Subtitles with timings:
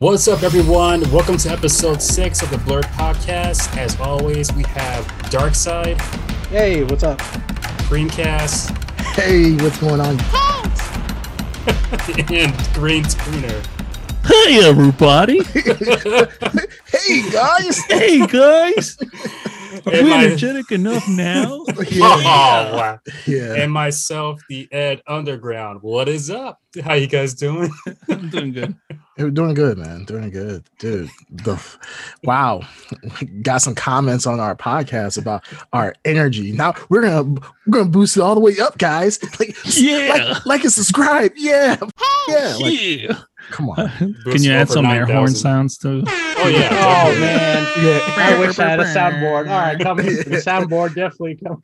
[0.00, 1.00] What's up, everyone?
[1.10, 3.76] Welcome to episode six of the Blurred Podcast.
[3.76, 6.00] As always, we have Dark Side,
[6.50, 7.18] Hey, what's up?
[7.88, 8.70] Greencast,
[9.16, 10.10] Hey, what's going on?
[12.32, 13.66] and Green Screener.
[14.24, 15.38] Hey everybody!
[16.92, 17.78] Hey guys!
[17.86, 18.96] hey guys!
[19.86, 21.64] Are we my- energetic enough now?
[22.00, 23.00] Oh, wow.
[23.26, 23.54] yeah.
[23.54, 25.82] And myself, the Ed Underground.
[25.82, 26.60] What is up?
[26.84, 27.72] How you guys doing?
[28.08, 28.76] I'm doing good.
[29.18, 30.04] We're doing good, man.
[30.04, 31.10] Doing good, dude.
[31.30, 31.60] The
[32.22, 32.62] wow,
[33.42, 36.52] got some comments on our podcast about our energy.
[36.52, 37.24] Now we're gonna
[37.66, 39.18] we're gonna boost it all the way up, guys.
[39.40, 40.08] Like, Yeah.
[40.34, 41.32] like, like and subscribe.
[41.36, 41.76] Yeah,
[42.28, 42.56] yeah.
[42.60, 43.18] Like, yeah.
[43.50, 43.88] Come on.
[44.24, 46.02] Can you add over some air horn sounds too?
[46.06, 46.68] Oh, yeah.
[47.08, 48.14] Oh man, Yeah.
[48.16, 49.48] I wish I had a soundboard.
[49.50, 50.06] All right, coming.
[50.28, 51.60] The soundboard definitely coming.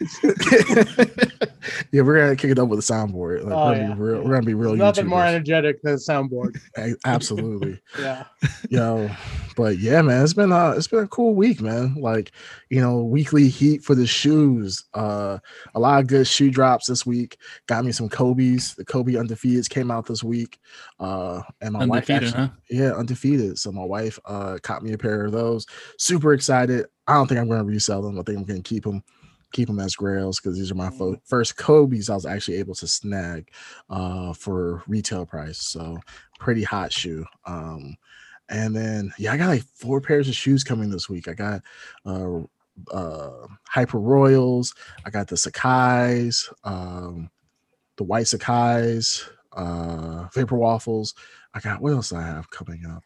[1.92, 3.44] yeah, we're gonna kick it up with a soundboard.
[3.44, 3.94] Like, Oh, we're, gonna yeah.
[3.94, 4.70] be real, we're gonna be real.
[4.70, 6.58] There's nothing more energetic than a soundboard.
[7.04, 7.80] Absolutely.
[7.98, 8.24] Yeah.
[8.70, 9.10] yo
[9.56, 12.32] but yeah man it's been uh it's been a cool week man like
[12.74, 14.82] you know weekly heat for the shoes.
[14.94, 15.38] Uh
[15.76, 17.36] a lot of good shoe drops this week.
[17.68, 18.74] Got me some kobe's.
[18.74, 20.58] The kobe undefeateds came out this week.
[20.98, 22.48] Uh and my wife actually, huh?
[22.68, 23.60] yeah undefeated.
[23.60, 25.66] So my wife uh caught me a pair of those.
[25.98, 26.86] Super excited.
[27.06, 28.18] I don't think i'm going to resell them.
[28.18, 29.04] I think i'm going to keep them
[29.52, 32.74] keep them as grails because these are my fo- first kobe's i was actually able
[32.74, 33.52] to snag
[33.88, 35.58] uh for retail price.
[35.58, 35.96] So
[36.40, 37.24] pretty hot shoe.
[37.46, 37.96] Um
[38.48, 41.28] and then yeah, I got like four pairs of shoes coming this week.
[41.28, 41.62] I got
[42.04, 42.40] uh
[42.92, 47.30] uh Hyper Royals, I got the Sacai's, um
[47.96, 51.14] the white Sacai's, uh Vapor Waffles.
[51.54, 53.02] I got what else do I have coming up?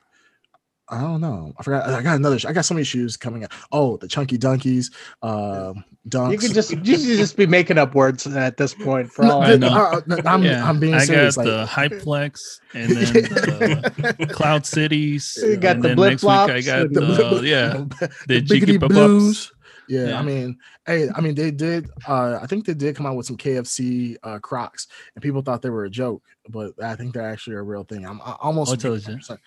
[0.91, 1.53] I don't know.
[1.59, 1.87] I forgot.
[1.91, 2.39] I got another.
[2.39, 3.53] sh- I got so many shoes coming up.
[3.73, 4.91] Oh, the Chunky donkeys.
[5.23, 6.33] um, Dunks.
[6.33, 9.43] You could just you should just be making up words at this point for all
[9.43, 9.75] I I no, know.
[9.75, 9.85] know.
[9.85, 10.67] uh, no, I'm, yeah.
[10.67, 11.37] I'm being I serious.
[11.37, 15.39] got like, the Hyplex and then the Cloud Cities.
[15.43, 17.69] You got and the then blip next week I got the the, yeah,
[18.01, 19.53] the, the biggity Cheeky Pop blues.
[19.89, 20.19] Yeah, Yeah.
[20.19, 21.91] I mean, hey, I mean, they did.
[22.07, 25.63] Uh, I think they did come out with some KFC uh, Crocs, and people thought
[25.63, 28.05] they were a joke, but I think they're actually a real thing.
[28.07, 28.71] I'm I almost.
[28.71, 29.21] Oh, it's legit.
[29.21, 29.39] 100%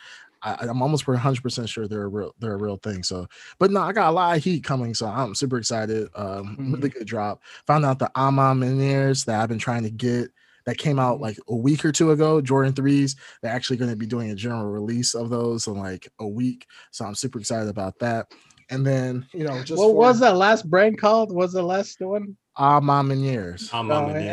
[0.43, 2.33] I, I'm almost 100 percent sure they're a real.
[2.39, 3.03] They're a real thing.
[3.03, 3.27] So,
[3.59, 6.09] but no, I got a lot of heat coming, so I'm super excited.
[6.15, 6.73] Um, Mm-hmm.
[6.73, 7.43] really good drop.
[7.67, 10.31] Found out the Ama Miniers that I've been trying to get.
[10.65, 11.23] That came out Mm-hmm.
[11.23, 12.39] like a week or two ago.
[12.41, 13.15] Jordan threes.
[13.41, 16.67] They're actually going to be doing a general release of those in like a week.
[16.91, 18.31] So I'm super excited about that.
[18.71, 21.31] And then you know, just What for- was that last brand called?
[21.33, 22.35] Was the last one?
[22.57, 23.69] Ah, mom and years.
[23.73, 24.23] I'm Uh, on the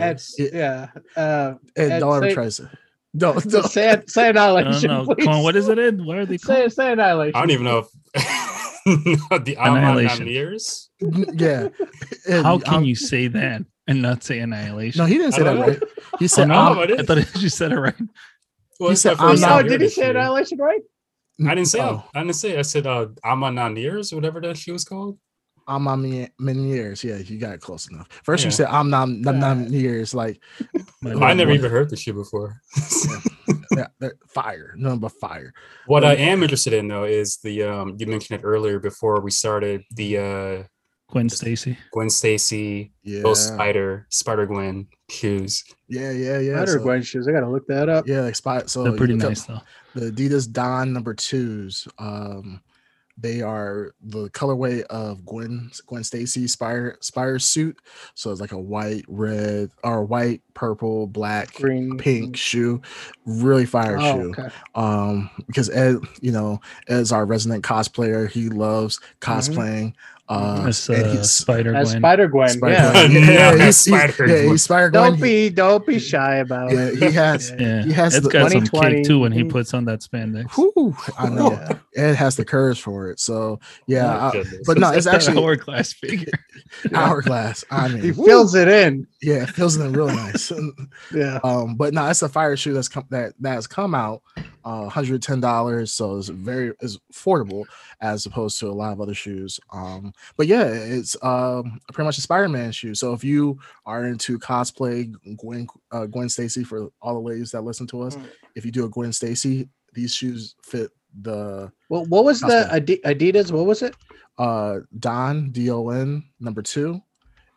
[0.53, 0.89] yeah.
[1.17, 2.65] Uh, And Ed, don't ever say- try say.
[3.17, 3.67] Don't, don't.
[3.69, 4.11] say it.
[4.11, 4.91] Say I don't annihilation.
[4.91, 5.05] know.
[5.07, 5.25] please.
[5.25, 5.79] Come on, what is it?
[5.79, 6.01] Ed?
[6.05, 6.73] What are they Say called?
[6.73, 7.37] say annihilation.
[7.37, 7.89] I don't even know if
[9.45, 10.23] the Annihilation.
[10.29, 11.39] Annihilation.
[11.39, 11.69] yeah.
[12.29, 14.99] And, How can um, you say that and not say annihilation?
[15.01, 15.61] No, he didn't say that know.
[15.67, 15.83] right.
[16.19, 16.55] He Oh, said, no?
[16.55, 17.95] um, I thought you said it right.
[18.79, 20.81] Well, He said, my I'm not- no, did he say annihilation right?
[21.47, 21.81] I didn't say.
[21.81, 22.03] Oh.
[22.15, 22.59] I didn't say.
[22.59, 22.87] I said.
[22.87, 25.19] Uh, I'm on Naniers, whatever that she was called.
[25.67, 27.05] I'm on me many years.
[27.05, 28.09] Yeah, you got it close enough.
[28.25, 28.47] First Yeah.
[28.49, 29.33] you said I'm not Yeah.
[29.33, 30.15] not years.
[30.15, 30.41] Like
[31.03, 31.57] My I never boy.
[31.57, 32.61] even heard this shit before.
[33.77, 35.53] yeah, they're fire, nothing but fire.
[35.87, 39.21] what I Um, am interested in though is the um you mentioned it earlier before
[39.21, 40.63] we started the uh
[41.11, 41.79] Gwen Stacy.
[41.93, 45.65] Gwen Stacy, Yeah, Ghost Spider, Spider Gwen shoes.
[45.89, 46.55] yeah, yeah, yeah.
[46.55, 47.27] Better so- Gwen shoes.
[47.29, 48.07] I gotta look that up.
[48.09, 48.69] yeah, like spot.
[48.71, 49.61] So They're pretty you look up nice though.
[49.95, 51.89] The Adidas Don number twos.
[51.99, 52.61] Um,
[53.21, 57.77] they are the colorway of Gwen Gwen Stacy Spire Spire suit.
[58.15, 62.81] So it's like a white, red, or white, purple, black, Green, pink shoe.
[63.27, 64.31] Really fire Oh, shoe.
[64.31, 64.49] okay.
[64.77, 69.95] um because ed you know as our resident cosplayer he loves cosplaying
[70.29, 72.01] uh That's uh, Spider As Gwen.
[72.03, 72.49] Spider Gwen.
[72.51, 72.93] Spider Yeah.
[73.09, 73.13] Gwen.
[73.13, 74.49] Yeah, he's, he's, Spider yeah, Gwen.
[74.51, 75.03] he's Spider Gwen.
[75.13, 76.99] Don't be don't be shy about yeah, it.
[76.99, 77.83] he has Yeah.
[77.83, 80.51] he has It's the got some kick too when he puts on that spandex.
[80.55, 81.79] Whew, I know Yeah.
[81.97, 85.43] Ed has the courage for it so yeah Oh, I- but no it's that actually
[85.43, 86.33] hourglass figure.
[86.95, 89.07] hourglass I mean He woo, fills it in.
[89.23, 90.53] yeah fills it in real nice
[91.13, 91.41] Yeah.
[91.43, 94.23] um but no it's a fire shoe that's come that that has come out
[94.85, 97.65] 110 dollars so it's very is affordable
[98.01, 102.19] as opposed to a lot of other shoes um but yeah it's um pretty much
[102.19, 107.15] a spider-man shoe so if you are into cosplay gwen uh, gwen stacy for all
[107.15, 108.25] the ladies that listen to us Mm.
[108.57, 110.91] if you do a gwen stacy these shoes fit
[111.23, 112.73] the Well, what was the Cosplay.
[112.73, 113.51] Adi- Adidas?
[113.51, 113.95] What was it?
[114.39, 117.01] uh don d-o-n number two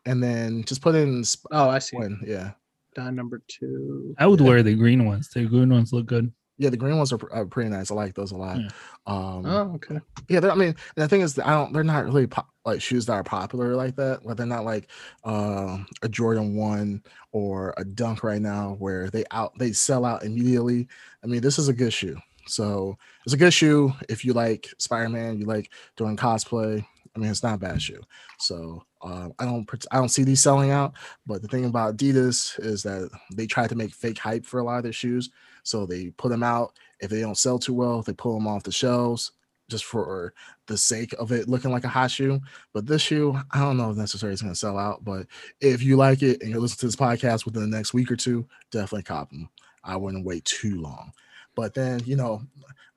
[0.06, 1.98] and then just put in Sp- Oh, I see.
[1.98, 2.52] Gwen, yeah
[2.96, 4.16] Don number two.
[4.18, 4.48] I would Yeah.
[4.48, 5.30] wear the green ones.
[5.30, 6.32] The green ones look good.
[6.62, 8.70] Yeah the green ones are, are pretty nice i like those a lot Yeah.
[9.08, 10.00] um Oh, okay.
[10.30, 11.74] Yeah, they're, I mean, the thing is, that I don't.
[11.74, 14.26] They're not really pop, like shoes that are popular like that.
[14.26, 14.90] Like they're not like
[15.24, 20.24] um, a Jordan One or a Dunk right now, where they out they sell out
[20.24, 20.88] immediately.
[21.24, 22.18] I mean, this is a good shoe.
[22.48, 26.86] So it's a good shoe if you like Spider-Man, you like doing cosplay.
[27.16, 28.02] I mean, it's not a bad shoe.
[28.40, 30.94] So uh, I don't I don't see these selling out.
[31.26, 34.64] But the thing about Adidas is that they try to make fake hype for a
[34.64, 35.30] lot of their shoes.
[35.64, 36.74] So they put them out.
[37.00, 39.32] If they don't sell too well, they pull them off the shelves
[39.70, 40.34] just for
[40.68, 42.40] the sake of it looking like a hot shoe.
[42.74, 45.04] But this shoe, I don't know if necessarily it's going to sell out.
[45.06, 45.28] But
[45.62, 48.16] if you like it and you listen to this podcast within the next week or
[48.18, 49.50] two, definitely cop them.
[49.84, 51.14] I wouldn't wait too long.
[51.56, 52.42] But then, you know,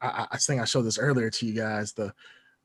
[0.00, 1.92] I, I- I think I showed this earlier to you guys.
[1.92, 2.12] The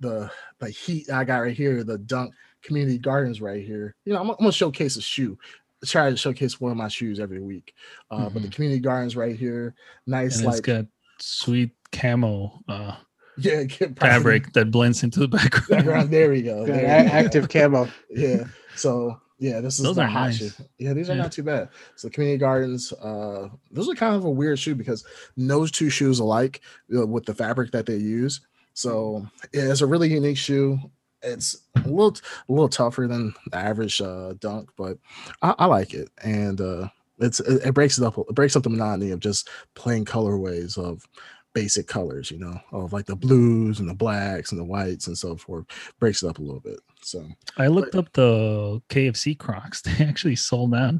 [0.01, 3.95] the the heat I got right here, the Dunk Community Gardens right here.
[4.05, 5.37] You know, I'm, I'm gonna showcase a shoe.
[5.85, 7.73] Try to showcase one of my shoes every week.
[8.11, 10.85] Uh, But the Community Gardens right here, nice and like it's got
[11.19, 12.95] sweet camo uh,
[13.37, 15.67] yeah, get fabric that blends into the background.
[15.69, 16.11] background.
[16.11, 16.65] There we go.
[16.65, 17.15] There a- we go.
[17.15, 17.87] active camo.
[18.09, 18.43] yeah.
[18.75, 20.37] So yeah, this is Those the are hot nice.
[20.37, 20.49] shoe.
[20.79, 21.21] Yeah, these are Yeah.
[21.23, 21.69] not too bad.
[21.95, 25.05] So community gardens, uh, those are kind of a weird shoe because
[25.37, 26.59] those two shoes alike
[26.93, 28.41] uh, with the fabric that they use.
[28.73, 30.77] So yeah, it's a really unique shoe.
[31.21, 32.15] It's a little
[32.47, 34.97] a little tougher than the average uh, dunk, but
[35.41, 36.87] I, I like it, and uh,
[37.19, 38.17] it's it, it breaks it up.
[38.17, 41.05] It breaks up the monotony of just plain colorways of
[41.53, 45.17] basic colors, you know, of like the blues and the blacks and the whites and
[45.17, 45.65] so forth.
[45.99, 46.79] Breaks it up a little bit.
[47.01, 47.25] So
[47.57, 49.81] I looked up the KFC Crocs.
[49.97, 50.95] They actually sold out.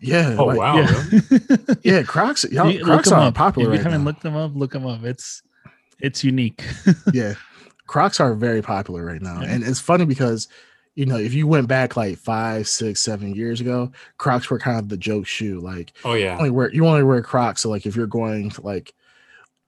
[0.00, 0.76] yeah, Oh like- wow!
[0.78, 1.02] yeah.
[1.10, 1.58] really?
[1.82, 2.44] Yeah, Crocs.
[2.50, 4.10] Y'all, You- look Crocs 'em are popular If you right haven't now.
[4.10, 5.04] looked them up, look them up.
[5.04, 5.42] It's
[6.00, 6.62] it's unique.
[7.12, 7.34] yeah,
[7.88, 9.48] Crocs are very popular right now, Yeah.
[9.50, 10.46] and it's funny because
[10.94, 14.78] you know if you went back like five, six, seven years ago, Crocs were kind
[14.78, 15.58] of the joke shoe.
[15.60, 16.36] Like Oh yeah.
[16.38, 17.62] only wear you only wear Crocs.
[17.62, 18.94] So like if you're going to like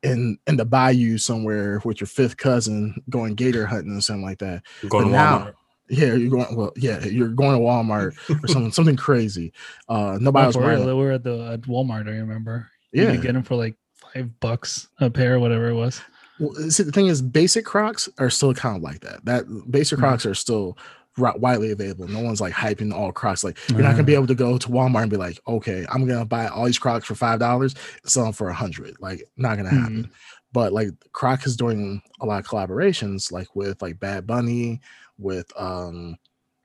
[0.03, 4.39] in in the bayou somewhere with your fifth cousin going gator hunting or something like
[4.39, 4.63] that.
[4.89, 5.55] Going to but now- Walmart.
[5.93, 6.73] Yeah, you're going well.
[6.77, 8.15] Yeah, you're going to Walmart
[8.45, 9.53] or something something crazy.
[9.89, 10.79] Uh, nobody was wearing.
[10.81, 10.95] real, it.
[10.95, 12.07] were at the at Walmart.
[12.07, 12.69] I remember.
[12.93, 16.01] you Yeah, could get them for like five bucks a pair, whatever it was.
[16.41, 19.25] Well, see, the thing is, basic Crocs are still kind of like that.
[19.27, 20.03] That basic Mhm.
[20.03, 20.77] Crocs are still
[21.19, 22.09] widely available.
[22.09, 23.45] No one's like hyping all Crocs.
[23.45, 24.21] Like you're not gonna be Uh.
[24.21, 27.05] able to go to Walmart and be like, okay, I'm gonna buy all these Crocs
[27.07, 27.75] for five dollars,
[28.07, 28.97] sell them for a hundred.
[29.01, 30.11] Like not gonna happen.
[30.53, 34.81] But like Croc is doing a lot of collaborations, like with like Bad Bunny,
[35.19, 36.17] with um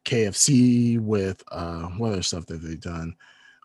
[0.05, 3.15] KFC, with uh what other stuff that they've done.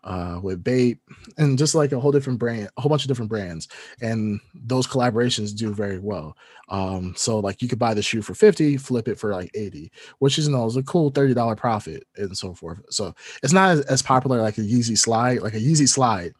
[0.03, 0.99] Uh, with Bape
[1.37, 3.67] and just like a whole different brand, a whole bunch of different brands,
[4.01, 6.35] and those collaborations do very well.
[6.69, 9.91] Um, so like you could buy the shoe for 50, flip it for like 80,
[10.19, 12.79] which is you know is a cool $30 profit and so forth.
[12.89, 13.13] So
[13.43, 16.33] it's not as, as popular like a Yeezy slide, like a Yeezy slide.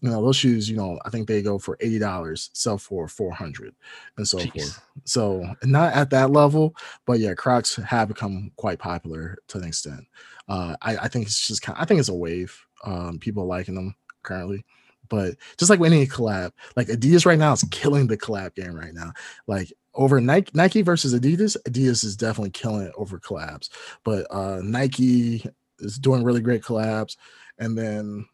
[0.00, 3.74] You know, those shoes, you know, I think they go for $80, sell for 400
[4.16, 4.52] and so Jeez.
[4.52, 4.80] forth.
[5.04, 10.06] So not at that level, but yeah, Crocs have become quite popular to an extent.
[10.48, 12.64] Uh, I, I think it's just kind I think it's a wave.
[12.84, 14.64] Um, people liking them currently.
[15.08, 18.74] But just like with any collab, like Adidas right now is killing the collab game
[18.74, 19.12] right now.
[19.46, 23.70] Like over Nike, Nike versus Adidas, Adidas is definitely killing it over collabs.
[24.04, 25.44] But uh Nike
[25.78, 27.16] is doing really great collabs,
[27.58, 28.26] and then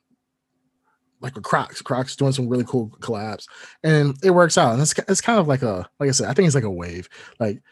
[1.20, 3.46] like with Crocs, Crocs doing some really cool collabs,
[3.82, 4.72] and it works out.
[4.72, 6.70] And it's it's kind of like a like I said, I think it's like a
[6.70, 7.08] wave.
[7.38, 7.62] Like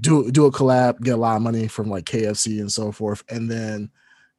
[0.00, 3.24] do do a collab, get a lot of money from like KFC and so forth,
[3.28, 3.90] and then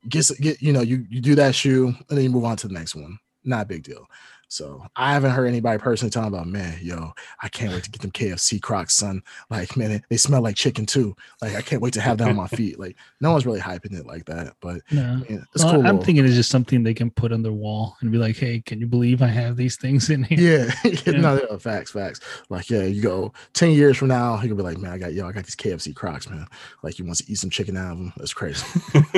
[0.10, 2.68] get get you know you you do that shoe, and then you move on to
[2.68, 3.18] the next one.
[3.44, 4.08] Not a big deal.
[4.48, 7.12] So I haven't heard anybody personally talking about, man, yo,
[7.42, 9.22] I can't wait to get them KFC Crocs, son.
[9.50, 11.16] Like, man, they smell like chicken too.
[11.42, 12.80] Like, I can't wait to have them on my feet.
[12.80, 15.04] Like, no one's really hyping it like that, but No.
[15.04, 15.80] I mean, it's Well, cool.
[15.82, 18.38] I'm little- thinking it's just something they can put on their wall and be like,
[18.38, 22.20] "Hey, can you believe I have these things in here?" Yeah, yeah, no, facts, facts.
[22.50, 25.14] Like, yeah, you go 10 years from now, you can be like, man, I got
[25.14, 26.46] yo, I got these KFC Crocs, man.
[26.84, 28.14] Like, you want to eat some chicken out of them?
[28.18, 28.64] That's crazy.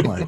[0.03, 0.27] like,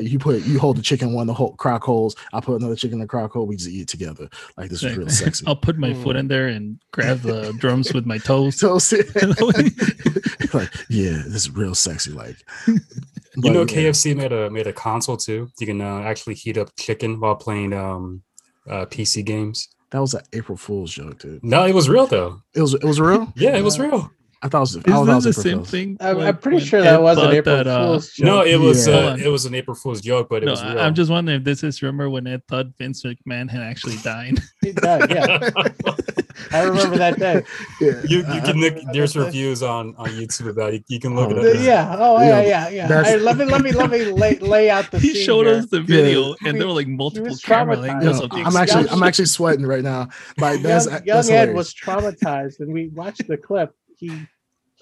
[0.00, 2.14] you put you hold the chicken one the whole crock holes.
[2.32, 3.46] I put another chicken in the crock hole.
[3.54, 4.28] We just eat together.
[4.56, 5.46] Like, this is real sexy.
[5.46, 8.58] I'll put my foot in there and grab the drums with my toes.
[8.58, 8.72] so
[10.52, 12.10] like, yeah, this is real sexy.
[12.10, 13.90] Like, You know, yeah.
[13.90, 15.50] KFC made a made a console too.
[15.60, 18.22] You can uh, actually heat up chicken while playing um,
[18.68, 19.68] uh, PC games.
[19.90, 21.44] That was an April Fool's joke, dude.
[21.44, 22.40] No, it was real though.
[22.54, 23.32] It was it was real.
[23.36, 24.10] Yeah, it was real.
[24.44, 24.76] I thought it was.
[24.76, 25.70] I Is thought it that was the April same Fool's.
[25.70, 25.96] thing?
[26.00, 28.26] I'm, when- I'm pretty sure that was an April that, uh, Fool's joke.
[28.26, 28.94] No, it was Yeah.
[28.94, 30.78] uh, it was an April Fool's joke, but it No, was real.
[30.78, 33.96] I- I'm just wondering if this is remember when Ed thought Vince McMahon had actually
[34.04, 34.38] died.
[34.60, 35.50] He died, yeah,
[36.52, 37.42] I remember that day.
[37.80, 38.74] Yeah, you you can look.
[38.92, 40.84] There's I- reviews on on YouTube about it.
[40.88, 41.44] You can look Oh, it up.
[41.56, 41.96] The- yeah.
[41.98, 42.86] Oh yeah, Yeah, yeah, yeah.
[42.86, 45.24] that's- All right, let me let me let me lay, lay out the he scene
[45.24, 45.56] showed here.
[45.56, 47.88] us the video, and there were like He multiple was camera traumatized.
[48.02, 50.08] angles Yo, I'm actually I'm actually sweating right now.
[50.38, 53.74] Like that's young, that's young Ed was traumatized, and we watched the clip.
[53.96, 54.10] He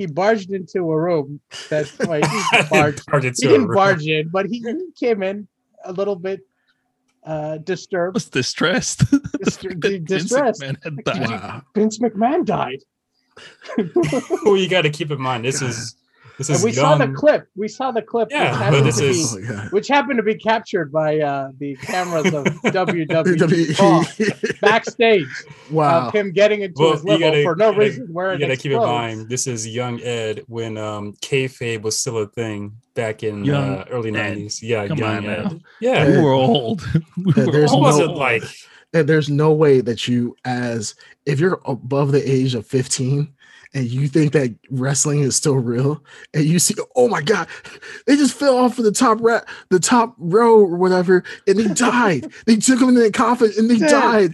[0.02, 1.40] he barged into a room
[1.70, 3.76] That's why he didn't barge, Barge into he didn't room.
[3.76, 5.46] barge in, but he, he came in
[5.84, 6.40] a little bit
[7.24, 8.98] uh, disturbed, was distressed.
[9.38, 10.32] Dis- The fact di- Vince.
[10.32, 11.30] McMahon had died.
[11.30, 11.62] Wow.
[11.74, 12.80] Vince McMahon died.
[14.44, 15.94] Well, you got to keep in mind this is
[16.38, 17.46] this And is we saw the clip.
[17.56, 18.28] We saw the clip.
[18.28, 21.18] which Yeah, happened this to is- be- Oh, my which happened to be captured by
[21.20, 24.60] uh, the cameras of WWE WWE.
[24.60, 25.26] Backstage
[25.70, 26.08] wow.
[26.08, 28.06] of him getting into Well, his you liver gotta- for no gotta- reason.
[28.12, 31.98] Where You got to keep in mind this is young Ed when um kayfabe was
[31.98, 34.36] still a thing back in Young uh, early Ed.
[34.36, 34.60] '90s.
[34.62, 35.44] Yeah, Come young on Ed.
[35.44, 35.60] now.
[35.80, 36.82] Yeah, We were old.
[37.16, 37.82] We were there's old.
[37.82, 38.42] wasn't like
[38.92, 43.32] And there's no way that you, as if you're above the age of 15
[43.74, 46.02] and you think that wrestling is still real,
[46.34, 47.48] and you see, oh my god,
[48.06, 51.68] they just fell off of the top ra- the top row or whatever, and they
[51.68, 52.32] died.
[52.46, 53.90] they took him in the coffin and they Dead.
[53.90, 54.32] died.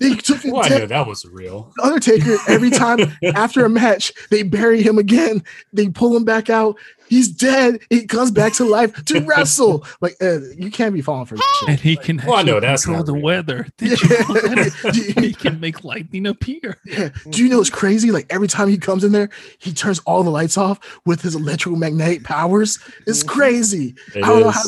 [0.00, 1.72] They took him well, I that was real.
[1.82, 2.98] Undertaker every time
[3.34, 5.42] after a match, they bury him again.
[5.72, 6.76] They pull him back out.
[7.10, 7.80] He's dead.
[7.90, 9.84] He comes back to life to wrestle.
[10.00, 11.68] Like uh, you can't be falling for this shit.
[11.68, 13.22] and he can Well, I know actually that's control not the real.
[13.22, 13.66] weather.
[13.76, 14.08] Did you
[14.54, 16.78] know he can make lightning appear.
[16.86, 17.10] Yeah.
[17.28, 18.10] Do you know it's crazy?
[18.12, 21.34] Like every time he comes in there, he turns all the lights off with his
[21.34, 22.78] electromagnetic powers.
[23.06, 23.94] It's crazy.
[24.14, 24.62] It I don't know how.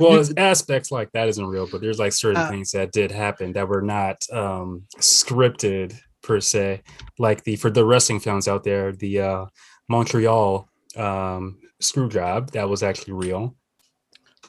[0.00, 3.10] well, it's aspects like that isn't real, but there's like certain Uh, things that did
[3.10, 6.82] happen that were not um scripted per se.
[7.18, 9.46] Like the for the wrestling fans out there, the uh
[9.88, 13.54] Montreal um screw job that was actually real.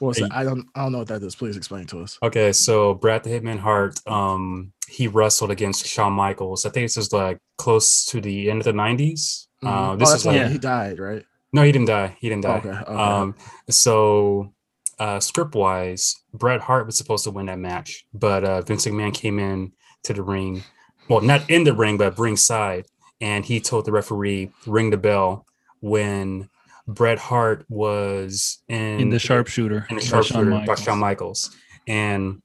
[0.00, 0.28] Hey.
[0.30, 0.64] I don't.
[0.74, 1.34] I don't know what that is.
[1.34, 2.18] Please explain to us.
[2.22, 6.64] Okay, so Bret the Hitman Hart, um, he wrestled against Shawn Michaels.
[6.64, 9.48] I think this is like close to the end of the '90s.
[9.60, 9.98] Uh, Mhm.
[9.98, 11.24] this oh, is like he died, right?
[11.52, 12.16] no, he didn't die.
[12.20, 12.58] He didn't die.
[12.58, 12.68] Okay.
[12.68, 12.94] okay.
[12.94, 13.34] Um,
[13.70, 14.52] so
[15.00, 19.12] uh, script wise, Bret Hart was supposed to win that match, but uh, Vince McMahon
[19.12, 19.72] came in
[20.04, 20.62] to the ring.
[21.08, 22.86] Well, not in the ring, but ringside,
[23.20, 25.46] and he told the referee ring the bell
[25.80, 26.48] when
[26.86, 29.86] Bret Hart was in, In the sharpshooter.
[29.90, 31.54] in the by Shawn sharpshooter by Shawn Michaels,
[31.86, 32.40] and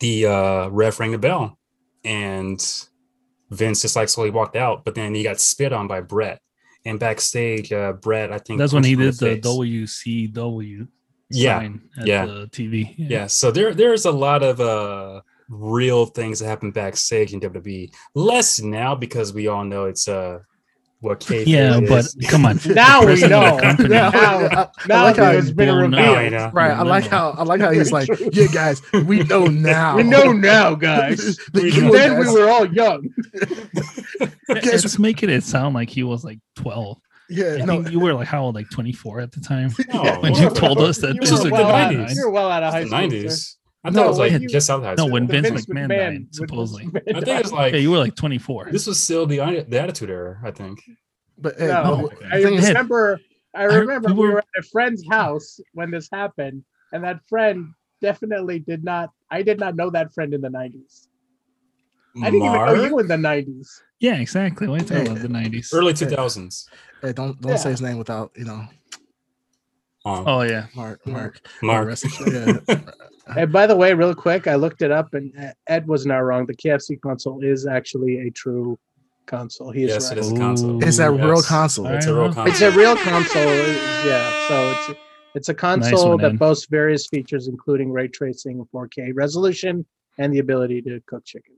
[0.00, 1.58] the uh, ref rang the bell,
[2.04, 2.60] and
[3.50, 6.40] Vince just like slowly walked out, but then he got spit on by Bret.
[6.86, 10.32] And backstage, uh, Bret, I think That's when he punched him in did the face.
[10.34, 10.88] WCW
[11.28, 11.68] Yeah,
[12.02, 12.24] yeah.
[12.24, 12.94] the TV.
[12.96, 13.26] yeah.
[13.26, 15.20] So there, there's a lot of uh,
[15.50, 17.92] real things that happen backstage in WWE.
[18.14, 20.38] Less now because we all know it's uh,
[21.00, 22.16] what kayfabe Yeah, but is.
[22.28, 22.60] come on.
[22.66, 23.56] Now we know.
[23.56, 23.88] the company.
[23.88, 25.90] Now, I- I now like how it's he- been revealed.
[25.92, 26.50] now I know.
[26.52, 26.70] right.
[26.72, 27.30] I like how.
[27.30, 29.96] I like how he's like, yeah, guys, we know now.
[29.96, 31.38] We know now, guys.
[31.52, 31.92] We know.
[31.92, 33.08] then we were all young.
[34.48, 36.98] Guys- It's making it sound like he was like 12.
[37.32, 39.70] Yeah, I no, think you were like how old, like 24 at the time.
[39.94, 42.14] No, When you told us that You This were was like well out- 90s.
[42.16, 42.98] You were well out of high school.
[42.98, 43.54] '90s.
[43.82, 45.40] I No, thought it was like when you- just out of high No, when The
[45.40, 46.84] Vince McMahon died, supposedly.
[46.86, 48.68] Vince I think it was like Yeah, you were like 24.
[48.70, 50.38] this was still the the Attitude Era.
[50.44, 50.80] I think.
[51.38, 52.26] but Ed, No, no, okay.
[52.30, 53.20] I thing remember.
[53.54, 57.02] I I- remember we we were- were at a friend's house when this happened, and
[57.04, 57.72] that friend
[58.02, 59.10] definitely did not.
[59.30, 61.08] I did not know that friend in the nineties.
[62.22, 62.90] I didn't even know Mark?
[62.90, 63.82] you in the nineties.
[64.00, 64.66] Yeah, exactly.
[64.68, 65.14] What are you Hey.
[65.14, 65.72] The 90s.
[65.72, 66.66] early 2000s.
[67.02, 67.56] Ed, don't don't Yeah.
[67.56, 68.66] say his name without you know
[70.04, 70.66] Um, Oh, yeah.
[70.74, 71.12] Mark Yeah.
[71.12, 71.94] Mark Mark.
[72.26, 72.58] Yeah.
[73.36, 76.18] And by the way, real quick, I looked it up, and uh, Ed was not
[76.18, 76.46] wrong.
[76.46, 78.78] The KFC console is actually a true
[79.26, 79.70] console.
[79.70, 80.18] He is Yes, right.
[80.18, 80.82] it is a console.
[80.84, 81.46] Is that real Yes.
[81.46, 81.86] console?
[81.86, 82.46] It's a real console.
[82.46, 83.42] It's a real console.
[84.06, 85.00] Yeah, so it's
[85.36, 86.38] it's a console one, that Ed.
[86.40, 89.86] boasts various features, including ray tracing, 4K resolution,
[90.18, 91.54] and the ability to cook chicken.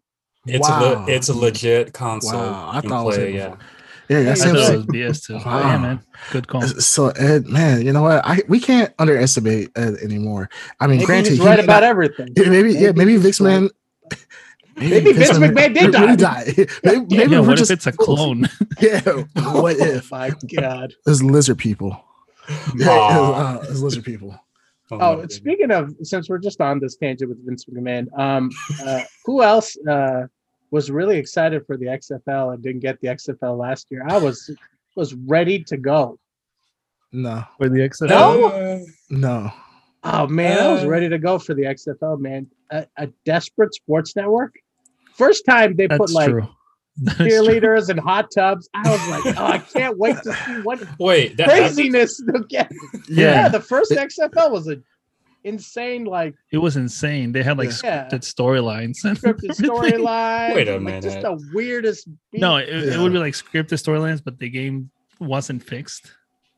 [0.46, 2.40] It's a le- it's a legit console.
[2.40, 3.48] Wow, I in thought it was yeah.
[3.50, 3.58] before.
[4.12, 5.34] Yeah, that Hey, I thought like it was BS too.
[5.48, 5.58] Wow.
[5.60, 6.00] Yeah, man.
[6.30, 6.62] Good call.
[6.62, 8.20] so Ed, man, you know what?
[8.24, 10.48] I we can't underestimate Ed anymore.
[10.80, 12.28] I mean, Maybe granted, he's he right may about not- everything.
[12.36, 13.60] yeah, maybe, yeah, maybe maybe Vince right.
[13.60, 13.70] Man.
[14.76, 16.44] Maybe Vince McMahon did really die.
[16.44, 16.54] die.
[16.84, 18.48] Maybe, maybe yeah, we're what just if it's a clone?
[18.80, 20.94] Yeah, what Oh if my god!
[21.06, 22.02] it's lizard people?
[22.74, 23.58] Yeah, Aw.
[23.58, 24.34] uh, it's lizard people.
[24.90, 25.36] Oh, my and goodness.
[25.36, 28.50] speaking of, since we're just on this tangent with Vince McMahon, um,
[28.84, 30.22] uh, who else uh,
[30.72, 34.04] was really excited for the XFL and didn't get the XFL last year?
[34.08, 34.50] I was
[34.96, 36.18] was ready to go.
[37.12, 38.08] No, For the XFL?
[38.08, 38.46] No?
[38.48, 38.78] Uh,
[39.10, 39.52] no.
[40.02, 42.18] Oh man, I was Uh, ready to go for the XFL.
[42.18, 44.54] Man, a, a desperate sports network.
[45.14, 46.48] First time they put like true.
[46.96, 47.26] That's true.
[47.26, 48.68] cheerleaders and hot tubs.
[48.74, 52.72] I was like, oh, I can't wait to see what wait, that, craziness they'll get.
[53.08, 53.32] Yeah.
[53.32, 54.76] Yeah, the first XFL was a
[55.44, 57.32] insane, like It was insane.
[57.32, 58.08] They had like Yeah.
[58.08, 60.54] scripted storylines and scripted storylines.
[60.54, 62.08] Wait a like, Just the weirdest.
[62.30, 62.40] beat.
[62.40, 66.12] No, it, it would be like scripted storylines, but the game wasn't fixed.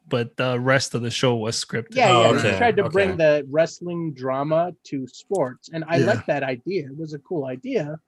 [0.06, 1.94] But the rest of the show was scripted.
[1.96, 2.38] Yeah, Oh, yeah.
[2.38, 2.92] okay, They tried to okay.
[2.92, 6.06] bring the wrestling drama to sports, and I Yeah.
[6.06, 6.86] like that idea.
[6.86, 7.98] It was a cool idea,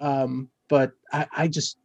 [0.00, 1.78] um, but I, I just, I,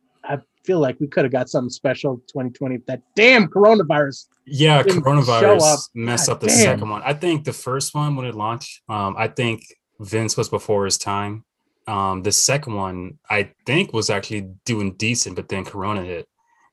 [0.63, 4.27] feel like we could have got something special 2020 if that damn coronavirus.
[4.45, 5.79] Yeah, coronavirus up.
[5.93, 6.57] messed God up the damn.
[6.57, 7.01] second one.
[7.05, 9.63] I think the first one when it launched, um, I think
[9.99, 11.43] Vince was before his time.
[11.87, 16.27] Um, the second one, I think, was actually doing decent, but then Corona hit,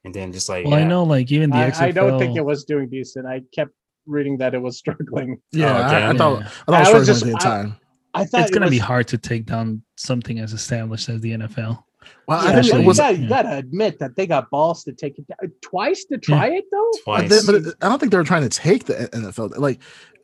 [0.05, 1.81] and then just like Well, I know, like even the I, XFL.
[1.83, 3.27] I don't think it was doing decent.
[3.27, 3.73] I kept
[4.07, 5.41] reading that it was struggling.
[5.53, 6.47] Yeah, Oh, I, I thought Yeah.
[6.47, 7.77] I thought I it was was just- the entire time.
[8.15, 11.31] I thought It's it gonna be hard to take down something as established as the
[11.33, 11.83] NFL.
[12.26, 12.99] Well, Yeah, I think it you, was.
[12.99, 16.49] gotta, you gotta admit that they got balls to take it down twice to try
[16.50, 16.90] it though.
[17.07, 17.47] But, twice.
[17.47, 19.59] they- but I don't think they're trying to take the NFL.
[19.59, 19.80] Like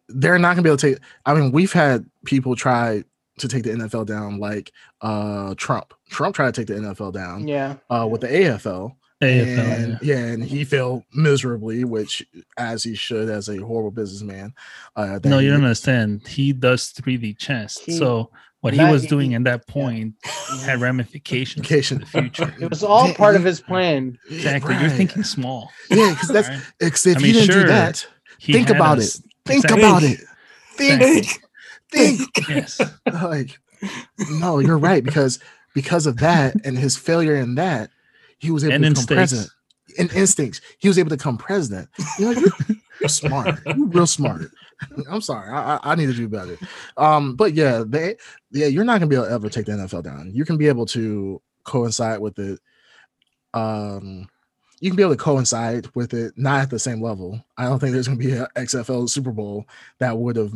[0.08, 0.98] they're not gonna be able to take.
[1.26, 3.02] I mean, we've had people try
[3.38, 5.92] to take the NFL down, like uh Trump.
[6.08, 8.94] Trump tried to take the NFL down Yeah, uh, with the AFL.
[9.22, 9.58] AFL.
[9.58, 10.16] and yeah.
[10.18, 12.24] and he failed miserably, which
[12.58, 14.52] as he should as a horrible businessman.
[14.94, 16.26] Uh, No, you he- don't understand.
[16.26, 17.78] He does 3D chess.
[17.78, 18.30] He- so
[18.60, 20.14] what he not- was doing he- at that point
[20.64, 21.92] had ramifications Ramifications.
[21.92, 22.54] in the future.
[22.60, 24.18] it was all part of his plan.
[24.30, 24.76] Exactly.
[24.78, 25.70] You're thinking small.
[25.90, 26.60] Yeah, because that's Right?
[26.80, 28.06] if I he mean, didn't sure, do that,
[28.40, 29.24] think about us- it.
[29.46, 29.82] Think Exactly.
[29.88, 30.20] about it.
[30.74, 31.42] Think, Exactly.
[31.90, 32.48] think.
[32.48, 32.80] Yes.
[33.22, 33.58] like
[34.40, 35.38] no you're right because
[35.74, 37.90] because of that and his failure in that
[38.46, 39.32] he was able And to become instincts.
[39.32, 39.50] president.
[39.98, 40.60] And instincts.
[40.78, 41.88] He was able to become president.
[42.18, 42.52] You know you're,
[43.00, 43.60] you're smart.
[43.66, 44.50] You're real smart.
[45.10, 45.50] I'm sorry.
[45.50, 46.58] I, I I need to do better.
[46.96, 48.16] Um but yeah they
[48.50, 50.30] yeah you're not gonna be able to ever take the nfl down.
[50.34, 52.58] You can be able to coincide with it.
[53.54, 54.28] Um
[54.80, 57.42] you can be able to coincide with it, not at the same level.
[57.56, 59.64] I don't think there's going to be an XFL Super Bowl
[60.00, 60.52] that would have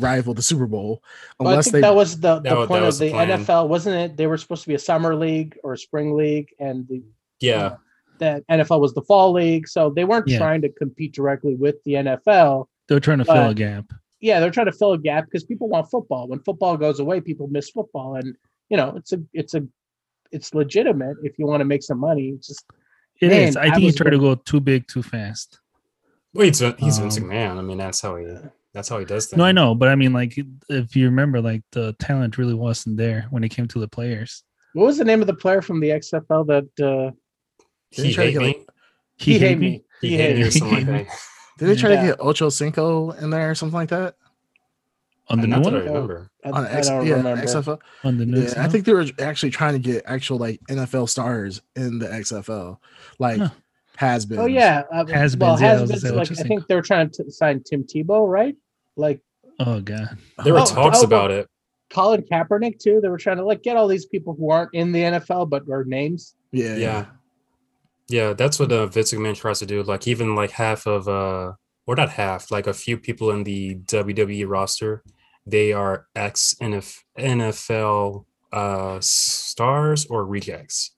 [0.00, 1.02] rivaled the Super Bowl,
[1.40, 3.10] Well, I unless think they that was the, the wa- that point of the the
[3.10, 3.28] plan.
[3.30, 4.16] NFL, wasn't it?
[4.16, 7.02] They were supposed to be a summer league or a spring league, and the
[7.40, 7.76] yeah,
[8.18, 9.66] that NFL was the fall league.
[9.68, 10.38] So they weren't Yeah.
[10.38, 12.66] trying to compete directly with the NFL.
[12.88, 13.86] They're trying to fill a gap.
[14.20, 16.28] Yeah, they're trying to fill a gap because people want football.
[16.28, 18.36] When football goes away, people miss football, and
[18.68, 19.66] you know it's a it's a
[20.32, 22.28] it's legitimate if you want to make some money.
[22.30, 22.64] It's just
[23.20, 23.54] It is.
[23.56, 25.60] Man, I I think he was tried to go too big too fast.
[26.32, 27.58] well, he's he's Vince Um, McMahon.
[27.58, 28.26] I mean, that's how he
[28.72, 29.38] that's how he does things.
[29.38, 30.36] No, I know, but I mean, like,
[30.68, 34.42] if you remember, like, the talent really wasn't there when it came to the players.
[34.72, 37.12] what was the name of the player from the XFL that uh,
[37.96, 38.46] Didn't He hate get, me.
[38.48, 38.68] like-
[39.16, 39.84] he, hate me?
[40.00, 41.16] He He hate hate me or something like that.
[41.58, 42.00] Did they try Yeah.
[42.00, 44.16] to get Ocho Cinco in there or something like that?
[45.30, 45.86] on the new Not that I one.
[45.86, 46.30] remember.
[46.44, 47.42] I, On I X, don't yeah, remember.
[47.42, 47.78] XFL.
[48.04, 48.42] On the new.
[48.42, 52.06] Yeah, I think they were actually trying to get actual like NFL stars in the
[52.08, 52.76] XFL,
[53.18, 53.48] like Huh.
[53.96, 54.38] has been.
[54.38, 57.08] Oh yeah, uh, Has-beens, well, yeah, I has been like I think they were trying
[57.10, 58.54] to sign Tim Tebow, right?
[58.96, 59.22] Like
[59.60, 60.18] Oh god.
[60.44, 61.48] There were Oh, talks oh, about it.
[61.88, 63.00] Colin Kaepernick too.
[63.00, 65.62] They were trying to like get all these people who aren't in the NFL but
[65.70, 66.34] are names.
[66.52, 67.06] yeah, Yeah.
[68.08, 69.82] Yeah, that's what uh, Vince McMahon tries to do.
[69.82, 71.52] Like even like half of uh
[71.86, 75.02] or not half, like a few people in the WWE roster,
[75.46, 76.54] they are ex
[77.18, 80.92] NFL uh stars or rejects.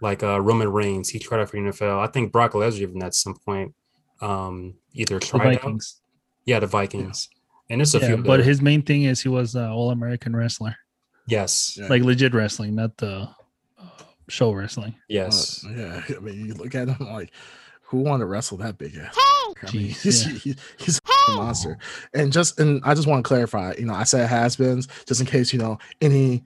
[0.00, 2.00] Like uh Roman Reigns, he tried out for NFL.
[2.00, 3.74] I think Brock Lesnar even at some point
[4.20, 5.80] um either The tried out.
[6.46, 7.28] Yeah, the Vikings.
[7.68, 10.34] And it's a Yeah, few but his main thing is he was an all American
[10.34, 10.74] wrestler,
[11.28, 11.76] yes.
[11.78, 11.86] Yeah.
[11.88, 13.32] like legit wrestling, not the uh,
[14.30, 14.94] show wrestling.
[15.08, 15.64] Yes.
[15.64, 16.02] Uh, yeah.
[16.16, 17.30] I mean, you look at him like,
[17.82, 19.16] who want to wrestle that big ass?
[19.18, 20.32] I mean, Jeez, he's, yeah.
[20.54, 21.76] he- he's a monster.
[22.14, 25.26] And just and I just want to clarify, you know, I said has-beens just in
[25.26, 26.44] case you know any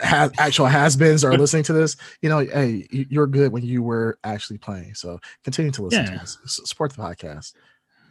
[0.00, 1.96] has actual has-beens are listening to this.
[2.22, 4.94] You know, hey, you- you're good when you were actually playing.
[4.94, 6.16] So continue to listen Yeah.
[6.16, 7.52] to us, support the podcast.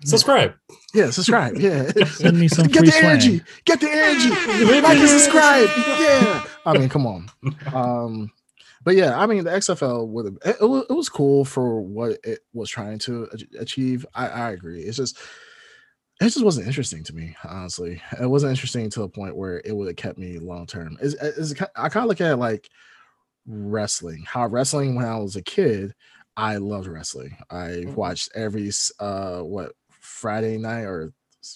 [0.05, 0.53] Subscribe.
[0.93, 1.57] Yeah, subscribe.
[1.57, 3.05] Yeah, Send me some get free the swag.
[3.05, 3.41] energy.
[3.65, 4.81] Get the energy.
[4.81, 5.69] like and subscribe.
[5.77, 6.43] Yeah.
[6.65, 7.29] I mean, come on.
[7.73, 8.29] Um,
[8.83, 12.39] but yeah, I mean, the XFL would have it, it was cool for what it
[12.53, 13.27] was trying to
[13.59, 14.05] achieve.
[14.13, 14.81] I, I agree.
[14.81, 15.17] It's just
[16.21, 18.01] it just wasn't interesting to me, honestly.
[18.21, 20.97] It wasn't interesting to a point where it would have kept me long term.
[21.01, 22.69] Is is I kind of look at it like
[23.45, 24.23] wrestling.
[24.27, 25.93] How wrestling when I was a kid,
[26.37, 27.37] I loved wrestling.
[27.49, 31.13] I watched every uh what Friday night or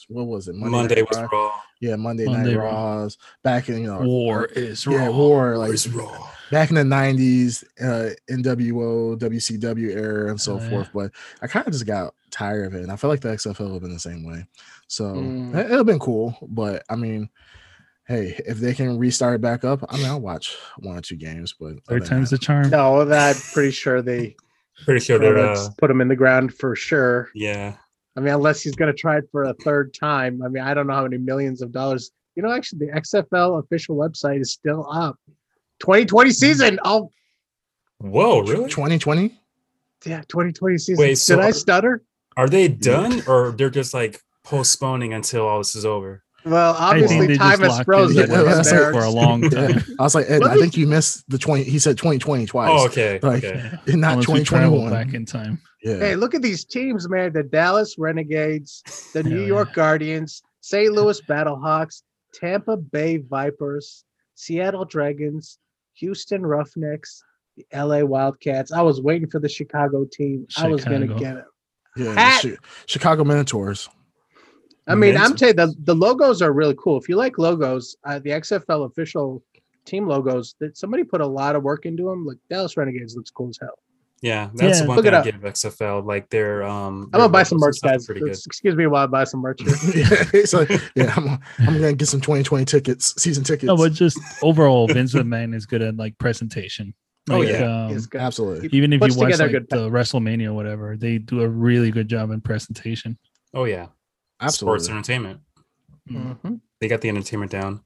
[0.10, 1.28] what was it Monday, Night was Raw?
[1.32, 1.62] raw.
[1.82, 2.72] yeah Monday, Monday night Raw.
[2.72, 5.12] Raws back in you know War is yeah raw.
[5.12, 6.28] war like Was raw.
[6.52, 10.70] back in the 90s uh NWO WCW era and so Oh, yeah.
[10.70, 13.30] forth but I kind of just got tired of it and I feel like the
[13.30, 14.46] XFL would have been the same way
[14.88, 15.56] so Mm.
[15.56, 17.30] it would have been cool but I mean
[18.08, 21.16] hey if they can restart it back up I mean I'll watch one or two
[21.16, 22.70] games but other Third time's that- the charm.
[22.70, 24.36] No, that pretty sure they
[24.86, 27.30] Pretty sure they're uh, put them in the ground for sure.
[27.34, 27.78] yeah.
[28.18, 30.42] I mean, unless he's going to try it for a third time.
[30.44, 32.12] I mean, I don't know how many millions of dollars.
[32.36, 35.18] You know, actually, the XFL official website is still up.
[35.80, 36.76] 2020 season.
[36.76, 36.80] Mm.
[36.84, 37.12] Oh,
[38.00, 38.70] Whoa, really?
[38.70, 39.40] 2020
[40.06, 41.02] yeah, 2020 season.
[41.02, 42.04] Wait, so Did I stutter?
[42.36, 46.24] Are they done or they're just like postponing until all this is over?
[46.46, 48.30] Well, obviously, time just has frozen.
[48.30, 48.94] Yeah, there.
[48.94, 49.50] for a long Yeah.
[49.50, 49.84] time.
[50.00, 51.64] I was like, Ed, I think you missed the 20.
[51.64, 52.70] He said 2020 twice.
[52.72, 53.20] Oh, okay.
[53.22, 53.72] Like, okay.
[53.88, 54.92] Not Unless we travel 2021.
[54.92, 55.62] back in time.
[55.88, 56.00] Yeah.
[56.00, 57.32] Hey, look at these teams, man.
[57.34, 59.74] The Dallas Renegades, the New York.
[59.74, 60.92] Guardians, St.
[60.92, 64.04] Louis Battlehawks, Tampa Bay Vipers,
[64.36, 65.60] Seattle Dragons,
[65.94, 67.24] Houston Roughnecks,
[67.56, 68.72] the LA Wildcats.
[68.72, 70.46] I was waiting for the Chicago team.
[70.58, 71.46] I was going to get it.
[71.96, 72.42] yeah.
[72.86, 73.90] Chicago Minotaurs.
[74.88, 75.26] I mean, Amazing.
[75.26, 76.98] I'm telling you, the, the logos are really cool.
[76.98, 79.44] If you like logos, uh, the XFL official
[79.86, 82.26] team logos, that somebody put a lot of work into them.
[82.26, 83.78] Like Dallas Renegades looks cool as hell.
[84.22, 84.82] Yeah, that's Yeah.
[84.84, 86.04] the one Look thing I give XFL.
[86.06, 87.04] Like their um.
[87.14, 88.06] I'm gonna buy some logos merch, and stuff are guys.
[88.08, 88.30] Pretty good.
[88.48, 89.62] Excuse me while I buy some merch.
[89.96, 90.44] Yeah.
[90.46, 91.14] So, yeah.
[91.16, 91.28] I'm,
[91.60, 93.66] I'm going to get some 2020 tickets, season tickets.
[93.66, 96.94] No, but just overall, Vince McMahon is good at like presentation.
[97.30, 97.86] Oh, yeah.
[97.86, 98.22] um, It's good.
[98.22, 98.70] Absolutely.
[98.72, 101.92] even if puts you watch like good the WrestleMania or whatever, they do a really
[101.92, 103.18] good job in presentation.
[103.54, 103.88] Oh yeah.
[104.42, 104.80] Absolutely.
[104.84, 105.42] Sports entertainment.
[106.10, 106.62] Mhm.
[106.80, 107.82] They got the entertainment down.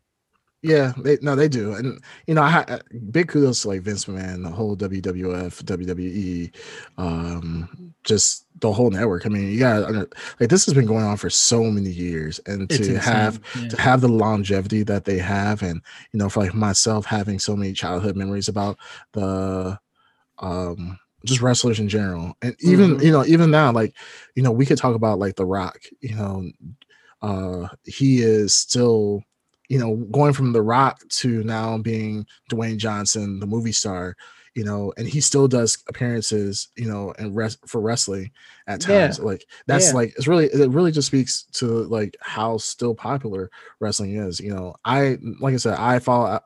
[0.64, 4.06] Yeah, they no, they do, and you know, I, ha- big kudos to like Vince
[4.06, 6.52] McMahon, the whole WWF, WWE,
[7.00, 9.26] um, just the whole network.
[9.26, 9.92] I mean, you got
[10.40, 13.14] like this has been going on for so many years, and It's to insane.
[13.16, 13.68] have Yeah.
[13.70, 15.82] to have the longevity that they have, and
[16.14, 18.78] you know, for like myself having so many childhood memories about
[19.14, 19.80] the,
[20.40, 23.04] um, just wrestlers in general, and even Mhm.
[23.04, 23.96] you know, even now, like
[24.36, 26.52] you know, we could talk about like The Rock, you know,
[27.22, 29.24] uh, he is still
[29.72, 34.18] you know, going from The Rock to now being Dwayne Johnson, the movie star,
[34.54, 38.32] you know, and he still does appearances, you know, and rest for wrestling
[38.68, 39.08] at Yeah.
[39.08, 39.20] times.
[39.20, 39.94] Like that's Yeah.
[39.94, 44.42] like it's really it really just speaks to like how still popular wrestling is.
[44.42, 46.42] You know, I like I said, I fall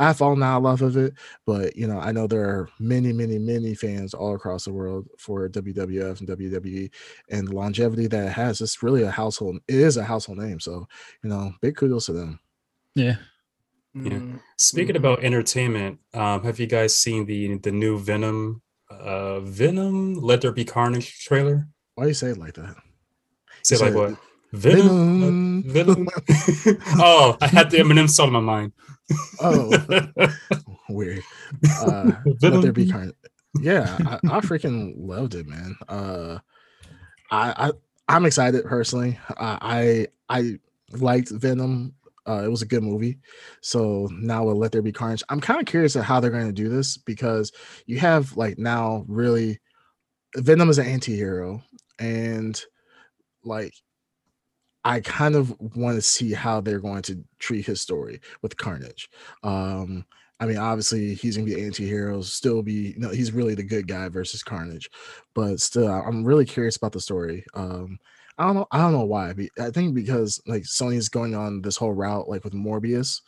[0.00, 1.14] I fall now love of it,
[1.46, 5.06] but you know, I know there are many, many, many fans all across the world
[5.18, 6.90] for WWF and WWE
[7.30, 8.60] and the longevity that it has.
[8.60, 9.58] It's really a household.
[9.68, 10.60] It is a household name.
[10.60, 10.88] So
[11.22, 12.40] you know, big kudos to them.
[12.94, 13.16] Yeah.
[13.94, 14.02] Yeah.
[14.10, 14.40] Mhm.
[14.58, 20.40] Speaking about entertainment, um, have you guys seen the the new Venom, uh, Venom Let
[20.40, 21.68] There Be Carnage trailer?
[21.94, 22.74] Why do you say it like that?
[23.62, 24.18] Say You like what?
[24.52, 25.62] Venom.
[25.62, 26.08] Venom.
[26.08, 26.78] uh, Venom.
[26.98, 28.72] oh, I had the Eminem song in my mind.
[29.40, 29.70] Oh,
[30.88, 31.22] weird.
[31.80, 33.14] Uh, let there be carnage.
[33.60, 35.76] Yeah, I, I freaking loved it, man.
[35.88, 36.38] Uh,
[37.30, 37.72] I, I
[38.08, 39.18] I'm excited personally.
[39.36, 40.58] I I, I
[40.96, 41.94] liked Venom.
[42.26, 43.18] Uh, it was a good movie.
[43.60, 46.46] So now with Let There Be Carnage, I'm kind of curious at how they're going
[46.46, 47.52] to do this because
[47.86, 49.60] you have like now really
[50.36, 51.62] Venom is an anti-hero
[51.98, 52.60] and
[53.44, 53.74] like
[54.84, 59.08] I kind of want to see how they're going to treat his story with Carnage.
[59.42, 60.04] Um,
[60.40, 63.88] I mean, obviously he's gonna be anti-hero, still be, you know, he's really the good
[63.88, 64.90] guy versus Carnage,
[65.34, 67.44] but still, I'm really curious about the story.
[67.54, 67.98] Um,
[68.36, 69.32] I don't know, I don't know why.
[69.60, 73.20] I think because like Sony's going on this whole route, like with Morbius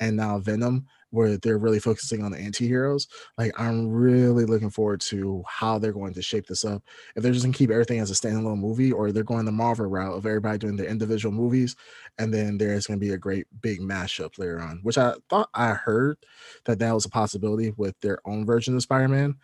[0.00, 3.08] and now Venom, where they're really focusing on the anti-heroes.
[3.38, 6.82] Like, I'm really looking forward to how they're going to shape this up.
[7.16, 9.86] If they're just gonna keep everything as a standalone movie, or they're going the Marvel
[9.86, 11.76] route of everybody doing their individual movies,
[12.18, 15.48] and then there's going to be a great big mashup later on, which I thought
[15.54, 16.18] I heard
[16.66, 19.36] that that was a possibility with their own version of Spider-Man,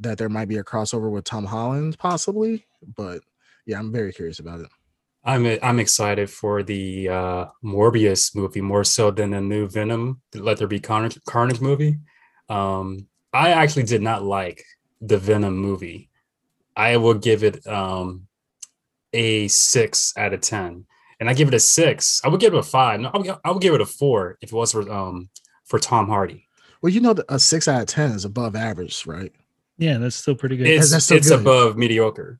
[0.00, 2.66] that there might be a crossover with Tom Holland possibly.
[2.96, 3.20] But
[3.66, 4.68] yeah, I'm very curious about it.
[5.24, 10.58] I'm I'm excited for the uh, Morbius movie more so than the new Venom Let
[10.58, 11.98] There Be Carnage Carnage movie.
[12.48, 14.64] Um, I actually did not like
[15.00, 16.10] the Venom movie.
[16.76, 18.28] I will give it um,
[19.12, 20.86] a six out of ten,
[21.18, 22.20] and I give it a six.
[22.24, 23.00] I would give it a five.
[23.00, 25.28] No, I would, I would give it a four if it was for um
[25.64, 26.46] for Tom Hardy.
[26.82, 29.32] Well, you know, a six out of ten is above average, right?
[29.76, 30.68] Yeah, that's still pretty good.
[30.68, 31.40] It's that's still it's good.
[31.40, 32.38] above mediocre.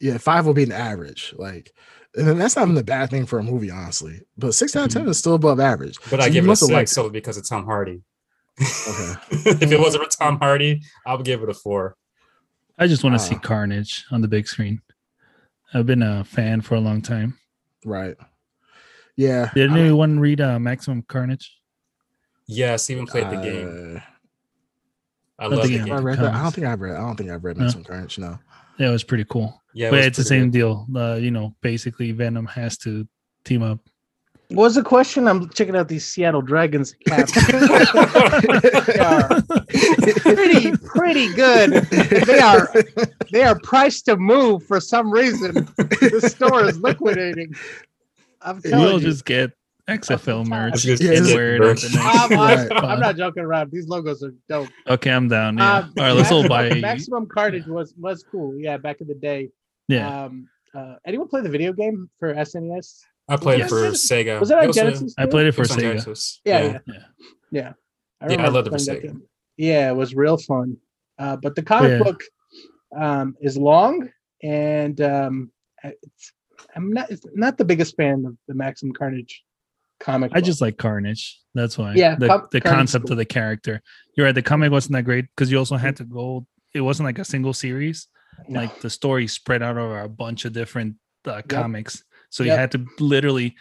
[0.00, 1.34] Yeah, five will be an average.
[1.36, 1.72] Like,
[2.16, 4.20] and then that's not even a bad thing for a movie, honestly.
[4.36, 5.98] But six out of ten is still above average.
[6.10, 8.02] But So I you give it a six liked solely because of Tom Hardy.
[8.60, 9.12] Okay.
[9.30, 11.96] if it wasn't for Tom Hardy, I would give it a four.
[12.78, 14.80] I just want to see Uh, Carnage on the big screen.
[15.72, 17.36] I've been a fan for a long time.
[17.84, 18.16] Right.
[19.16, 19.50] Yeah.
[19.54, 21.56] Did I- anyone read uh, Maximum Carnage?
[22.46, 23.96] Yeah, Steven played the game.
[23.96, 24.00] uh,
[25.38, 25.84] I the love the game.
[25.84, 26.04] I game.
[26.04, 26.34] read that.
[26.34, 26.94] I don't think I've read.
[26.94, 27.62] I don't think I've read No.
[27.64, 28.18] Maximum Carnage.
[28.18, 28.38] No.
[28.78, 29.60] Yeah, it was pretty cool.
[29.72, 30.58] Yeah, it but was it's the same good.
[30.58, 30.86] deal.
[30.94, 33.06] Uh, you know, basically Venom has to
[33.44, 33.78] team up.
[34.48, 35.26] What was the question?
[35.26, 37.32] I'm checking out these Seattle Dragons caps.
[40.20, 41.72] pretty, pretty good.
[41.90, 42.72] They are,
[43.32, 45.54] they are priced to move for some reason.
[45.76, 47.54] The store is liquidating.
[48.42, 49.08] I'm telling We'll you.
[49.08, 49.52] just get
[49.88, 51.82] XFL merch just get wear it merch.
[51.82, 52.32] the I'm.
[52.38, 53.70] I'm- I'm not joking around.
[53.70, 54.68] These logos are dope.
[54.88, 55.58] Okay, I'm down.
[55.58, 55.78] Yeah.
[55.78, 56.62] Um, All right, let's all buy.
[56.64, 58.56] Maximum, Maximum Carnage was was cool.
[58.58, 59.50] Yeah, back in the day.
[59.88, 60.24] Yeah.
[60.24, 63.00] Um, uh, anyone play the video game for SNES?
[63.28, 63.66] I played Yeah.
[63.66, 64.40] it for Sega.
[64.40, 65.14] Was it on was, Genesis?
[65.18, 65.82] I played it it for was on Sega.
[65.82, 66.40] Genesis.
[66.44, 66.66] Yeah, Yeah.
[66.72, 66.94] yeah, Yeah.
[67.50, 67.72] yeah.
[68.20, 69.02] I, Yeah, I remember loved it for Sega.
[69.02, 69.22] game.
[69.56, 70.76] Yeah, it was real fun.
[71.18, 71.98] Uh, but the comic Yeah.
[72.02, 72.22] book
[72.96, 74.08] um, is long,
[74.42, 75.50] and um,
[75.84, 76.32] it's,
[76.74, 79.44] I'm not it's not the biggest fan of the Maximum Carnage
[80.00, 80.32] comic.
[80.32, 80.44] I book.
[80.44, 81.40] just like Carnage.
[81.54, 81.94] That's why.
[81.94, 83.12] Yeah, The, com- the concept cool.
[83.12, 83.80] of the character.
[84.16, 84.34] You're right.
[84.34, 86.46] The comic wasn't that great because you also had to go.
[86.74, 88.08] It wasn't like a single series.
[88.48, 88.60] No.
[88.60, 92.02] Like the story spread out over a bunch of different uh, comics.
[92.30, 93.54] So you had to literally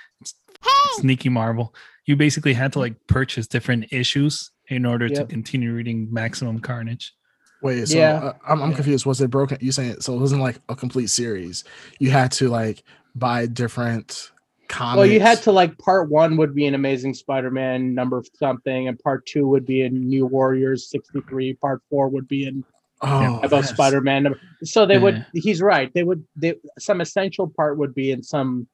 [0.94, 1.74] sneaky Marvel.
[2.06, 7.14] You basically had to like purchase different issues in order to continue reading Maximum Carnage.
[7.62, 8.14] Wait, so Yeah.
[8.16, 8.76] uh, I'm, I'm Yeah.
[8.76, 9.06] confused.
[9.06, 9.58] Was it broken?
[9.62, 11.64] You saying so it wasn't like a complete series?
[12.00, 12.84] You had to like
[13.16, 14.32] buy different
[14.74, 14.98] comics.
[14.98, 19.00] Well, you had to like part one would be an Amazing Spider-Man number something, and
[19.00, 21.54] part two would be in New Warriors '63.
[21.56, 22.64] Part four would be in
[23.02, 23.70] oh, about yes.
[23.70, 24.24] Spider-Man.
[24.24, 25.00] number- So they Yeah.
[25.02, 25.26] would.
[25.34, 25.94] He's right.
[25.94, 26.26] They would.
[26.36, 28.68] They, some essential part would be in some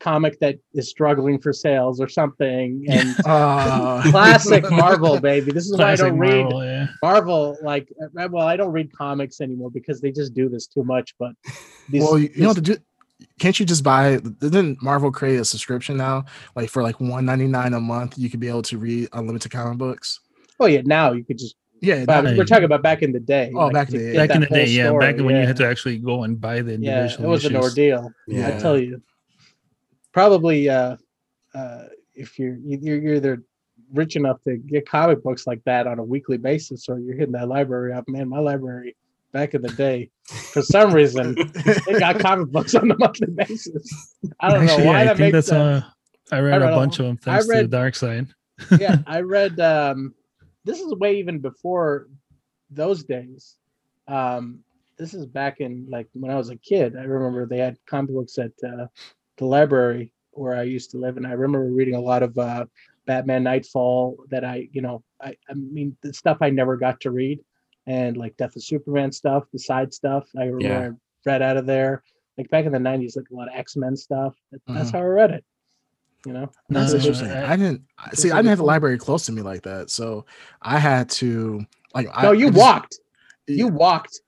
[0.00, 2.84] comic that is struggling for sales or something.
[2.88, 5.52] And Uh, classic Marvel, baby.
[5.52, 6.86] This is why I don't read Marvel, yeah.
[7.02, 7.56] Marvel.
[7.62, 11.14] Like, well, I don't read comics anymore because they just do this too much.
[11.18, 11.32] But
[11.88, 12.76] these, well, you, you know what to do.
[13.38, 14.16] Can't you just buy?
[14.40, 16.24] Didn't Marvel create a subscription now?
[16.56, 19.50] Like for like one ninety nine a month, you could be able to read unlimited
[19.52, 20.20] comic books.
[20.60, 21.56] oh yeah, now you could just.
[21.80, 23.52] Yeah, But that- we're talking about back in the day.
[23.54, 24.16] Oh, back in the day.
[24.16, 24.86] Back in the day, whole yeah.
[24.86, 27.44] story, Back when you had to actually go and buy the yeah, individual it was
[27.44, 27.64] an issues.
[27.64, 28.12] ordeal.
[28.30, 29.02] I tell you.
[30.12, 30.96] Probably, uh,
[31.54, 33.42] uh, if you're you're you're either
[33.92, 37.32] rich enough to get comic books like that on a weekly basis, or you're hitting
[37.32, 38.08] that library up.
[38.08, 38.96] Man, my library
[39.34, 40.08] back in the day,
[40.52, 41.34] for some reason,
[41.86, 44.16] they got comic books on a monthly basis.
[44.40, 45.84] I don't Actually, know why yeah, I that think makes that's sense.
[45.84, 48.28] uh, I read read a bunch of them I thanks to the read- dark side.
[48.78, 49.60] yeah, I read.
[49.60, 50.14] Um,
[50.64, 52.06] this is way even before
[52.70, 53.56] those days.
[54.08, 54.60] Um,
[54.96, 56.96] this is back in like when I was a kid.
[56.96, 58.86] I remember they had comic books at uh,
[59.36, 62.64] the library where I used to live, and I remember reading a lot of uh,
[63.06, 64.16] Batman Nightfall.
[64.30, 67.40] That I, you know, I, I mean, the stuff I never got to read,
[67.86, 70.28] and like Death of Superman stuff, the side stuff.
[70.38, 70.88] I remember Yeah.
[70.90, 72.02] I read out of there.
[72.38, 74.34] Like back in the '90s, like a lot of X Men stuff.
[74.50, 74.94] That- That's Mhm.
[74.94, 75.44] how I read it.
[76.26, 76.50] You know.
[76.70, 77.30] That's interesting.
[77.30, 78.30] I- I didn't I- see.
[78.30, 80.24] I didn't have a library close to me like that, so
[80.62, 82.08] I had to like.
[82.14, 83.00] I, No, you I just- walked.
[83.46, 84.20] You walked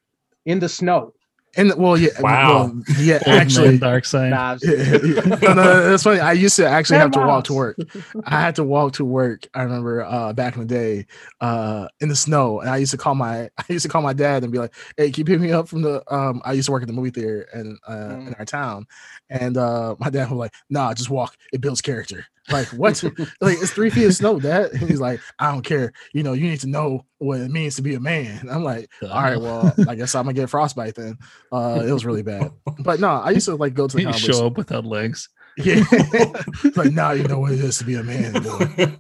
[0.44, 1.14] in the snow.
[1.58, 2.48] And well, yeah, Wow.
[2.66, 3.14] well, yeah.
[3.26, 4.30] Old Actually, dark side.
[4.30, 5.36] Nah, Yeah, yeah.
[5.42, 6.20] no, no, that's funny.
[6.20, 7.78] I used to actually have to walk to work.
[8.26, 9.46] I had to walk to work.
[9.54, 11.06] I remember uh, back in the day,
[11.40, 14.12] uh, in the snow, and I used to call my I used to call my
[14.12, 16.66] dad and be like, "Hey, can you pick me up from the?" Um, I used
[16.66, 18.38] to work at the movie theater in uh, in Mm.
[18.38, 18.86] our town,
[19.30, 21.36] and uh, my dad was like, "Nah, just walk.
[21.52, 23.02] It builds character." Like what?
[23.40, 24.70] like it's three feet of snow, Dad.
[24.72, 25.92] And he's like, "I don't care.
[26.14, 28.62] You know, you need to know what it means to be a man." And I'm
[28.62, 31.18] like, "All right, well, I guess I'm gonna get frostbite then."
[31.52, 34.08] Uh, it was really bad, but no, I used to like go to the You
[34.08, 35.28] comic show up without legs.
[35.58, 35.82] yeah.
[36.76, 38.96] like now you know what it is to be a man, boy.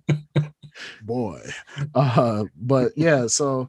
[1.04, 1.40] boy.
[1.94, 3.68] Uh but yeah, so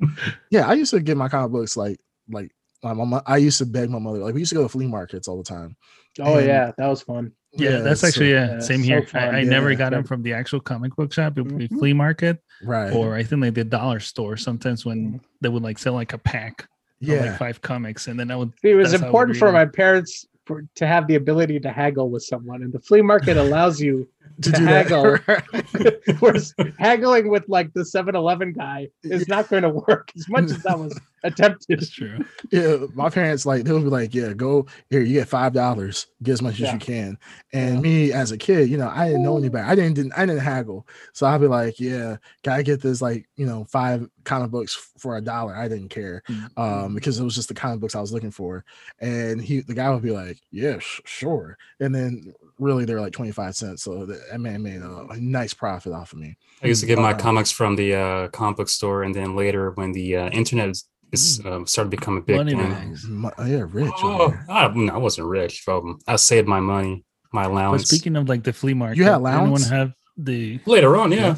[0.52, 2.52] yeah, I used to get my comic books like like
[2.84, 4.20] my mom I used to beg my mother.
[4.20, 5.76] Like we used to go to flea markets all the time.
[6.20, 7.32] Oh And- yeah, that was fun.
[7.58, 9.02] Yeah, that's so- actually yeah, yeah, same so here.
[9.06, 11.38] fun, I, I never got them from the actual comic book shop.
[11.38, 11.80] It would be Mhm.
[11.80, 12.91] flea market, right.
[12.93, 14.38] or I think like the dollar store.
[14.38, 16.67] Sometimes when they would like sell like a pack, of,
[17.08, 17.22] yeah.
[17.26, 18.54] like five comics, and then I would.
[18.63, 22.62] It was important for my parents for, to have the ability to haggle with someone,
[22.63, 24.08] and the flea market allows you.
[24.41, 25.04] to to do haggle.
[25.26, 26.17] that.
[26.20, 30.62] Whereas haggling with like the 7-Eleven guy is not going to work as much as
[30.63, 31.80] that was attempted.
[31.80, 32.20] That's true.
[32.52, 35.02] yeah, my parents like they'll be like, "Yeah, go here.
[35.02, 36.08] You get five dollars.
[36.24, 37.18] Get as much as you can."
[37.54, 37.82] And Yeah.
[37.82, 39.66] me as a kid, you know, I didn't know any better.
[39.68, 43.02] I didn't, didn't I didn't haggle, so I'd be like, "Yeah, can I get this
[43.02, 46.62] like you know five comic books for a dollar?" I didn't care Mm-hmm.
[46.62, 48.64] um, because it was just the comic books I was looking for.
[49.00, 53.14] And he, the guy would be like, "Yeah, sh- sure." And then really they're like
[53.14, 56.38] twenty five cents, so that that man made a, a nice profit off of me.
[56.64, 59.36] I used to get my Uh, comics from the uh, comic book store, and then
[59.36, 60.76] later when the uh, internet
[61.12, 62.70] is, is uh, started to become a big Money thing.
[62.72, 63.08] bags.
[63.08, 63.91] Mo- yeah, rich.
[63.98, 64.34] Oh.
[64.50, 65.62] I, no, I wasn't rich.
[65.62, 67.88] From I saved my money, my But allowance.
[67.89, 70.60] speaking of like the flea market, You had did anyone have the?
[70.65, 71.36] later on, yeah,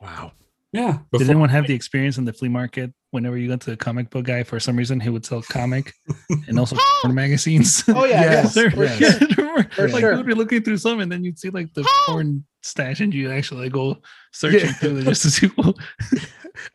[0.00, 0.32] Wow.
[0.72, 0.98] yeah.
[1.12, 2.92] Did anyone have the experience in the flea market?
[3.12, 5.92] Whenever you went to the comic book guy, for some reason he would sell comic
[6.48, 7.82] and also porn magazines.
[7.88, 9.18] Oh yeah, Yes, yes, There- for yes.
[9.18, 9.28] sure.
[9.36, 10.10] remember, For like sure.
[10.10, 13.14] you would be looking through some, and then you'd see like the porn stash, and
[13.14, 14.02] you actually like, go
[14.32, 14.72] searching Yeah.
[14.74, 15.50] through it just to see.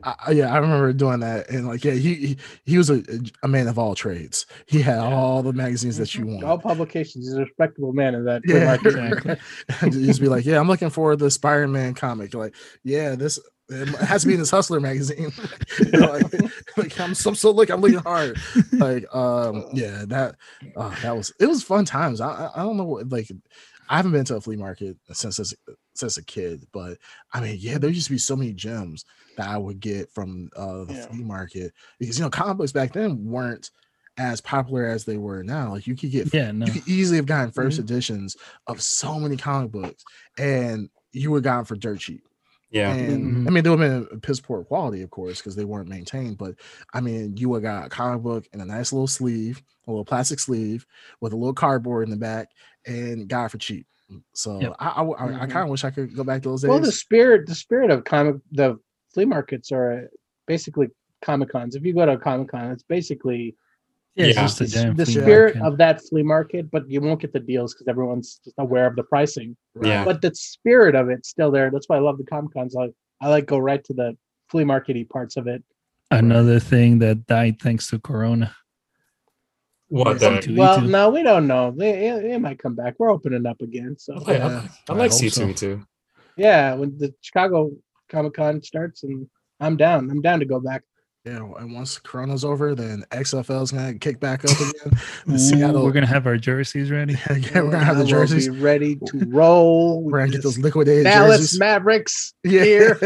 [0.02, 3.02] I, yeah, I remember doing that, and like, yeah, he he, he was a,
[3.42, 4.46] a man of all trades.
[4.66, 6.44] He had all the magazines that you want.
[6.44, 7.26] All publications.
[7.26, 8.42] He's a respectable man in that.
[8.44, 8.76] yeah.
[8.82, 10.04] Exactly.
[10.04, 12.34] just be like, yeah, I'm looking for the Spider-Man comic.
[12.34, 13.38] Like, yeah, this
[13.72, 15.32] it has to be in this Hustler magazine.
[15.92, 16.32] like,
[16.76, 18.38] like, I'm so, so look, I'm looking hard.
[18.72, 20.36] Like, um, yeah, that
[20.76, 22.20] uh, that was it was fun times.
[22.20, 23.30] I I, don't know what like
[23.88, 25.54] I haven't been to a flea market since as,
[25.94, 26.98] since a kid, but
[27.32, 29.04] I mean, yeah, there used to be so many gems
[29.36, 31.06] that I would get from uh, the Yeah.
[31.06, 33.70] flea market because you know comic books back then weren't
[34.18, 35.70] as popular as they were now.
[35.72, 36.66] Like you could get Yeah, no.
[36.66, 37.84] you could easily have gotten 1st Mhm.
[37.84, 40.04] editions of so many comic books,
[40.38, 42.22] and you would have gotten for dirt cheap.
[42.70, 42.94] Yeah.
[42.94, 43.46] And Mhm.
[43.46, 46.38] I mean, they would have been piss poor quality, of course, because they weren't maintained.
[46.38, 46.54] But
[46.94, 49.90] I mean, you would have got a comic book in a nice little sleeve, a
[49.90, 50.86] little plastic sleeve
[51.20, 52.48] with a little cardboard in the back,
[52.86, 53.86] and got it for cheap.
[54.34, 54.76] So Yep.
[54.78, 55.50] I, I, I, Mhm.
[55.50, 56.68] kind of wish I could go back to those days.
[56.70, 58.78] Well, the spirit, the spirit of comic, the
[59.14, 60.08] flea markets are
[60.46, 60.88] basically
[61.22, 61.74] comic cons.
[61.76, 63.56] If you go to a comic con, it's basically
[64.14, 64.42] Yeah, it's Yeah.
[64.42, 65.72] just the, the spirit market.
[65.72, 68.94] of that flea market, but you won't get the deals because everyone's just aware of
[68.94, 69.56] the pricing.
[69.82, 70.04] Yeah.
[70.04, 71.70] But the spirit of it's still there.
[71.70, 72.76] That's why I love the comic cons.
[72.76, 72.90] I,
[73.22, 74.16] I like go right to the
[74.50, 75.64] flea markety parts of it.
[76.10, 78.54] Another thing that died thanks to Corona.
[79.92, 80.28] What Yeah.
[80.28, 80.54] Uh, the?
[80.56, 81.70] Well, no, we don't know.
[81.76, 82.94] They, it, it might come back.
[82.98, 83.96] We're opening up again.
[83.98, 85.46] So I, I, Yeah, I I like hope C so.
[85.46, 85.86] two too.
[86.36, 87.70] yeah, when the Chicago
[88.08, 89.28] Comic Con starts, and
[89.60, 90.10] I'm down.
[90.10, 90.82] I'm down to go back.
[91.24, 95.00] Yeah, and once Corona's over, then XFL is gonna kick back up again.
[95.30, 97.12] Ooh, Seattle, we're gonna have our jerseys ready.
[97.30, 98.48] yeah, we're gonna have the I will jerseys.
[98.48, 100.02] be ready to roll.
[100.02, 101.60] We're gonna get those liquidated Dallas jerseys.
[101.60, 102.64] Mavericks Yeah.
[102.64, 102.98] here.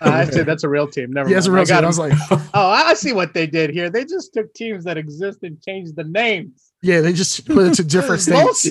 [0.00, 1.12] Uh, actually, that's a real team.
[1.12, 1.76] Never yeah, it's a real I team.
[1.76, 3.90] I was like, Oh, I see what they did here.
[3.90, 6.72] They just took teams that exist and changed the names.
[6.82, 8.64] yeah, they just put it to different states.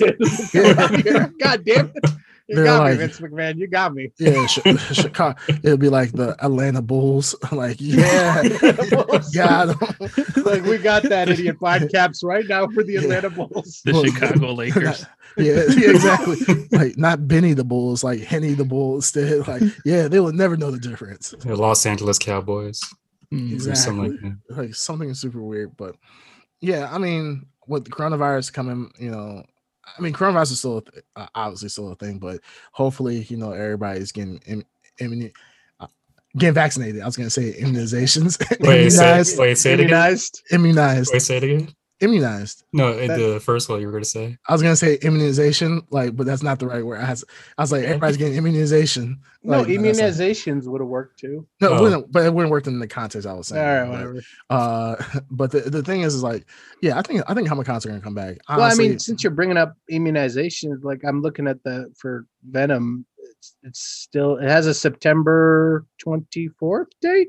[0.52, 1.28] Yeah.
[1.40, 2.04] God damn it.
[2.48, 3.56] You They're got like- me, Vince McMahon.
[3.58, 4.12] You got me.
[4.18, 5.36] Yeah, Chicago.
[5.64, 7.34] It'll be like the Atlanta Bulls.
[7.52, 8.42] like, yeah,
[9.34, 9.76] got 'em.
[10.44, 13.00] like we got that idiot five caps right now for the Yeah.
[13.00, 13.82] Atlanta Bulls.
[13.84, 15.04] The Well, Chicago Lakers.
[15.36, 16.36] yeah, yeah, exactly.
[16.70, 19.48] like not Benny the Bulls, like Henny the Bull instead.
[19.48, 21.34] Like, yeah, they will never know the difference.
[21.40, 22.80] The Los Angeles Cowboys.
[23.32, 23.56] Mm.
[23.56, 24.08] Or something Exactly.
[24.08, 24.56] like that.
[24.56, 25.96] Like something super weird, but
[26.60, 29.44] yeah, I mean, with the coronavirus coming, you know,
[29.86, 32.40] I mean, coronavirus is still a th- uh, obviously still a thing, but
[32.72, 34.64] hopefully, you know, everybody's getting im-
[35.00, 35.32] immuni-
[35.80, 35.86] uh,
[36.36, 37.02] getting vaccinated.
[37.02, 39.90] I was gonna say immunizations, Wait, say, immunized, wait, say it again.
[40.50, 41.74] Immunized, Wait, say it again.
[42.00, 42.64] Immunized.
[42.72, 44.36] No, That- the first one you were going to say.
[44.48, 47.00] I was gonna say immunization, like, but that's not the right word.
[47.00, 47.24] I was,
[47.56, 49.20] I was like, everybody's getting immunization.
[49.42, 51.46] No, Like, but that's not- immunizations would have worked too.
[51.60, 51.82] No, it Oh.
[51.82, 53.66] wouldn't, but it wouldn't work in the context I was All saying.
[53.66, 54.22] right, but, whatever.
[54.50, 54.96] Uh,
[55.30, 56.44] but the, the thing is, is like,
[56.82, 58.38] yeah, I think I think Comic Cons are gonna come back.
[58.48, 63.06] well, I mean, since you're bringing up immunizations, like I'm looking at the for Venom,
[63.18, 67.28] it's, it's still it has a September 24th date.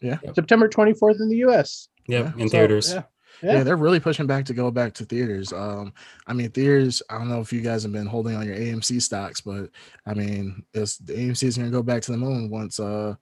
[0.00, 0.18] Yeah.
[0.34, 1.88] September 24th in the U.S.
[2.06, 2.42] Yep, Yeah.
[2.42, 2.92] in So, theaters.
[2.94, 3.02] yeah.
[3.42, 3.54] Yeah.
[3.54, 3.62] Yeah.
[3.64, 5.52] they're really pushing back to go back to theaters.
[5.52, 5.92] Um,
[6.26, 7.02] I mean, theaters.
[7.10, 9.70] I don't know if you guys have been holding on your AMC stocks, but
[10.06, 12.78] I mean, it's the AMC is gonna go back to the moon once.
[12.80, 13.14] Uh,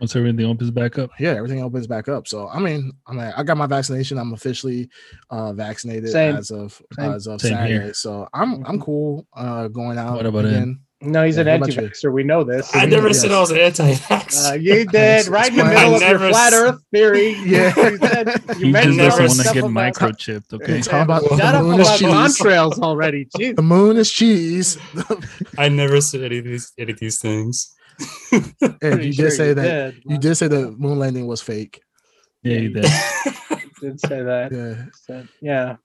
[0.00, 1.10] Once everything opens back up.
[1.18, 2.28] yeah, everything opens back up.
[2.28, 4.16] So I mean, I mean, I got my vaccination.
[4.18, 4.88] I'm officially
[5.30, 6.36] uh vaccinated Same.
[6.36, 7.10] as of Same.
[7.12, 7.76] as of Same here.
[7.78, 7.92] Saturday.
[7.94, 8.84] So I'm I'm Mhm.
[8.84, 10.52] cool uh going out What about it?
[10.52, 10.80] again.
[11.00, 11.82] No, he's Yeah, an what about you?
[11.84, 12.12] anti-vaxxer.
[12.12, 12.74] We know this.
[12.74, 13.20] I never Yes.
[13.20, 14.50] said I was an anti-vax.
[14.50, 17.36] Uh, you did right in the I middle of your flat s- Earth theory.
[17.46, 17.72] Yeah.
[17.90, 20.52] you, said, you He mentioned just never doesn't want to get about- microchipped.
[20.54, 20.80] Okay.
[20.80, 22.40] Talk about Shut the up moon is about cheese.
[22.40, 23.26] contrails already.
[23.38, 23.54] Jeez.
[23.56, 24.76] The moon is cheese.
[25.56, 27.72] I never said any of these any of these things.
[28.32, 31.40] and Pretty you sure did say that did, you did say the moon landing was
[31.40, 31.80] fake.
[32.42, 32.82] Yeah, you did.
[33.80, 34.50] did say that.
[34.50, 34.84] Yeah.
[35.06, 35.76] Said- yeah.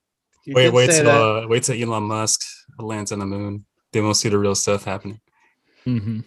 [0.44, 2.40] You wait, wait till uh, wait till Elon Musk
[2.80, 3.64] lands on the moon.
[3.94, 5.20] Then we'll see the real stuff happening.
[5.84, 6.20] hmm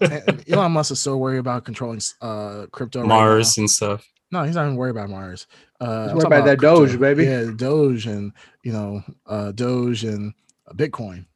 [0.00, 3.00] And Elon Musk is so worried about controlling uh crypto.
[3.00, 4.06] right Mars and stuff.
[4.30, 5.46] No, he's not even worried about Mars.
[5.80, 7.24] Uh, He's worried talking about that Doge, baby.
[7.24, 8.32] Yeah, Doge and
[8.64, 10.32] you know, uh Doge and
[10.68, 11.26] uh, Bitcoin.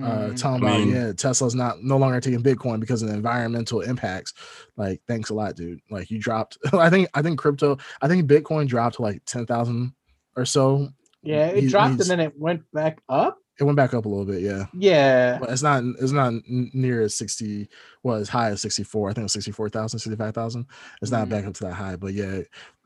[0.00, 0.38] Uh Mm.
[0.38, 4.34] talking I about yeah, Tesla's not no longer taking Bitcoin because of the environmental impacts.
[4.76, 5.80] Like, thanks a lot, dude.
[5.90, 9.46] Like you dropped I think I think crypto, I think Bitcoin dropped to like ten
[9.46, 9.94] thousand
[10.36, 10.88] or so.
[11.22, 13.38] yeah, it He- dropped and then it went back up.
[13.58, 14.66] It went back up a little bit, yeah.
[14.74, 15.38] Yeah.
[15.38, 17.68] But it's not it's not near as 60
[18.02, 20.66] well as high as 64 i think it was 64,000 65,000
[21.02, 21.30] it's not Mhm.
[21.30, 22.40] back up to that high but yeah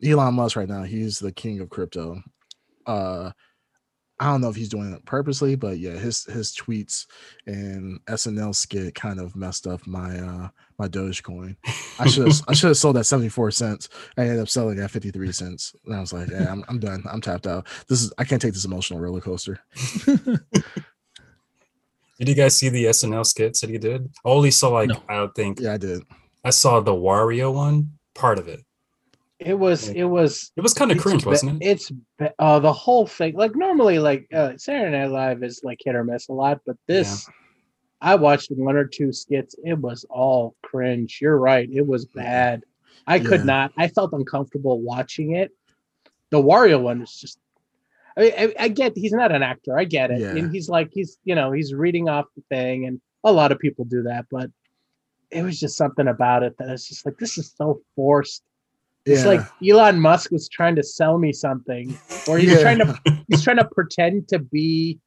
[0.04, 2.22] Elon Musk right now he's the king of crypto
[2.86, 3.32] uh
[4.18, 7.06] I don't know if he's doing it purposely but yeah his his tweets
[7.46, 10.48] and SNL skit kind of messed up my uh
[10.80, 11.56] my Dogecoin
[11.98, 14.90] I should have I should have sold at 74 cents I ended up selling at
[14.90, 18.12] 53 cents and I was like yeah I'm, I'm done I'm tapped out this is
[18.16, 19.60] I can't take this emotional roller coaster
[22.18, 24.10] Did you guys see the SNL skits that he did?
[24.26, 25.02] I only saw like No.
[25.08, 26.02] I don't think yeah I did
[26.44, 28.60] I saw the Wario one part of it.
[29.38, 31.66] It was it was It was kind of cringe, ba- wasn't it?
[31.66, 31.92] It's
[32.38, 33.34] uh, the whole thing.
[33.36, 36.76] Like normally, like uh, Saturday Night Live is like hit or miss a lot, but
[36.86, 37.26] this,
[38.00, 39.54] I watched one or two skits.
[39.64, 41.18] It was all cringe.
[41.20, 41.68] You're right.
[41.70, 42.62] It was bad.
[43.06, 43.44] I could Yeah.
[43.46, 43.72] not.
[43.76, 45.50] I felt uncomfortable watching it.
[46.30, 47.38] The Wario one is just.
[48.16, 49.78] I, I, I get he's not an actor.
[49.78, 50.20] I get it.
[50.20, 50.36] Yeah.
[50.36, 53.58] And he's like he's you know he's reading off the thing, and a lot of
[53.58, 54.26] people do that.
[54.30, 54.50] But
[55.30, 58.42] it was just something about it that it's just like this is so forced.
[59.06, 59.28] It's Yeah.
[59.28, 61.96] like Elon Musk was trying to sell me something,
[62.28, 62.98] or he's trying to
[63.28, 64.98] he's trying to pretend to be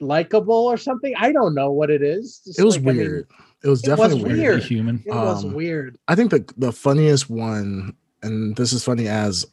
[0.00, 1.14] likable or something.
[1.18, 2.40] I don't know what it is.
[2.44, 3.28] Just it was like, I mean, weird.
[3.62, 4.62] it was it was definitely Very weird.
[4.62, 5.02] human.
[5.06, 5.98] it was Um, weird.
[6.08, 9.46] I think the the funniest one, and this is funny as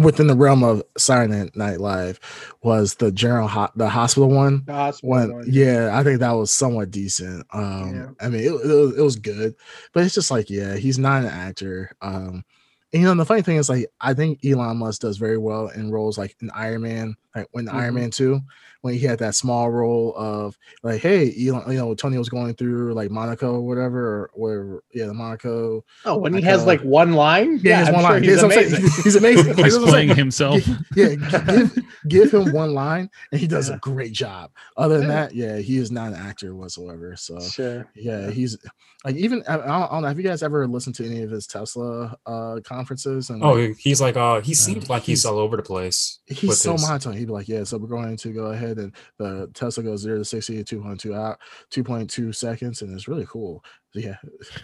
[0.00, 2.20] within the realm of Saturday Night Live,
[2.62, 4.62] was the general ho- the hospital one.
[4.66, 5.44] The hospital One, one.
[5.48, 7.44] yeah, I think that was somewhat decent.
[7.52, 8.08] Um, Yeah.
[8.20, 9.56] I mean, it, it, was, it was good,
[9.92, 11.90] but it's just like, yeah, he's not an actor.
[12.00, 12.44] Um,
[12.92, 15.68] and you know, the funny thing is, like, I think Elon Musk does very well
[15.68, 17.98] in roles like in Iron Man, like when Iron Mhm.
[17.98, 18.40] Man Two,
[18.82, 22.54] when he had that small role of like, hey, Elon, you know, Tony was going
[22.54, 25.84] through like Monaco or whatever, or whatever, yeah, the Monaco.
[26.04, 28.22] Oh, when like, he has uh, like one line, Yeah, he one sure line.
[28.22, 28.82] He's Yeah, that's amazing.
[29.04, 29.46] He's amazing.
[29.46, 30.62] He's that's what I'm playing himself.
[30.96, 31.78] yeah, give,
[32.08, 33.76] give him one line and he does Yeah.
[33.76, 34.50] a great job.
[34.76, 37.16] Other than that, yeah, he is not an actor whatsoever.
[37.16, 37.86] So Sure.
[37.94, 38.56] yeah, he's
[39.04, 40.08] like even I, I, don't, I don't know.
[40.08, 43.30] Have you guys ever listened to any of his Tesla uh conferences?
[43.30, 46.18] And Oh, like, he's like uh he seems like he's, he's- all over the place.
[46.26, 47.14] he's with so his- monotone.
[47.16, 50.18] He'd be like, "Yeah, so we're going to go ahead and the Tesla goes zero
[50.18, 51.38] to sixty in two point two out,
[51.70, 53.64] two point two seconds, and it's really cool."
[53.94, 54.16] Yeah,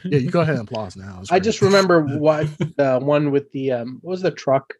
[0.04, 1.22] yeah, you go ahead and applause now.
[1.30, 4.72] I just remember what the one with the um what was the truck?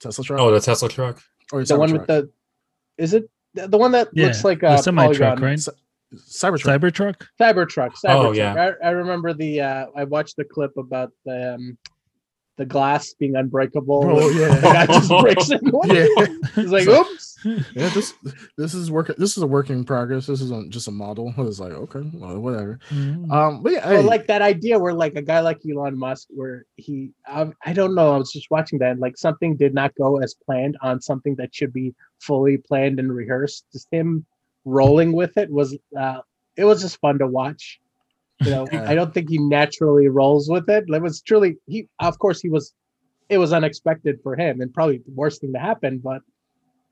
[0.00, 1.20] Tesla truck Oh, the Tesla truck.
[1.52, 2.30] or The one with the
[2.96, 5.58] is it the, the one that Yeah, looks like a semi truck, polygon right?
[6.14, 6.80] Cybertruck.
[6.80, 7.26] Cybertruck.
[7.38, 7.92] Cybertruck.
[8.02, 8.26] Cybertruck.
[8.26, 8.72] Oh, yeah.
[8.82, 11.76] I, I remember the uh I watched the clip about the um
[12.58, 14.02] the glass being unbreakable.
[14.04, 14.48] Oh, yeah.
[14.56, 15.60] the guy just breaks it.
[15.84, 17.38] yeah, He's like, So- oops.
[17.44, 17.88] yeah.
[17.90, 18.14] This
[18.56, 19.14] this is work.
[19.16, 20.26] This is a work in progress.
[20.26, 21.32] This is on just a model.
[21.38, 22.80] It's like okay, well, whatever.
[22.90, 23.30] Mm.
[23.30, 26.26] Um, but yeah, Well, hey, like that idea where like a guy like Elon Musk,
[26.30, 29.94] where he, I, I don't know, I was just watching that, like something did not
[29.94, 33.66] go as planned on something that should be fully planned and rehearsed.
[33.72, 34.26] Just him
[34.64, 36.18] rolling with it was, uh,
[36.56, 37.78] it was just fun to watch.
[38.40, 40.84] You know, I don't think he naturally rolls with it.
[40.88, 42.72] It was truly he, of course, he was,
[43.28, 46.22] it was unexpected for him and probably the worst thing to happen, but.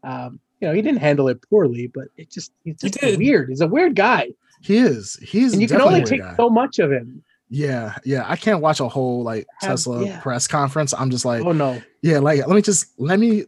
[0.05, 3.19] Um, you know, he didn't handle it poorly, but it just he's just did.
[3.19, 3.49] weird.
[3.49, 4.29] He's a weird guy.
[4.63, 5.17] he is.
[5.17, 6.35] He's And you can only take guy.
[6.37, 7.23] so much of him.
[7.49, 8.25] Yeah, yeah.
[8.27, 10.21] I can't watch a whole like Tesla yeah.
[10.21, 10.95] press conference.
[10.95, 11.81] I'm just like, Oh no.
[12.03, 13.45] yeah, like let me just let me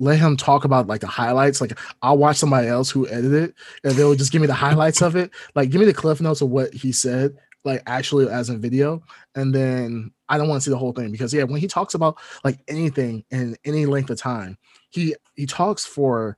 [0.00, 1.60] let him talk about like the highlights.
[1.60, 5.02] Like I'll watch somebody else who edited it, and they'll just give me the highlights
[5.02, 5.30] of it.
[5.54, 9.02] Like give me the cliff notes of what he said, like actually as a video,
[9.34, 11.94] and then I don't want to see the whole thing because yeah, when he talks
[11.94, 16.36] about like anything in any length of time, he he talks for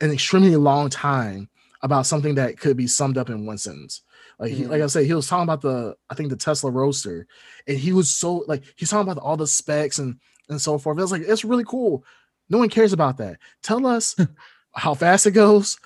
[0.00, 1.48] an extremely long time
[1.82, 4.02] about something that could be summed up in one sentence.
[4.38, 4.84] Like he, like mm.
[4.84, 7.26] I said, he was talking about the I think the Tesla Roadster,
[7.66, 10.98] and he was so like he's talking about all the specs and and so forth.
[10.98, 12.04] It was like it's really cool.
[12.50, 13.38] No one cares about that.
[13.62, 14.16] Tell us
[14.74, 15.78] how fast it goes,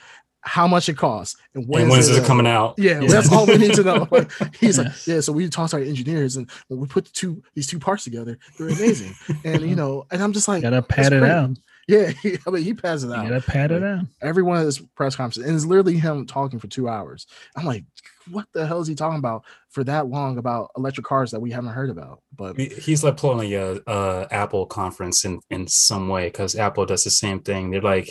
[0.45, 2.75] how much it costs, and when, and when is is it coming out?
[2.77, 3.09] Yeah, Yeah.
[3.09, 4.09] that's all we need to know.
[4.61, 4.85] He's Yeah.
[4.85, 5.21] like, yeah.
[5.21, 8.05] So we talked to our engineers, and when we put the two these two parts
[8.05, 9.15] together, they're amazing.
[9.45, 11.31] and you know, and I'm just like, gotta pat it great.
[11.31, 11.51] out.
[11.89, 14.05] Yeah, he, I mean, he passes it You out gotta pat it out.
[14.21, 17.27] every one of his press conferences, and it's literally him talking for two hours.
[17.57, 17.85] I'm like,
[18.31, 21.51] what the hell is he talking about for that long about electric cars that we
[21.51, 22.21] haven't heard about?
[22.37, 27.03] But He's like pulling a uh, Apple conference in in some way because Apple does
[27.05, 27.71] the same thing.
[27.71, 28.11] They're like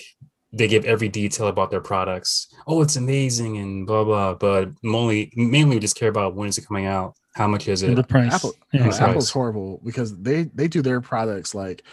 [0.53, 2.47] they give every detail about their products.
[2.67, 4.33] Oh, it's amazing and blah blah.
[4.33, 7.83] But mainly mainly we just care about when is it coming out, how much is
[7.83, 7.95] And it.
[7.95, 8.33] the price.
[8.33, 9.09] Apple, Yeah, uh, exactly.
[9.11, 11.83] Apple's horrible because they they do their products like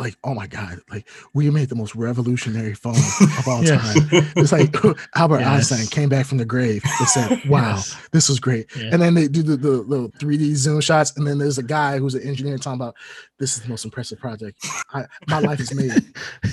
[0.00, 2.96] like oh my god, like we made the most revolutionary phone
[3.38, 3.80] of all Yes.
[3.94, 4.08] time.
[4.36, 4.74] It's like
[5.14, 5.70] Albert Yes.
[5.72, 7.96] Einstein came back from the grave and said, "Wow, Yes.
[8.12, 8.90] this was great." Yeah.
[8.92, 11.98] And then they do the, the little 3D zoom shots, and then there's a guy
[11.98, 12.96] who's an engineer talking about
[13.38, 14.64] this is the most impressive project.
[14.92, 15.92] I, my life is made.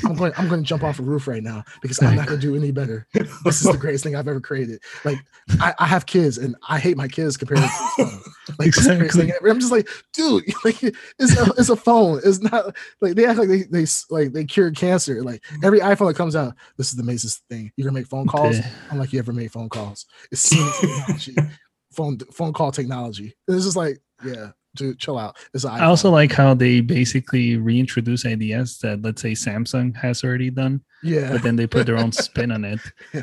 [0.06, 0.34] I'm going.
[0.38, 2.56] I'm going to jump off a roof right now because I'm not going to do
[2.56, 3.08] any better.
[3.44, 4.82] This is the greatest thing I've ever created.
[5.04, 5.18] Like
[5.60, 8.22] I, I have kids, and I hate my kids compared to this phone.
[8.60, 9.34] Like it's the thing Exactly.
[9.34, 9.50] ever.
[9.50, 12.20] I'm just like, dude, like it's a, it's a phone.
[12.24, 15.24] It's not like they act like they they like they cured cancer.
[15.24, 15.64] Like mm.
[15.64, 17.72] every iPhone that comes out, this is the amazing thing.
[17.76, 18.58] You can make phone calls.
[18.58, 18.70] Yeah.
[18.90, 20.06] I'm like, you ever made phone calls?
[20.32, 21.36] It's technology,
[21.94, 23.34] phone phone call technology.
[23.48, 25.38] And it's just like, yeah, dude, chill out.
[25.54, 30.50] It's I also like how they basically reintroduce ideas that let's say Samsung has already
[30.50, 32.80] done, yeah, but then they put their own spin on it.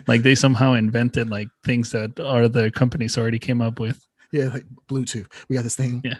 [0.07, 4.05] Like they somehow invented like things that other companies already came up with.
[4.33, 5.27] Yeah, like Bluetooth.
[5.49, 6.03] We got this thing.
[6.05, 6.15] Yeah.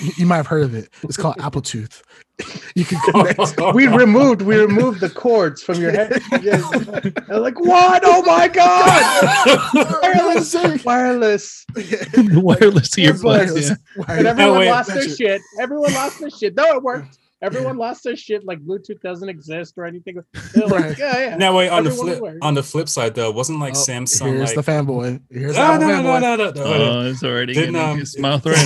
[0.00, 0.90] you, you might have heard of it.
[1.02, 2.02] It's called Apple Tooth.
[2.76, 3.60] you can connect.
[3.74, 6.22] we removed we removed the cords from your head.
[6.40, 6.62] Yes.
[7.28, 8.02] I'm like, what?
[8.04, 10.00] Oh my god!
[10.02, 10.54] wireless,
[10.84, 11.66] wireless.
[11.74, 13.22] Wireless Earbuds.
[13.22, 13.76] earbuds.
[13.96, 14.04] Yeah.
[14.08, 15.16] And everyone oh, wait, lost their it.
[15.16, 15.42] shit.
[15.60, 16.54] Everyone lost their shit.
[16.54, 17.18] No, it worked.
[17.40, 18.44] Everyone lost their shit.
[18.44, 20.16] Like Bluetooth doesn't exist or anything.
[20.56, 20.98] Like, Right.
[20.98, 21.36] yeah, yeah.
[21.36, 22.38] Now wait on the flip aware.
[22.42, 25.20] on the flip side though, wasn't like Oh, Samsung Here's like the fanboy.
[25.30, 27.98] Here's the no, Apple no, no, no, no, no, Oh, it's already Didn't, getting um,
[27.98, 28.60] his mouth ready.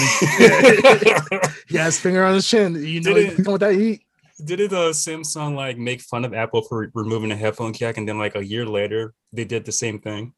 [1.69, 2.75] He has his finger on his chin.
[2.77, 4.03] You know Did he's it- that heat.
[4.45, 8.19] Didn't uh, Samsung like make fun of Apple for removing the headphone jack, and then
[8.19, 10.33] like a year later they did the same thing?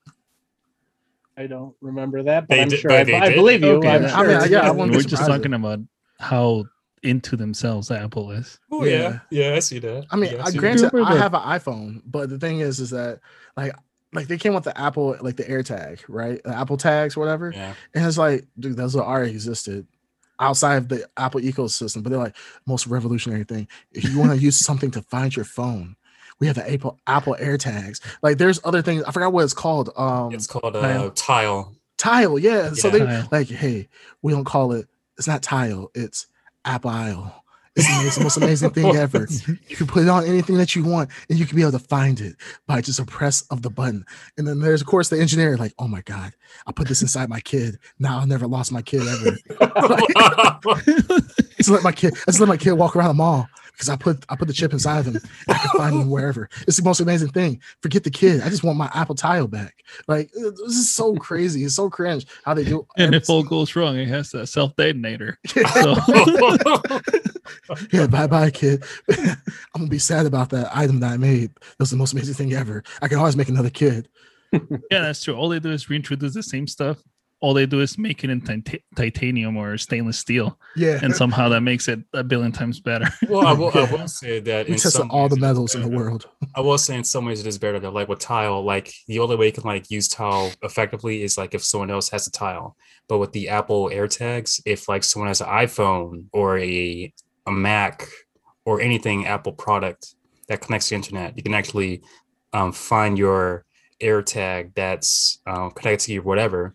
[1.39, 3.77] I don't remember that, but They I'm did- sure but I, I believe you.
[3.77, 5.79] Okay, I'm I mean, yeah, I wouldn't We're just talking about
[6.21, 6.65] how
[7.05, 8.59] into themselves Apple is.
[8.71, 9.21] Oh Yeah.
[9.31, 10.07] yeah, yeah, I see that.
[10.11, 10.59] I mean, Yeah, I see that.
[10.59, 13.21] granted, Remember I have an iPhone, but the thing is, is that
[13.57, 13.75] like,
[14.13, 16.41] like they came with the Apple, like the AirTag, right?
[16.45, 17.53] The Apple tags, or whatever.
[17.55, 17.75] Yeah.
[17.95, 19.87] And it's like, dude, those already existed
[20.41, 22.37] outside of the Apple ecosystem, but they're like
[22.67, 23.69] most revolutionary thing.
[23.93, 25.97] If you want to use something to find your phone,
[26.41, 28.01] we have the Apple Apple AirTags.
[28.23, 29.03] Like, there's other things.
[29.05, 29.91] I forgot what it's called.
[29.97, 31.11] Um, It's called uh, Tile.
[31.11, 31.77] Tile.
[31.97, 32.39] Tile.
[32.39, 32.73] Yeah.
[32.73, 33.29] So they Tile.
[33.31, 33.89] like, hey,
[34.23, 34.87] we don't call it.
[35.17, 35.91] It's not Tile.
[35.95, 36.27] It's
[36.65, 37.41] Apple Isle.
[37.77, 39.27] It's, the- it's the most amazing thing ever.
[39.69, 41.81] You can put it on anything that you want, and you can be able to
[41.81, 42.37] find it
[42.69, 44.05] by just a press of the button.
[44.39, 46.33] And then there's, of course, the engineer, like, oh my God,
[46.69, 47.79] I put this inside my kid.
[47.99, 49.37] Now I'll never lost my kid ever.
[51.57, 53.97] Just let my kid, I just let my kid walk around the mall because I
[53.97, 55.21] put I put the chip inside of him.
[55.49, 56.49] I can find him wherever.
[56.67, 57.61] It's the most amazing thing.
[57.83, 58.41] Forget the kid.
[58.41, 59.85] I just want my Apple Tile back.
[60.07, 61.65] Like uh, this is so crazy.
[61.65, 62.81] It's so cringe how they do.
[62.81, 62.87] It.
[63.05, 65.39] And if all goes wrong, it has a self detonator.
[67.67, 68.85] So yeah, bye bye, kid.
[69.11, 69.37] I'm
[69.77, 71.55] gonna be sad about that item that I made.
[71.55, 72.83] That was the most amazing thing ever.
[73.03, 74.09] I can always make another kid.
[74.53, 74.59] yeah,
[74.91, 75.35] that's true.
[75.35, 76.99] All they do is reintroduce the same stuff.
[77.45, 81.51] All they do is make it in tit- titanium or stainless steel, Yeah, and somehow
[81.51, 83.05] that makes it a billion times better.
[83.29, 85.37] well, I will, I will say that we in tested some all the ways it
[85.37, 86.27] is metals in the world.
[86.55, 87.91] I will say in some ways it is better though.
[87.91, 91.53] Like with tile, like the only way you can like use tile effectively is like
[91.53, 92.79] if someone else has a tile.
[93.09, 97.13] But with the Apple AirTags, if like someone has an iPhone or a
[97.47, 98.09] a Mac
[98.65, 100.15] or anything Apple product
[100.49, 102.03] that connects to the internet, you can actually
[102.55, 103.67] um, find your
[104.01, 106.75] AirTag that's um, connected to your whatever.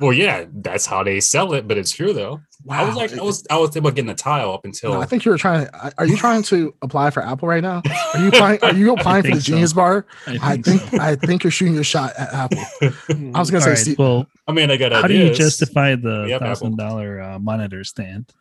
[0.00, 2.40] Well, yeah, that's how they sell it, but it's true though.
[2.64, 2.82] Wow.
[2.82, 5.00] I was like, I was, I was thinking about getting a tile up until No,
[5.00, 5.92] I think you were trying to.
[5.98, 7.82] Are you trying to apply for Apple right now?
[8.14, 8.58] Are you applying?
[8.62, 9.52] Are you applying for the so.
[9.52, 10.06] Genius Bar?
[10.26, 10.64] I I think.
[10.64, 10.98] think so.
[10.98, 12.64] I think you're shooting your shot at Apple.
[12.80, 15.34] I was gonna All say, right, Steve, well, I mean, I got how do you
[15.34, 18.32] justify the thousand dollar uh, monitor stand?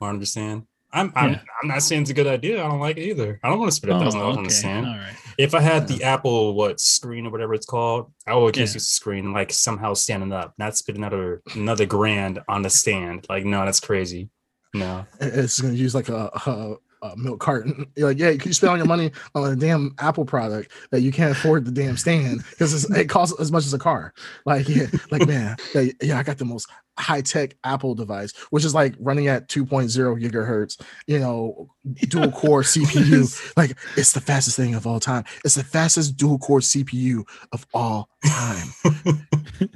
[0.00, 0.64] Monitor understand.
[0.92, 1.40] I'm I'm, Yeah.
[1.62, 2.64] I'm not saying it's a good idea.
[2.64, 3.38] I don't like it either.
[3.42, 4.48] I don't want to spend a Oh, thousand dollars on okay.
[4.48, 4.86] the stand.
[4.86, 5.14] All right.
[5.38, 8.76] If I had the Apple what screen or whatever it's called, I would just Yeah.
[8.78, 12.70] use the screen and like somehow standing up, not spend another another grand on the
[12.70, 13.26] stand.
[13.28, 14.30] Like, no, that's crazy.
[14.74, 15.06] No.
[15.20, 17.86] it's gonna use like a, a, a milk carton.
[17.96, 21.12] You're like, yeah, you spend all your money on a damn Apple product that you
[21.12, 24.12] can't afford the damn stand because it costs as much as a car?
[24.44, 26.68] Like, yeah, like man, yeah, yeah, I got the most
[26.98, 31.70] high tech Apple device, which is like running at 2.0 gigahertz, you know,
[32.08, 33.56] dual core CPU.
[33.56, 35.24] Like, it's the fastest thing of all time.
[35.44, 38.68] It's the fastest dual core CPU of all time.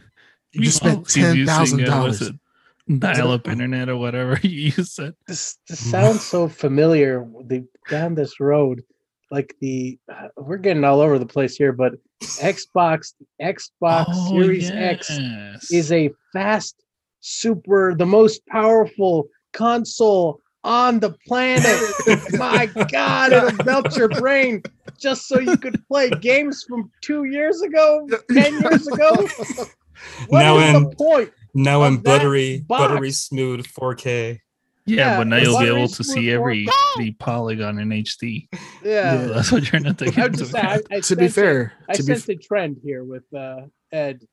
[0.53, 2.31] You just spent ten thousand uh, dollars.
[2.89, 5.15] It, Dial-up internet or whatever you use it.
[5.27, 7.27] This, this sounds so familiar.
[7.47, 8.83] The down this road,
[9.31, 14.71] like the uh, we're getting all over the place here, but Xbox, Xbox Oh, Series
[14.71, 15.11] X
[15.71, 16.83] is a fast,
[17.21, 21.77] super, the most powerful console on the planet.
[22.39, 24.63] My God, it'll melt your brain
[24.99, 29.29] just so you could play games from two years ago, ten years ago.
[30.29, 31.33] What Now is in- the point?
[31.55, 32.81] Now I'm buttery, box.
[32.89, 34.39] buttery smooth 4K.
[34.87, 38.49] yeah, yeah, but now you'll be able to see every the polygon in HD.
[38.53, 38.59] Yeah.
[38.83, 39.27] Yeah.
[39.27, 40.23] That's what you're not thinking.
[40.23, 40.81] I just I.
[40.91, 43.63] I to be sense a- fair, I to be sense a trend here with uh,
[43.93, 44.27] Ed.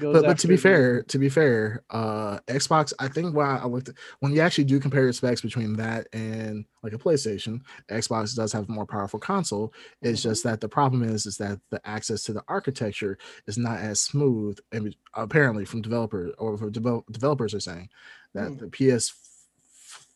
[0.00, 3.90] But, but to be fair, to be fair, uh Xbox, I think why I looked
[3.90, 8.34] at when you actually do compare the specs between that and like a PlayStation, Xbox
[8.34, 9.72] does have a more powerful console.
[10.00, 10.24] It's Mhm.
[10.24, 14.00] just that the problem is is that the access to the architecture is not as
[14.00, 17.88] smooth, and apparently from developers or from devel- developers are saying
[18.34, 18.56] that Hmm.
[18.58, 19.12] the PS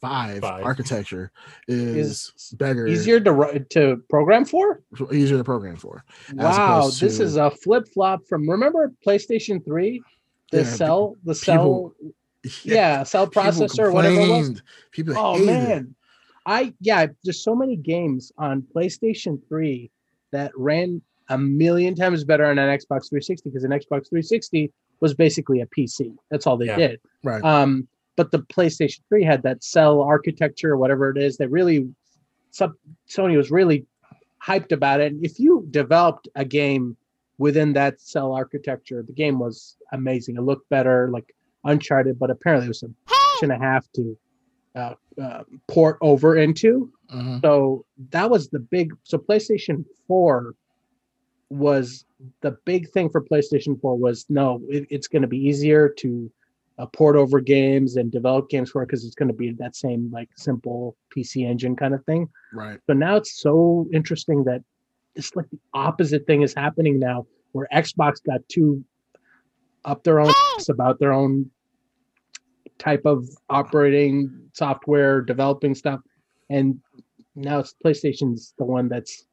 [0.00, 0.64] five Five.
[0.64, 1.30] architecture
[1.68, 4.82] is, Is better, easier to ru- to program for.
[5.12, 6.04] easier to program for.
[6.34, 10.02] Wow, opposed this is a flip flop from remember PlayStation Three,
[10.52, 11.94] the Yeah, cell, the cell,
[12.62, 14.62] yeah, cell processor, whatever it was.
[14.92, 15.52] People Oh hated it.
[15.52, 15.94] man,
[16.44, 19.90] I yeah, there's so many games on PlayStation 3
[20.32, 24.70] that ran a million times better on an Xbox 360 because an Xbox 360
[25.00, 26.14] was basically a PC.
[26.30, 26.76] That's all they Yeah.
[26.76, 27.00] did.
[27.24, 27.42] Right.
[27.42, 31.36] Um, but the PlayStation 3 had that cell architecture or whatever it is.
[31.36, 31.88] That really,
[32.52, 33.86] Sony was really
[34.44, 35.12] hyped about it.
[35.12, 36.96] And if you developed a game
[37.38, 40.36] within that cell architecture, the game was amazing.
[40.36, 42.90] It looked better, like Uncharted, but apparently it was a
[43.42, 44.16] and a half to
[44.74, 46.90] uh, uh, port over into.
[47.12, 47.40] Mhm.
[47.42, 48.92] So that was the big.
[49.04, 50.54] So PlayStation Four
[51.50, 52.04] was
[52.40, 56.30] the big thing for PlayStation Four was no, it, it's going to be easier to
[56.78, 59.74] uh, port over games and develop games for it because it's going to be that
[59.74, 62.28] same like simple PC engine kind of thing.
[62.52, 62.78] Right.
[62.86, 64.62] But now it's so interesting that
[65.14, 68.84] it's like the opposite thing is happening now, where Xbox got too
[69.84, 71.50] up their own ass about their own
[72.78, 76.00] type of operating software, developing stuff,
[76.50, 76.78] and
[77.34, 79.24] now it's PlayStation's the one that's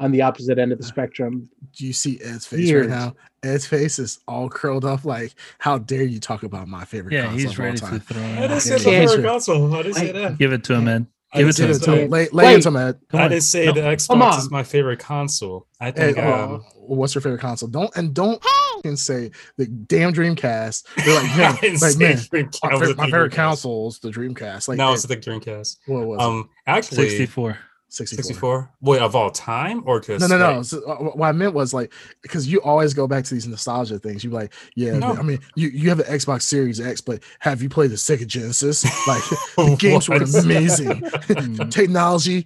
[0.00, 1.48] on the opposite end of the spectrum.
[1.76, 2.86] Do you see Ed's face Years.
[2.86, 3.16] right now?
[3.42, 5.04] Ed's face is all curled up.
[5.04, 7.12] Like, how dare you talk about my favorite?
[7.14, 8.36] Yeah, console he's of all ready to throw I in.
[8.42, 9.74] didn't say yeah, the favorite console.
[9.74, 10.38] I didn't say that.
[10.38, 11.06] Give it to him, man.
[11.34, 11.76] Give it to say Give him.
[11.76, 11.94] it to so.
[11.94, 12.10] him.
[12.10, 12.54] Lay, lay Wait.
[12.54, 12.98] into him, Ed.
[13.10, 13.30] Come I on.
[13.30, 13.72] didn't say No.
[13.72, 15.66] the Xbox is my favorite console.
[15.80, 17.68] I Ed, think uh, um, what's your favorite console?
[17.68, 18.42] Don't and don't
[18.82, 20.84] can say the damn Dreamcast.
[21.04, 22.60] They're like, man, like man, Dreamcast.
[22.62, 23.34] my, favorite, a my favorite Dreamcast.
[23.36, 24.68] console is the Dreamcast.
[24.68, 25.76] Like, no, Ed, it's the Dreamcast.
[25.86, 26.24] what was it?
[26.24, 27.58] Um, actually, 64.
[27.90, 28.22] 64.
[28.24, 28.70] 64.
[28.82, 30.56] Wait, of all time or just No, no, no.
[30.58, 33.46] like- So, uh, what I meant was like because you always go back to these
[33.48, 34.22] nostalgia things.
[34.22, 34.98] You like, yeah.
[34.98, 35.14] No.
[35.14, 38.26] I mean, you you have an Xbox Series X, but have you played the Sega
[38.26, 38.84] Genesis?
[39.08, 39.22] Like
[39.56, 41.00] the games were amazing.
[41.28, 41.70] Mm.
[41.70, 42.44] Technology,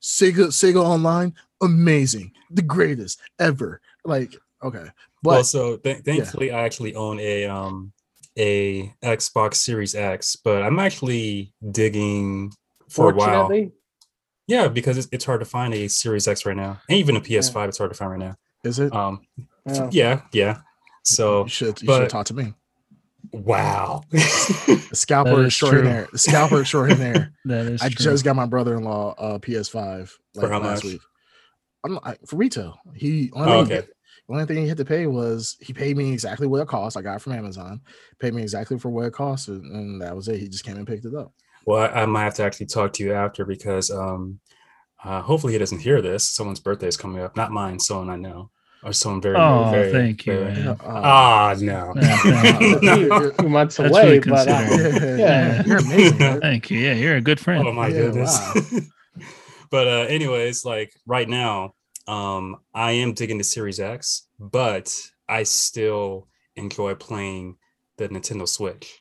[0.00, 3.80] Sega Sega Online, amazing, the greatest ever.
[4.04, 4.86] Like, okay,
[5.22, 7.92] but well, so th- thankfully, I actually own a um
[8.38, 12.52] a Xbox Series X, but I'm actually digging
[12.88, 13.48] for a while.
[14.48, 17.16] Fortunately, Yeah, because it's, it's hard to find a Series X right now, and even
[17.16, 18.36] a PS5, it's hard to find right now.
[18.64, 18.92] is it?
[18.94, 19.20] Um,
[19.66, 19.88] yeah.
[19.92, 20.58] yeah, yeah.
[21.04, 22.54] So you should you but- should talk to me.
[23.32, 24.02] wow.
[24.10, 26.08] The scalper That is extraordinaire.
[26.12, 27.32] The scalper extraordinaire.
[27.44, 28.04] That is I true.
[28.04, 30.92] just got my brother-in-law a PS5 like For how last much?
[30.94, 31.02] week.
[31.84, 32.78] I'm like for retail.
[32.94, 33.88] He only Oh, thing he okay.
[34.28, 36.96] The only thing he had to pay was he paid me exactly what it cost.
[36.96, 37.80] I got it from Amazon,
[38.18, 40.38] paid me exactly for what it cost, and, and that was it.
[40.40, 41.32] He just came and picked it up.
[41.68, 44.40] Well, I, I might have to actually talk to you after because um,
[45.04, 46.24] uh, hopefully he doesn't hear this.
[46.30, 48.48] Someone's birthday is coming up, not mine, someone I know,
[48.82, 49.36] or someone very.
[49.36, 50.68] Oh, very, thank you, very- man.
[50.68, 51.92] Uh, Ah, no.
[51.94, 52.90] Yeah, thank you.
[53.20, 55.62] You're two months That's away, really but uh, yeah, Yeah.
[55.66, 56.40] you're amazing.
[56.40, 56.78] Thank you.
[56.78, 57.68] Yeah, you're a good friend.
[57.68, 58.32] Oh my Yeah, goodness.
[58.54, 58.80] wow.
[59.70, 61.74] but uh anyways, like right now,
[62.06, 64.88] um I am digging the Series X, but
[65.28, 67.56] I still enjoy playing
[67.98, 69.00] the Nintendo Switch.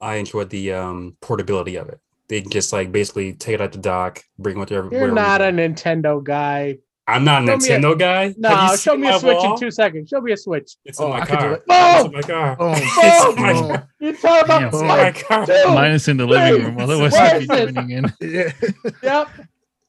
[0.00, 2.00] I enjoyed the um portability of it.
[2.28, 5.40] They just like basically take it out the dock, bring it with their you're not
[5.40, 6.78] a Nintendo guy.
[7.06, 8.34] I'm not a Show me a- Nintendo guy.
[8.36, 9.54] No, you show me a switch wall?
[9.54, 10.10] in two seconds.
[10.10, 10.76] Show me a switch.
[10.84, 11.52] It's Oh, in my I could car.
[11.54, 11.62] it.
[11.66, 12.56] It's in my car.
[12.56, 12.74] Boom.
[12.76, 13.66] It's in my Boom!
[13.68, 13.88] car.
[13.98, 14.86] You talk about Damn.
[14.86, 15.46] My car.
[15.46, 15.66] Dude.
[15.68, 16.78] Mine is in the living room.
[16.78, 17.74] Otherwise, Where I'd be is it?
[17.74, 18.12] joining in.
[19.02, 19.24] Yeah,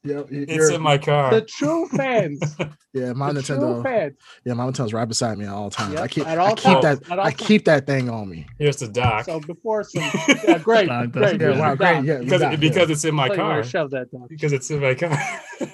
[0.06, 1.30] Yep, you- It's you're- in my car.
[1.32, 2.40] the true fans.
[2.94, 3.12] yeah.
[3.14, 4.14] My the true Nintendo, fans.
[4.46, 5.94] yeah, my Nintendo's right beside me at all times.
[5.96, 7.48] Yep, I keep, at I keep times, that, at all I times.
[7.48, 8.48] keep that thing on me.
[8.58, 9.26] Here's the dock.
[9.26, 10.04] So before some,
[10.48, 11.42] yeah, great, Dog, great.
[11.42, 12.06] Yeah, wow, great.
[12.06, 13.64] Yeah, because yeah, because it's in my Tell you where car.
[13.64, 14.30] shove that dog.
[14.30, 15.18] Because it's in my car.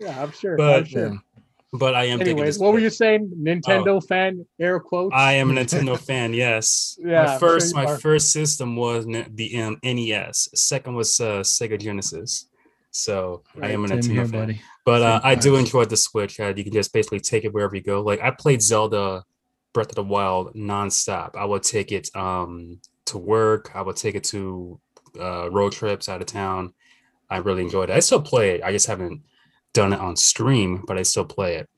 [0.00, 0.56] Yeah, I'm sure.
[0.56, 1.06] But- I'm sure.
[1.08, 1.14] yeah.
[1.72, 3.30] but I am Anyways, this what were you saying?
[3.40, 5.14] Nintendo fan, air quotes.
[5.16, 6.34] I am a Nintendo fan.
[6.34, 6.96] Yes.
[6.98, 7.98] Yeah, My first, you my are.
[7.98, 10.48] first system was the um, NES.
[10.54, 12.46] Second was uh, Sega Genesis.
[12.94, 14.40] So I am a Same Nintendo here, fan.
[14.40, 14.62] buddy.
[14.84, 16.38] But uh, I do enjoy the Switch.
[16.38, 18.00] Uh, you can just basically take it wherever you go.
[18.02, 19.24] Like I played Zelda
[19.72, 21.34] Breath of the Wild nonstop.
[21.34, 23.72] I would take it um, to work.
[23.74, 24.80] I would take it to
[25.18, 26.72] uh, road trips out of town.
[27.28, 27.94] I really enjoyed it.
[27.94, 28.62] I still play it.
[28.62, 29.22] I just haven't
[29.72, 31.68] done it on stream, but I still play it.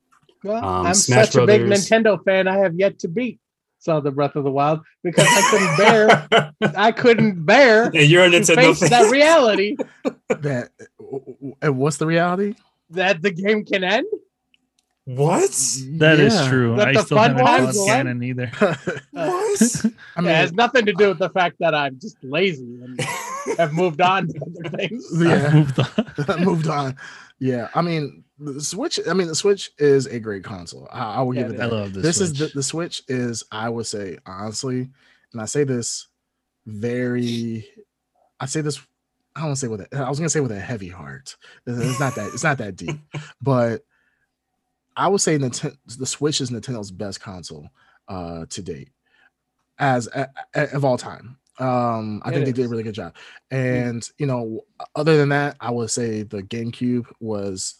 [0.45, 2.47] Well, um, I'm Smash such a big Nintendo fan.
[2.47, 3.41] I have yet to beat
[3.87, 6.53] Zelda Breath of the Wild because I couldn't bear.
[6.77, 8.91] I couldn't bear Yeah, you're a to Nintendo face fan.
[8.91, 9.77] that reality
[10.29, 10.71] That,
[11.63, 12.55] and what's the reality?
[12.91, 14.07] that the game can end.
[15.05, 15.51] what?
[15.99, 16.49] That is Yeah.
[16.49, 16.75] true.
[16.77, 18.19] Let I the still fun haven't times found go on.
[18.19, 18.53] Ganon either.
[19.13, 19.87] What?
[20.17, 23.01] I mean, it has nothing to do with the fact that I'm just lazy and
[23.59, 25.07] have moved on to other things.
[25.15, 25.53] I've yeah.
[25.55, 26.45] moved on.
[26.45, 26.97] moved on.
[27.39, 29.01] Yeah, I mean, the Switch.
[29.09, 30.89] I mean, the Switch is a great console.
[30.93, 31.71] I, I will Yeah, give it it I that.
[31.71, 32.03] love this.
[32.03, 33.45] This is the, the Switch is.
[33.51, 34.91] I would say honestly,
[35.33, 36.09] and I say this
[36.67, 37.69] very.
[38.41, 38.81] I say this.
[39.35, 41.37] I don't say with a, I was gonna say with a heavy heart.
[41.67, 42.33] It's not that.
[42.35, 42.97] It's not that deep,
[43.43, 43.83] but
[44.97, 47.69] I would say Nintendo, the Switch is Nintendo's best console
[48.09, 48.91] uh, to date,
[49.79, 51.39] as a, a- of all time.
[51.59, 53.15] Um, I It think they did a really good job.
[53.51, 54.65] And you know,
[54.95, 57.75] other than that, I would say the GameCube was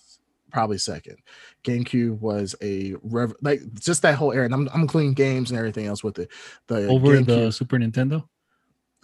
[0.51, 1.17] probably second.
[1.65, 4.45] GameCube was a rev- like just that whole era.
[4.45, 6.31] And I'm, I'm including games and everything else with it.
[6.69, 8.27] The over the Super Nintendo.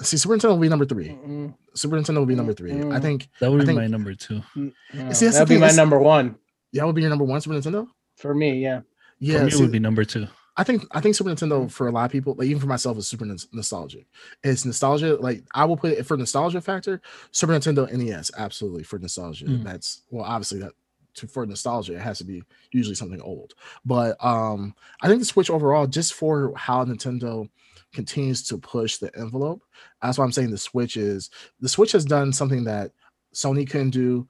[0.02, 1.08] see Super Nintendo will be number three.
[1.08, 1.54] Mm-mm.
[1.74, 2.72] Super Nintendo will be number three.
[2.72, 3.02] I Mm.
[3.02, 4.42] think That would I be think- my number two.
[4.56, 6.36] No, See, that'd be my number one
[6.72, 7.86] Yeah, that would be your number one Super Nintendo.
[8.16, 8.60] for me.
[8.62, 8.80] Yeah.
[9.18, 10.26] Yeah, For me, see, it would be number two.
[10.54, 12.98] I think I think Super Nintendo for a lot of people, like even for myself,
[12.98, 14.06] is super nos- nostalgic.
[14.44, 15.16] It's nostalgia.
[15.16, 17.00] Like I will put it for nostalgia factor.
[17.30, 19.46] Super Nintendo NES, absolutely for nostalgia.
[19.46, 19.64] Mm.
[19.64, 20.72] That's well, obviously that
[21.14, 22.42] to, for nostalgia, it has to be
[22.72, 23.54] usually something old.
[23.84, 27.48] But um, I think the Switch overall, just for how Nintendo
[27.92, 29.62] continues to push the envelope,
[30.00, 32.92] that's why I'm saying the Switch is the Switch has done something that
[33.34, 34.28] Sony couldn't do,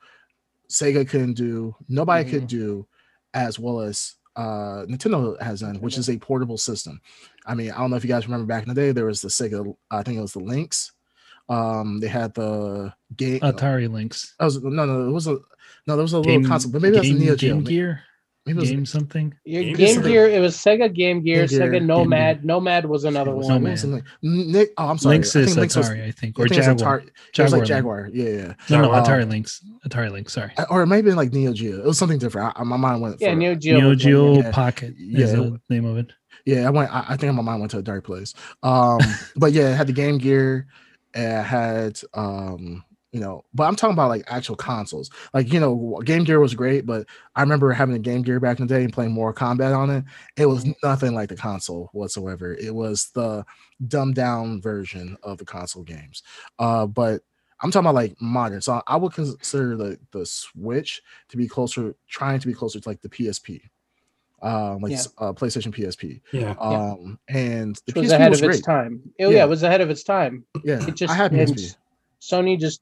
[0.68, 2.86] Sega couldn't do, nobody could do,
[3.34, 7.00] as well as uh Nintendo has done, which is a portable system.
[7.46, 9.20] I mean, I don't know if you guys remember back in the day, there was
[9.20, 10.92] the Sega, I think it was the Lynx.
[11.52, 13.40] Um, they had the game.
[13.40, 14.34] Atari Lynx.
[14.40, 15.38] I was no, no, it was a
[15.86, 17.54] no, there was a little console, but maybe that's a Neo Geo.
[17.54, 18.00] Game Maybe Gear.
[18.46, 19.34] it was Game something.
[19.44, 20.08] Your Game Game, Gear.
[20.10, 22.44] Gear, it was Sega Game Gear, Game Sega Game Nomad.
[22.44, 23.62] Nomad was another was one.
[23.64, 24.04] Nomad.
[24.22, 24.70] Nick.
[24.78, 25.16] Oh, I'm sorry.
[25.16, 27.00] Lynx I is think Lynx was- Atari, I think, I or think it was Jaguar.
[27.00, 28.10] Atari- It was like Jaguar.
[28.12, 28.54] Yeah, yeah.
[28.70, 29.60] No, no, Um, Atari Lynx.
[29.86, 30.32] Atari Lynx.
[30.32, 30.52] Sorry.
[30.70, 31.78] Or it might have been like Neo Geo.
[31.80, 32.52] It was something different.
[32.56, 33.16] I, my mind went.
[33.20, 33.78] Yeah, for- Neo Geo.
[33.80, 34.50] Neo Geo yeah.
[34.52, 36.12] Pocket Yeah, is it- the name of it.
[36.46, 36.92] Yeah, I went.
[36.92, 38.34] I, I think my mind went to a dark place.
[38.62, 38.98] Um,
[39.36, 40.66] but yeah, it had the Game Gear.
[41.14, 45.10] It had um, you know, but I'm talking about like actual consoles.
[45.34, 47.06] Like you know, Game Gear was great, but
[47.36, 49.90] I remember having a Game Gear back in the day and playing Mortal Kombat on
[49.90, 50.04] it.
[50.36, 52.54] It was nothing like the console whatsoever.
[52.54, 53.44] It was the
[53.86, 56.22] dumbed down version of the console games.
[56.58, 57.20] Uh, but
[57.60, 58.62] I'm talking about like modern.
[58.62, 62.88] So I would consider the the Switch to be closer, trying to be closer to
[62.88, 63.60] like the PSP.
[64.42, 65.02] Um, like Yeah.
[65.18, 66.20] uh, PlayStation PSP.
[66.32, 66.54] Yeah.
[66.58, 69.00] Um, and the Which was PSP ahead was of its time.
[69.20, 69.36] Oh yeah.
[69.36, 69.44] Yeah.
[69.44, 70.44] it was ahead of its time.
[70.64, 71.76] Yeah, It just I had PSP.
[72.20, 72.80] Sony just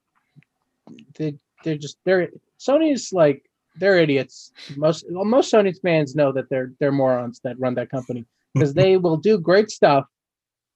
[1.17, 1.35] they
[1.65, 3.45] they're just they're Sony's like
[3.77, 4.53] they're idiots.
[4.77, 8.75] Most well, most Sony fans know that they're they're morons that run that company because
[8.75, 10.07] they will do great stuff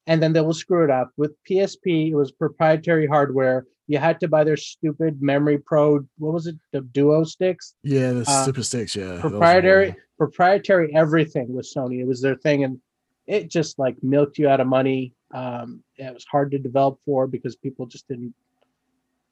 [0.06, 1.10] and then they will screw it up.
[1.16, 3.66] With PSP, it was proprietary hardware.
[3.86, 6.00] You had to buy their stupid Memory Pro.
[6.18, 6.56] What was it?
[6.72, 7.74] The Duo sticks.
[7.82, 8.96] Yeah, the uh, Super Sticks.
[8.96, 12.00] Yeah, proprietary proprietary everything with Sony.
[12.00, 12.80] It was their thing, and
[13.26, 15.12] it just like milked you out of money.
[15.34, 18.34] Um, it was hard to develop for because people just didn't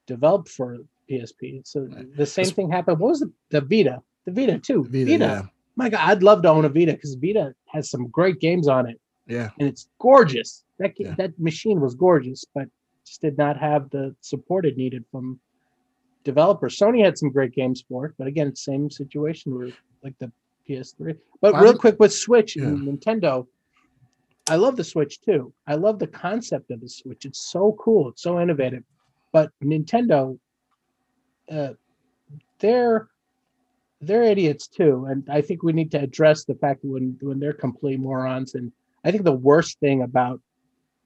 [0.07, 0.79] develop for
[1.09, 1.67] PSP.
[1.67, 2.17] So Right.
[2.17, 2.99] the same That's- thing happened.
[2.99, 4.03] What was the, the Vita?
[4.25, 4.85] The Vita too.
[4.85, 5.25] Vita, Vita.
[5.25, 5.43] yeah.
[5.77, 8.87] My God, I'd love to own a Vita because Vita has some great games on
[8.89, 10.65] it, Yeah, and it's gorgeous.
[10.79, 11.15] That Yeah.
[11.17, 12.69] that machine was gorgeous, but
[13.07, 15.41] just did not have the support it needed from
[16.25, 16.79] developers.
[16.79, 19.71] Sony had some great games for it, but again, same situation where
[20.03, 20.31] like the
[20.69, 21.17] PS3.
[21.41, 22.65] But real quick with Switch Yeah.
[22.65, 23.47] and Nintendo,
[24.49, 25.53] I love the Switch too.
[25.67, 27.25] I love the concept of the Switch.
[27.25, 28.09] It's so cool.
[28.11, 28.85] It's so innovative.
[29.33, 30.39] But Nintendo,
[31.51, 31.75] uh,
[32.59, 33.09] they're
[34.01, 37.39] they're idiots too, and I think we need to address the fact that when when
[37.39, 38.55] they're complete morons.
[38.57, 38.73] And
[39.05, 40.41] I think the worst thing about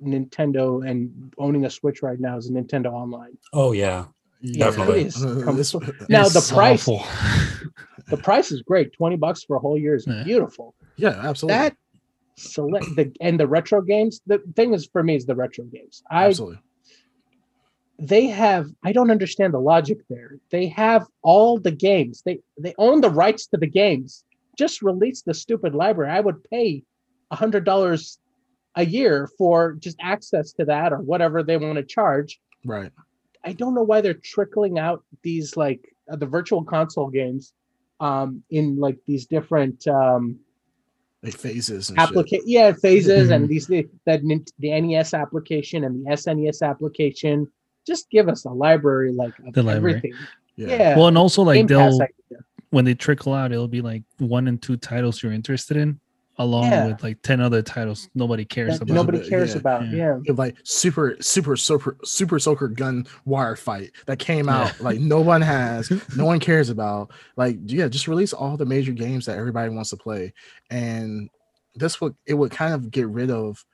[0.02, 3.36] Nintendo and owning a Switch right now is Nintendo Online.
[3.52, 4.06] Oh yeah.
[4.42, 5.00] Yeah, Definitely.
[5.02, 5.74] it is Uh, this-
[6.08, 7.04] Now, the price- awful.
[8.10, 8.92] the price is great.
[8.92, 10.22] Twenty bucks for a whole year is Yeah.
[10.24, 10.74] beautiful.
[10.96, 11.58] yeah, absolutely.
[11.58, 11.76] That
[12.36, 14.20] select the and the retro games.
[14.26, 16.02] The thing is for me is the retro games.
[16.10, 16.58] I absolutely.
[17.98, 20.36] they have I don't understand the logic there.
[20.50, 22.22] They have all the games.
[22.26, 24.22] They they own the rights to the games.
[24.58, 26.10] Just release the stupid library.
[26.10, 26.82] I would pay
[27.30, 28.18] a hundred dollars
[28.76, 32.38] a year for just access to that or whatever they want to charge.
[32.64, 32.92] Right.
[33.44, 37.52] I don't know why they're trickling out these like uh, the virtual console games
[38.00, 40.38] um in like these different um
[41.22, 42.08] Like phases and shit.
[42.10, 44.20] application yeah phases and these the, that
[44.58, 47.50] the NES application and the SNES application
[47.86, 49.96] just give us a library like of The library.
[49.96, 50.12] everything
[50.56, 50.68] Yeah.
[50.68, 51.98] yeah, Well, and also like Game they'll
[52.70, 55.98] when they trickle out, it'll be like one and two titles you're interested in,
[56.38, 56.86] along Yeah.
[56.88, 58.18] with like ten other titles mm-hmm.
[58.18, 58.94] nobody cares that about.
[58.94, 59.28] nobody Yeah.
[59.28, 60.18] cares about Yeah.
[60.24, 64.64] yeah like super super super super soaker gun wire fight that came Yeah.
[64.64, 68.66] out like no one has no one cares about like yeah just release all the
[68.66, 70.32] major games that everybody wants to play
[70.70, 71.30] and
[71.74, 73.64] this would it would kind of get rid of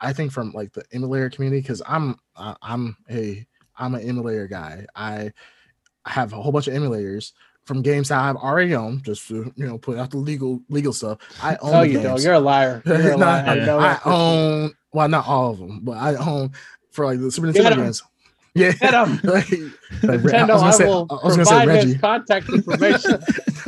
[0.00, 3.46] i think from like the emulator community because i'm I, i'm a
[3.76, 5.32] i'm an emulator guy i
[6.06, 7.32] have a whole bunch of emulators
[7.70, 10.92] from games that i've already owned just to you know put out the legal legal
[10.92, 12.20] stuff i own no the you don't.
[12.20, 13.44] You're a liar you're a liar.
[13.46, 13.62] I yeah.
[13.62, 14.12] I that for sure.
[14.12, 16.50] own well, not all of them, but I own
[16.90, 18.02] for like the Super Nintendo games.
[18.54, 19.20] Yeah, Get 'em.
[19.22, 23.12] like, Nintendo, I, say- will I was gonna say provide his contact information.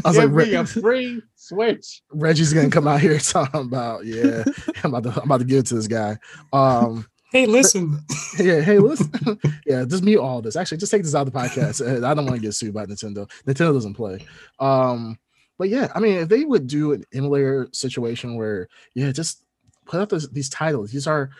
[0.05, 2.03] I was Give like, me a free Switch.
[2.11, 4.43] Reggie's gonna come out here talking about yeah,
[4.83, 6.19] I'm about to I'm about to give it to this guy.
[6.53, 7.99] Um, Hey, listen.
[8.39, 9.11] yeah, hey, listen,
[9.67, 10.55] yeah, just mute all this.
[10.55, 11.81] Actually, just take this out of the podcast.
[11.81, 13.27] Uh, I don't want to get sued by Nintendo.
[13.47, 14.27] Nintendo doesn't play.
[14.59, 15.19] Um,
[15.59, 19.45] but yeah, I mean, if they would do an emulator situation where yeah, just
[19.87, 20.91] put out this, these titles.
[20.91, 21.31] These are,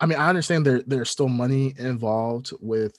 [0.00, 2.98] I mean, I understand there there's still money involved with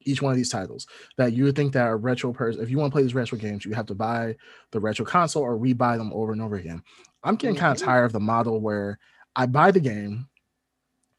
[0.00, 2.78] each one of these titles that you would think that a retro person, if you
[2.78, 4.34] want to play these retro games, you have to buy
[4.72, 6.82] the retro console or rebuy them over and over again.
[7.22, 8.98] I'm getting kind of tired of the model where
[9.36, 10.26] I buy the game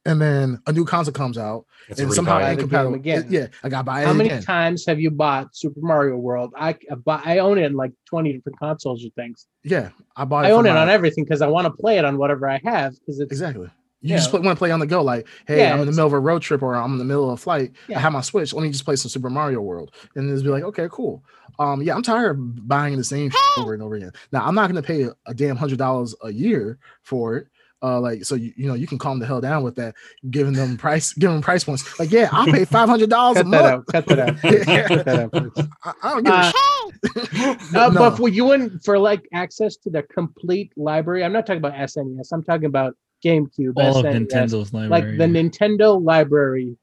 [0.05, 2.41] and then a new console comes out It's and somehow rebuy.
[2.41, 3.25] buy ain't the game again.
[3.29, 4.43] Yeah, I got to buy it How many again.
[4.43, 6.53] times have you bought Super Mario World?
[6.57, 9.47] I I buy, I own it in like 20 different consoles or things.
[9.63, 10.45] Yeah, I bought.
[10.45, 12.59] I own it my- on everything because I want to play it on whatever I
[12.65, 13.69] have because it's Exactly.
[14.05, 14.17] You Yeah.
[14.17, 16.11] just want to play on the go, like, hey, Yeah, I'm in the middle of
[16.11, 17.71] a road trip or I'm in the middle of a flight.
[17.87, 17.97] Yeah.
[17.97, 18.53] I have my Switch.
[18.53, 21.23] Let me just play some Super Mario World, and just be like, okay, cool.
[21.57, 24.11] Um, yeah, I'm tired of buying the same shit over and over again.
[24.33, 27.47] Now, I'm not going to pay a, a damn hundred dollars a year for it.
[27.83, 29.93] Uh, like, so you, you know, you can calm the hell down with that,
[30.31, 31.99] giving them price, giving them price points.
[31.99, 33.65] Like, yeah, I'll pay five hundred dollars a month.
[33.65, 33.85] out.
[33.87, 34.41] Cut that out.
[34.41, 35.69] Cut that out.
[35.83, 36.55] I, I don't give a Uh, shit.
[37.75, 37.99] Uh, No.
[37.99, 41.25] But for you wouldn't for like access to the complete library.
[41.25, 42.29] I'm not talking about SNES.
[42.31, 44.89] I'm talking about GameCube, All of Nintendo's library.
[44.89, 46.77] like the Nintendo library.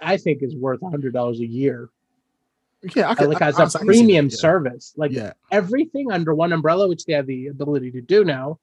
[0.00, 1.88] I think is worth hundred dollars a year,
[2.94, 4.36] yeah, I could, like I- as a honestly, I can see that, premium yeah.
[4.36, 4.94] service.
[4.96, 8.60] Like yeah, everything under one umbrella, which they have the ability to do now.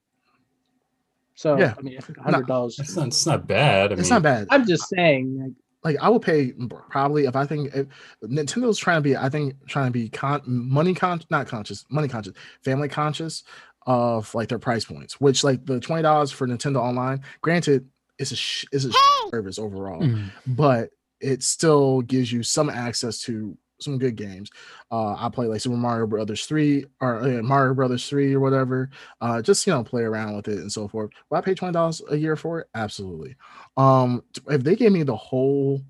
[1.36, 1.73] So Yeah.
[1.77, 2.79] I mean, hundred dollars.
[2.79, 3.07] It's not.
[3.07, 3.91] It's not bad.
[3.91, 4.47] I it's mean, not bad.
[4.49, 5.51] I'm just saying, like,
[5.95, 6.53] like I would pay
[6.89, 7.88] probably if I think if
[8.23, 12.07] Nintendo's trying to be, I think trying to be con money con not conscious, money
[12.07, 12.33] conscious,
[12.63, 13.43] family conscious
[13.86, 15.21] of like their price points.
[15.21, 18.95] Which like the twenty dollars for Nintendo Online, granted, it's a sh- it's a sh-
[19.29, 20.31] service overall, Mm.
[20.47, 24.49] but it still gives you some access to some good games.
[24.91, 28.89] Uh, I play like Super Mario Brothers three or uh, Mario Brothers three or whatever.
[29.21, 31.11] Uh, just you know play around with it and so forth.
[31.30, 32.67] Will I pay twenty dollars a year for it?
[32.76, 33.36] Absolutely.
[33.78, 35.82] Um, if they gave me the whole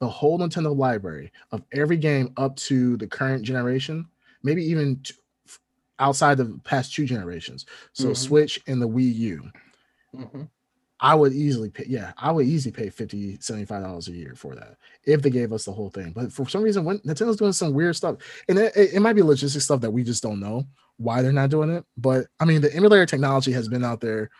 [0.00, 4.06] the whole Nintendo library of every game up to the current generation,
[4.42, 5.14] maybe even t-
[5.98, 8.16] outside the past two generations, so Mhm.
[8.16, 9.50] Switch and the Wii U,
[10.16, 10.48] mhm.
[11.00, 11.84] I would easily pay.
[11.88, 15.64] Yeah, I would easily pay 50 dollars a year for that if they gave us
[15.64, 16.12] the whole thing.
[16.14, 18.16] But for some reason, when Nintendo's doing some weird stuff,
[18.48, 20.64] and it, it, it might be logistic stuff that we just don't know
[20.98, 21.84] why they're not doing it.
[21.96, 24.30] But I mean, the emulator technology has been out there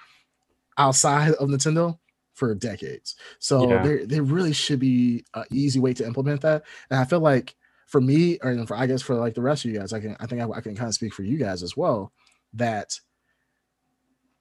[0.78, 1.98] outside of Nintendo
[2.34, 3.82] for decades, so Yeah.
[3.82, 6.64] there there really should be an easy way to implement that.
[6.90, 7.54] And I feel like
[7.86, 10.16] for me, or for I guess for like the rest of you guys, I can
[10.20, 12.12] I think I, I can kind of speak for you guys as well
[12.54, 12.98] that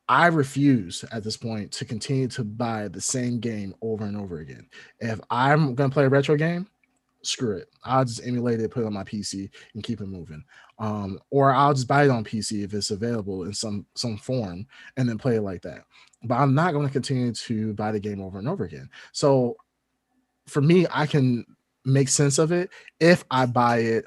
[0.10, 4.40] I refuse at this point to continue to buy the same game over and over
[4.40, 4.68] again.
[5.00, 6.68] If I'm gonna play a retro game,
[7.22, 7.70] screw it.
[7.84, 10.44] I'll just emulate it, put it on my PC, and keep it moving.
[10.80, 14.66] Um, or I'll just buy it on PC if it's available in some some form,
[14.98, 15.84] and then play it like that.
[16.24, 18.90] But I'm not going to continue to buy the game over and over again.
[19.12, 19.58] So
[20.48, 21.46] for me, I can
[21.86, 24.06] make sense of it if I buy it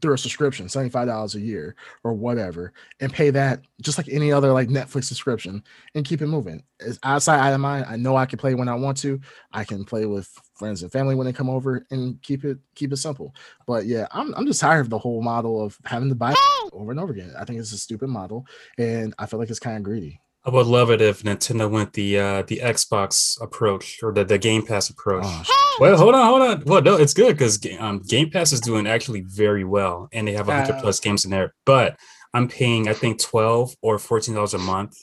[0.00, 1.74] through a subscription, $75 a year
[2.04, 5.62] or whatever, and pay that just like any other like Netflix subscription
[5.94, 6.62] and keep it moving.
[6.80, 7.84] It's outside of mine.
[7.88, 9.20] I know I can play when I want to.
[9.52, 12.92] I can play with friends and family when they come over and keep it keep
[12.92, 13.34] it simple.
[13.66, 16.34] But yeah, I'm I'm just tired of the whole model of having to buy
[16.72, 17.32] over and over again.
[17.38, 18.46] I think it's a stupid model
[18.78, 20.20] and I feel like it's kind of greedy.
[20.44, 24.38] I would love it if Nintendo went the uh, the Xbox approach or the, the
[24.38, 25.24] Game Pass approach.
[25.26, 26.62] Oh, Well, hold on, hold on.
[26.64, 30.32] Well, no, it's good because um, Game Pass is doing actually very well, and they
[30.32, 31.54] have hundred Uh, plus games in there.
[31.66, 31.98] But
[32.34, 34.96] I'm paying, I think, twelve or fourteen dollars a month.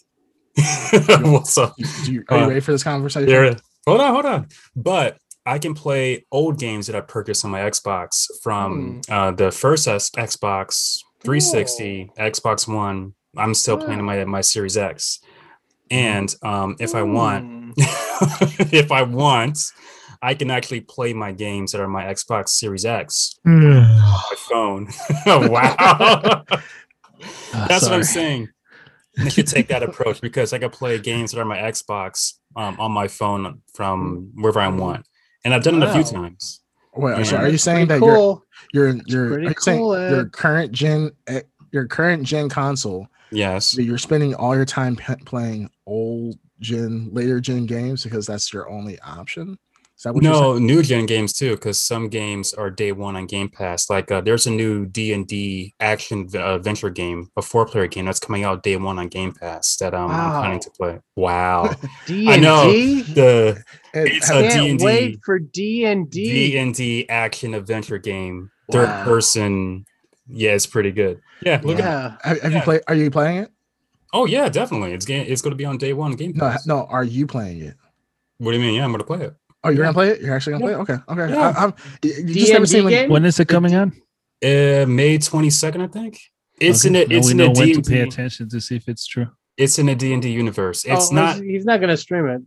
[1.22, 1.76] What's up?
[2.06, 3.28] do you, are you Uh, ready for this conversation?
[3.28, 3.56] there,
[3.86, 4.48] hold on, hold on.
[4.76, 9.52] But I can play old games that I purchased on my Xbox from uh, the
[9.52, 13.15] first S- Xbox 360, Xbox One.
[13.38, 15.20] I'm still playing my my Series X,
[15.92, 17.72] and um, if I want, Hmm.
[18.72, 19.60] if I want,
[20.22, 24.88] I can actually play my games that are my Xbox Series X on my phone.
[25.26, 26.44] wow.
[27.54, 28.50] Ah, That's what I'm saying.
[29.18, 32.78] They should take that approach because I can play games that are my Xbox um,
[32.80, 35.06] on my phone from wherever I want.
[35.46, 36.62] And I've done it a few times.
[36.96, 38.44] Wait, so are you saying that Pretty you're cool.
[38.74, 43.72] you're you're, pretty are you saying your current gen eh, your current gen console Yes.
[43.74, 48.54] that you're spending all your time p- playing old gen later gen games because that's
[48.54, 49.58] your only option
[49.98, 53.16] is that what you're No, new gen games too, because some games are day one
[53.16, 53.90] on Game Pass.
[53.90, 57.66] Like uh, there's a new D and D action v- uh, adventure game, a four
[57.66, 60.70] player game that's coming out day one on Game Pass that um, I'm planning to
[60.72, 61.00] play.
[61.16, 61.74] Wow,
[62.08, 62.70] D I and know.
[62.72, 63.02] D.
[63.04, 63.64] the
[63.94, 64.84] And it's have- Can't D&D.
[64.86, 66.58] wait for D and D D.
[66.58, 69.04] and D action adventure game, third Wow.
[69.06, 69.86] person.
[70.28, 71.22] Yeah, it's pretty good.
[71.42, 71.84] Yeah, look at.
[71.84, 72.18] Yeah.
[72.24, 72.64] have, have you yeah.
[72.64, 73.52] played are you playing it
[74.14, 74.94] Oh yeah, definitely.
[74.94, 75.26] It's game.
[75.28, 76.66] It's going to be on day one Game no Pass.
[76.66, 77.76] no are you playing it
[78.38, 78.76] What do you mean?
[78.76, 79.36] Yeah, I'm going to play it.
[79.64, 79.84] oh you're Yeah.
[79.86, 80.84] gonna play it you're actually gonna Yeah.
[80.84, 81.54] play it okay okay Yeah.
[81.58, 81.74] I, I'm,
[82.04, 83.10] you you just never D&D seen like game?
[83.10, 83.90] When is it coming on?
[84.44, 86.20] Uh, May 22nd, I think.
[86.60, 87.16] It's Okay, in a.
[87.18, 88.10] It's we in know a when D to and pay D.
[88.10, 89.28] attention to see if it's true.
[89.58, 90.86] It's in a D and D universe.
[90.86, 91.36] It's Oh, not.
[91.36, 92.42] He's, he's not gonna stream it.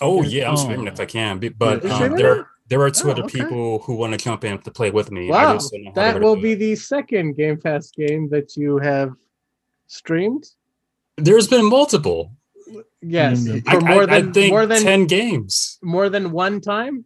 [0.00, 0.56] Oh yeah, I'm Oh.
[0.56, 1.38] streaming if I can.
[1.58, 3.40] But um, streaming there, There are two Oh, other okay.
[3.40, 5.28] people who want to jump in to play with me.
[5.28, 6.56] I Wow, just don't know how that will be it.
[6.56, 9.12] the second Game Pass game that you have
[9.88, 10.48] streamed.
[11.18, 12.32] There's been multiple.
[13.02, 15.78] Yes, Mm, I, for more I- I than think more than ten games.
[15.82, 17.04] more than one time.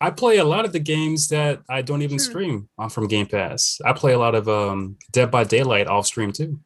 [0.00, 2.30] I play a lot of the games that I don't even Sure.
[2.30, 3.78] stream on from Game Pass.
[3.84, 6.58] I play a lot of um Dead by Daylight off stream too.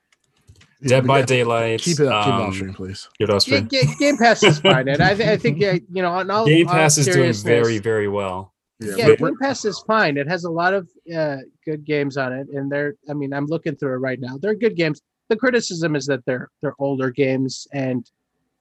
[0.88, 1.80] Dead by got- Daylight.
[1.80, 2.24] Keep it up.
[2.24, 3.08] Keep it um, off stream, please.
[3.18, 3.68] Keep it off Ga- stream.
[3.68, 6.46] Ga- Game Pass is fine, and I, th- I think uh, you know, on all
[6.46, 8.52] Game all Pass is doing very, very well.
[8.80, 10.16] Yeah, we're- Game Pass is fine.
[10.16, 12.94] It has a lot of uh, good games on it, and they're.
[13.08, 14.36] I mean, I'm looking through it right now.
[14.38, 15.00] They're good games.
[15.28, 18.10] The criticism is that they're they're older games, and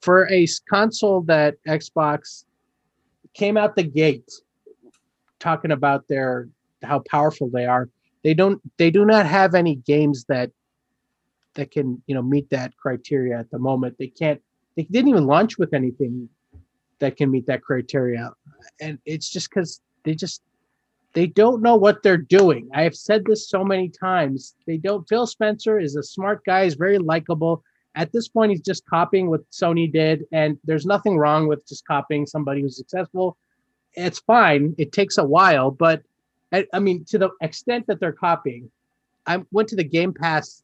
[0.01, 2.45] for a s- console that Xbox
[3.34, 4.30] came out the gate
[5.39, 6.47] talking about their
[6.84, 7.89] how powerful they are,
[8.24, 8.61] they don't.
[8.78, 10.51] They do not have any games that
[11.56, 13.95] that can you know meet that criteria at the moment.
[13.97, 14.41] They can't.
[14.76, 16.30] They didn't even launch with anything
[16.99, 18.32] that can meet that criteria,
[18.80, 20.41] and it's just because they just
[21.14, 22.70] they don't know what they're doing.
[22.74, 24.56] I have said this so many times.
[24.66, 25.08] They don't.
[25.08, 26.64] Phil Spencer is a smart guy.
[26.64, 27.64] He's very likable.
[27.95, 31.86] At this point, he's just copying what Sony did, and there's nothing wrong with just
[31.86, 33.38] copying somebody who's successful.
[33.93, 34.74] It's fine.
[34.78, 36.02] It takes a while, but
[36.54, 38.72] I, I mean, to the extent that they're copying,
[39.26, 40.64] I went to the Game Pass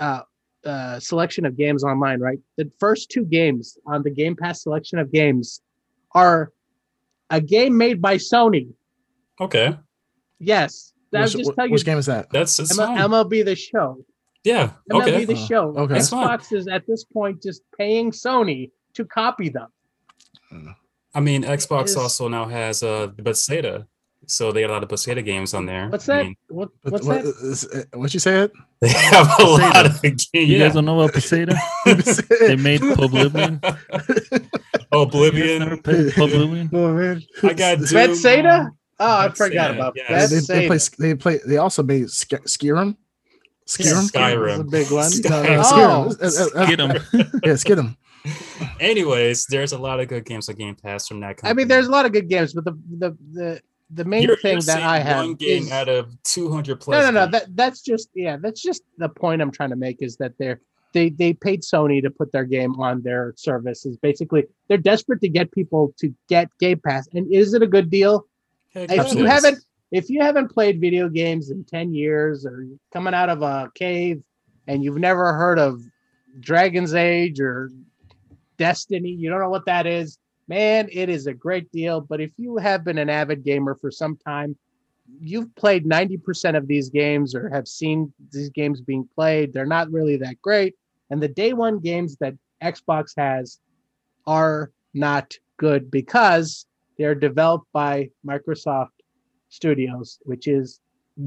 [0.00, 0.22] uh,
[0.64, 2.20] uh, selection of games online.
[2.20, 5.60] Right, the first two games on the Game Pass selection of games
[6.14, 6.52] are
[7.30, 8.72] a game made by Sony.
[9.40, 9.76] Okay.
[10.38, 12.30] Yes, that Which, just wh- tell you which game is that?
[12.30, 12.98] That's it's M- fine.
[12.98, 14.04] MLB the show.
[14.44, 14.72] yeah.
[14.90, 15.24] MLB Okay.
[15.26, 15.74] the Uh, show.
[15.76, 15.94] okay.
[15.94, 16.26] That's fine.
[16.38, 19.68] Xbox is at this point just paying Sony to copy them.
[21.14, 23.86] I mean, Xbox is- also now has uh Bethesda,
[24.30, 25.88] so they got a lot of Bethesda games on there.
[25.88, 26.24] What's I that?
[26.24, 27.34] mean, what, What, what's what, that?
[27.42, 28.50] is- uh, what you said?
[28.80, 30.28] they have a lot of games.
[30.32, 30.58] You Yeah.
[30.66, 31.54] guys don't know about Posada?
[32.40, 33.60] they made Oblivion.
[34.92, 36.12] Oh, You guys never Oblivion.
[36.20, 36.70] Oblivion?
[36.72, 37.22] Oh, man.
[37.44, 37.88] I got Doom.
[37.92, 38.70] Bethsaida?
[38.98, 40.30] Oh, I forgot about yes.
[40.30, 40.78] they, they, they play.
[40.98, 41.40] They play.
[41.46, 42.96] They also made Sk- Skyrim.
[43.68, 44.10] Skyrim.
[44.10, 44.46] Skyrim.
[44.48, 45.10] That's a big one.
[45.30, 46.14] No, no, Oh.
[46.20, 46.56] Skyrim.
[46.56, 46.90] Uh, Get them.
[47.44, 47.96] Yeah, Skidum.
[48.80, 51.38] Anyways, there's a lot of good games on Game Pass from that.
[51.44, 53.60] I mean, there's a lot of good games, but the the the,
[53.92, 57.02] the main You're- thing you're that I have one game is out of 200 plus.
[57.04, 57.20] no, no.
[57.26, 57.32] games.
[57.32, 58.36] That that's just yeah.
[58.40, 60.60] That's just the point I'm trying to make is that they're
[60.92, 63.84] they they paid Sony to put their game on their service.
[63.86, 67.08] Is basically they're desperate to get people to get Game Pass.
[67.14, 68.26] And is it a good deal?
[68.74, 69.30] Heck, If you is.
[69.30, 73.70] haven't if you haven't played video games in 10 years or coming out of a
[73.74, 74.22] cave
[74.68, 75.82] and you've never heard of
[76.38, 77.70] Dragon's Age or
[78.56, 80.16] Destiny, you don't know what that is,
[80.50, 82.00] man, it is a great deal.
[82.00, 84.56] But if you have been an avid gamer for some time,
[85.20, 89.52] you've played 90% of these games or have seen these games being played.
[89.52, 90.74] They're not really that great.
[91.08, 93.60] And the day one games that Xbox has
[94.26, 96.66] are not good because
[96.98, 98.98] they're developed by Microsoft
[99.50, 100.80] Studios, which is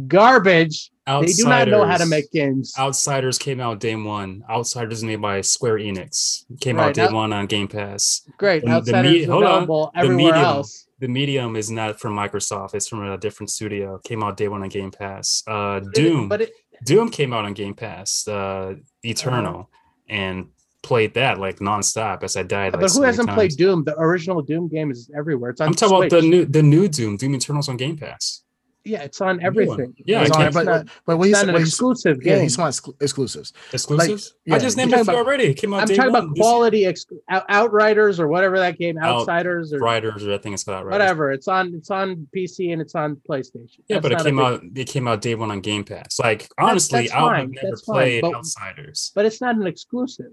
[0.08, 0.92] garbage.
[1.06, 2.74] They do not know how to make games.
[2.80, 4.43] Outsiders came out day one.
[4.49, 6.45] Outsiders made by Square Enix.
[6.62, 8.22] Came Right, out day out- one on Game Pass.
[8.38, 8.64] Great.
[8.64, 9.51] the- the me- hold on.
[9.64, 10.36] available The medium.
[10.36, 10.88] else.
[10.99, 12.74] The Medium is not from Microsoft.
[12.74, 13.99] It's from a different studio.
[14.06, 15.43] Came out day one on Game Pass.
[15.45, 16.30] Uh, Doom.
[16.30, 16.54] But it,
[16.86, 18.26] Doom came out on Game Pass.
[18.26, 19.64] Uh, Eternal, Uh-huh.
[20.08, 20.47] and
[20.82, 22.72] played that like nonstop as I died.
[22.74, 23.51] Like, but who hasn't played.
[23.58, 23.84] Doom?
[23.84, 25.49] The original Doom game is everywhere.
[25.51, 27.18] It's on I'm talking about the new the new Doom.
[27.18, 28.43] Doom Eternal's on Game Pass.
[28.86, 29.94] Yeah, it's on everything.
[30.06, 31.70] Yeah, It's It's on can't- but uh, but when it's he's not an when he's
[31.70, 32.44] exclusive yeah, game.
[32.44, 33.54] he's want exclu- exclusives.
[33.72, 34.34] Exclusives.
[34.44, 35.44] yeah, I just named talking a few about- already.
[35.46, 36.24] It came out I'm day talking one.
[36.26, 40.38] about quality ex- Out- Outriders or whatever that game, Out- Outsiders or Riders, or I
[40.38, 40.92] think it's called Riders.
[40.92, 41.32] whatever.
[41.32, 43.80] It's on it's on PC and it's on PlayStation.
[43.88, 44.62] Yeah, That's but it came out.
[44.76, 46.20] It came out day one on Game Pass.
[46.20, 49.12] Like honestly, that's I would have never that's fine, played but- Outsiders.
[49.16, 50.32] But it's not an exclusive.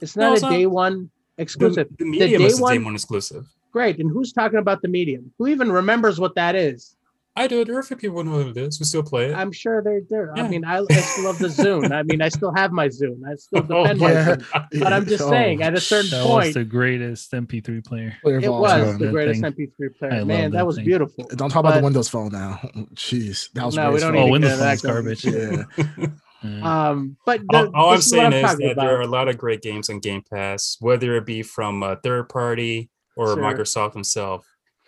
[0.00, 0.52] It's No, not it's a not.
[0.52, 1.86] day one exclusive.
[1.96, 3.46] the medium day is the day one- one exclusive.
[3.70, 4.00] Great.
[4.00, 5.32] And who's talking about the medium?
[5.38, 6.96] Who even remembers what that is?
[7.34, 7.64] I do.
[7.64, 8.78] There are a few people who know what it is.
[8.78, 9.34] We still play it.
[9.34, 10.36] I'm sure they're there.
[10.38, 11.90] I mean, I, I still love the Zune.
[11.90, 13.20] I mean, I still have my Zune.
[13.26, 14.36] I still Oh, defend my yeah.
[14.36, 14.44] Zune.
[14.80, 18.14] But I'm just Oh, saying, at a certain point, That was the greatest MP3 player.
[18.22, 19.50] player it was the greatest thing.
[19.52, 20.18] MP3 player.
[20.18, 20.84] love Man, that that was thing.
[20.84, 21.24] beautiful.
[21.30, 22.60] Don't talk about But- the Windows Phone now.
[22.94, 24.22] Jeez, that was No, we don't phone.
[24.24, 25.24] need Oh, Windows into Phone's garbage.
[25.24, 25.64] Yeah.
[25.78, 26.06] Yeah.
[26.44, 29.02] Um, but all, the, all I'm this is what saying is talking that there are
[29.02, 32.90] a lot of great games on Game Pass, whether it be from a third party
[33.16, 33.36] or Sure.
[33.36, 34.44] Microsoft himself.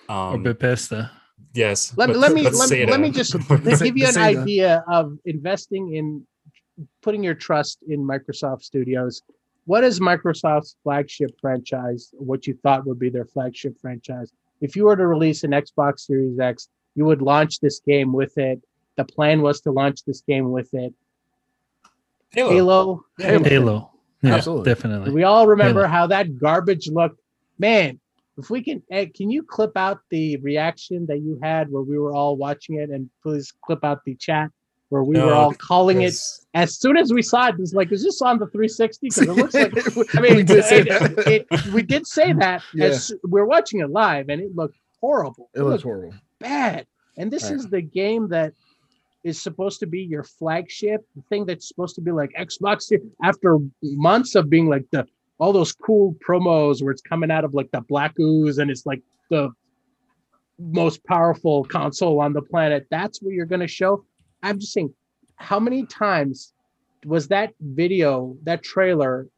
[0.09, 1.12] or Um, Bethesda.
[1.55, 1.96] Yes.
[1.96, 3.32] Let me let me let me, let me just
[3.78, 4.42] Say- give you an say that.
[4.42, 6.26] idea of investing in
[7.02, 9.22] putting your trust in Microsoft Studios.
[9.66, 12.11] What is Microsoft's flagship franchise?
[12.12, 14.30] What you thought would be their flagship franchise?
[14.61, 18.36] If you were to release an Xbox Series X, you would launch this game with
[18.36, 18.61] it.
[18.96, 20.92] The plan was to launch this game with it.
[22.30, 22.50] Halo.
[22.50, 23.05] Halo.
[23.18, 23.44] Yeah, Halo.
[23.44, 23.90] Halo.
[24.22, 24.64] Yeah, Absolutely.
[24.70, 25.11] definitely.
[25.12, 25.92] We all remember Halo.
[25.92, 27.20] how that garbage looked.
[27.59, 28.00] Man,
[28.39, 31.99] if we can, Ed, can you clip out the reaction that you had where we
[31.99, 34.51] were all watching it, and please clip out the chat
[34.91, 36.14] where we were all calling it
[36.55, 37.55] as soon as we saw it.
[37.55, 39.09] It was like, is this on the 360?
[39.09, 40.14] Because it looks like.
[40.16, 41.26] I We mean, did say it- that.
[41.51, 42.87] it- we did say that Yeah.
[42.87, 45.49] as we're watching it live, and it looked horrible.
[45.55, 46.14] It looks horrible.
[46.41, 46.87] bad.
[47.16, 47.55] And this Right.
[47.55, 48.53] is the game that
[49.22, 53.59] is supposed to be your flagship, the thing that's supposed to be like Xbox after
[53.82, 55.07] months of being like the
[55.45, 58.86] all those cool promos where it's coming out of like the black ooze and it's
[58.86, 59.51] like the
[60.59, 62.86] most powerful console on the planet.
[62.90, 64.07] That's what you're gonna show.
[64.42, 64.95] I'm just saying,
[65.36, 66.55] how many times
[67.05, 69.28] was that video, that trailer,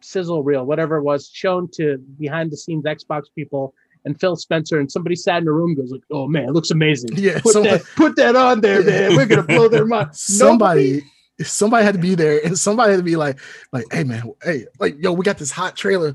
[0.00, 3.72] sizzle reel, whatever it was, shown to behind the scenes Xbox people
[4.04, 6.52] and Phil Spencer, and somebody sat in a room and goes like, "Oh man, it
[6.54, 7.10] looks amazing.
[7.14, 9.14] Yeah, Put someone- that, put that on there, man.
[9.14, 11.04] We're gonna blow their mind." somebody
[11.42, 13.38] somebody had to be there and somebody had to be like
[13.72, 16.14] like hey man hey like yo we got this hot trailer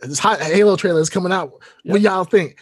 [0.00, 1.52] this hot halo trailer is coming out
[1.84, 2.58] what y'all think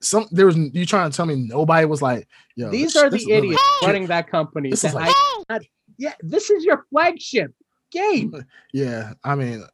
[0.00, 3.10] some there was you trying to tell me nobody was like yo These this- are
[3.10, 4.70] this the is idiots like- running that company.
[4.70, 5.14] This is that like-
[5.48, 5.60] I-
[5.96, 7.52] yeah, this is your flagship
[7.90, 8.44] game.
[8.72, 9.64] yeah i mean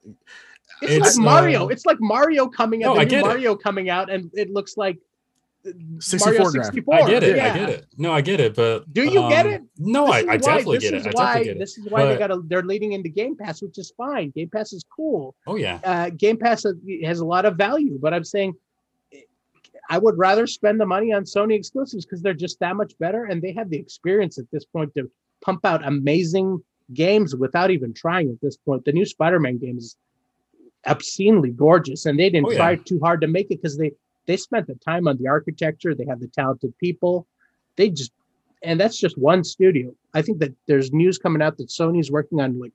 [0.82, 1.64] It's, It's, like Mario.
[1.64, 2.88] uh, it's like Mario coming out.
[2.88, 3.26] No, the I new get it.
[3.26, 4.98] Mario coming out, and it looks like
[5.98, 6.64] 64 Mario graphic.
[6.64, 6.94] 64.
[6.94, 7.36] I get it.
[7.36, 7.52] Yeah.
[7.52, 7.86] I get it.
[7.98, 8.54] No, I get it.
[8.54, 9.62] But Do you get um, it?
[9.78, 11.06] No, I, I why- definitely get it.
[11.06, 11.58] I why, definitely get it.
[11.58, 12.42] This is why they got to.
[12.46, 14.30] They're leading into Game Pass, which is fine.
[14.30, 15.34] Game Pass is cool.
[15.46, 15.78] Oh yeah.
[15.84, 18.54] Uh, Game Pass has, has a lot of value, but I'm saying
[19.90, 23.24] I would rather spend the money on Sony exclusives because they're just that much better,
[23.24, 25.11] and they have the experience at this point to
[25.42, 26.62] pump out amazing
[26.94, 28.30] games without even trying.
[28.30, 29.96] At this point, the new Spider-Man game is
[30.86, 32.56] obscenely gorgeous, and they didn't Oh, yeah.
[32.58, 33.92] try too hard to make it because they
[34.26, 35.94] they spent the time on the architecture.
[35.94, 37.26] They have the talented people.
[37.76, 38.12] They just
[38.62, 39.94] and that's just one studio.
[40.12, 42.72] I think that there's news coming out that Sony's working on like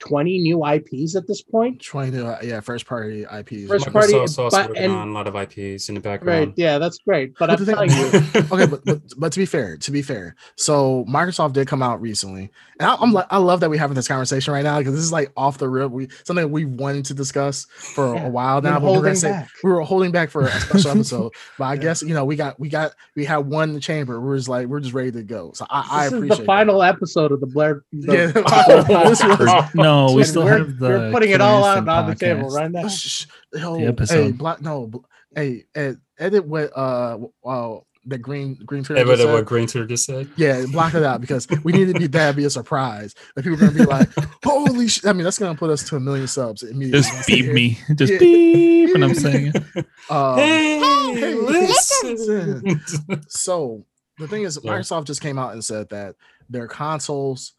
[0.00, 1.80] 20 new IPs at this point.
[1.80, 5.08] trying to uh, yeah first party ips First party, Microsoft's also but- working and- on
[5.08, 6.46] a lot of IPs in the background.
[6.48, 6.54] Right.
[6.56, 7.34] Yeah, that's great.
[7.38, 8.06] But But I'm telling you,
[8.52, 12.00] okay, but, but but to be fair, to be fair, so Microsoft did come out
[12.00, 14.92] recently, and I, I'm like, I love that we're having this conversation right now because
[14.94, 15.90] this is like off the rip.
[15.90, 19.14] We something we wanted to discuss for Yeah, a while now, but we were holding
[19.14, 19.48] say back.
[19.64, 21.32] we were holding back for a special episode.
[21.58, 21.80] But I Yeah.
[21.80, 24.20] guess you know we got we got we had one in the chamber.
[24.20, 25.52] We're just like we're just ready to go.
[25.54, 26.46] So I, I this is appreciate the that.
[26.46, 27.84] final episode of the Blair.
[27.92, 30.88] the- Yeah, this was- No, we still we're, have the.
[30.88, 32.88] we're putting it all out Curious on the table right now.
[32.88, 34.38] Shh, yo, The hey, episode.
[34.38, 34.98] black no, bl-
[35.34, 38.84] hey, ed, edit what uh, uh, the green green.
[38.84, 39.32] Twitter Hey, just but said.
[39.34, 40.28] what Green Tutor just said.
[40.36, 43.14] Yeah, block it out because we need to be that be a surprise.
[43.34, 44.08] That people are gonna be like,
[44.44, 45.06] holy shit.
[45.06, 47.00] I mean, that's gonna put us to a million subs immediately.
[47.02, 47.78] Just beep me.
[47.94, 48.18] Just Yeah.
[48.18, 49.86] beep when I'm saying it.
[50.10, 50.78] Um, hey,
[51.14, 52.80] hey, listen.
[53.28, 53.84] so
[54.18, 54.72] the thing is, Yeah.
[54.72, 56.14] Microsoft just came out and said that
[56.48, 57.54] their consoles,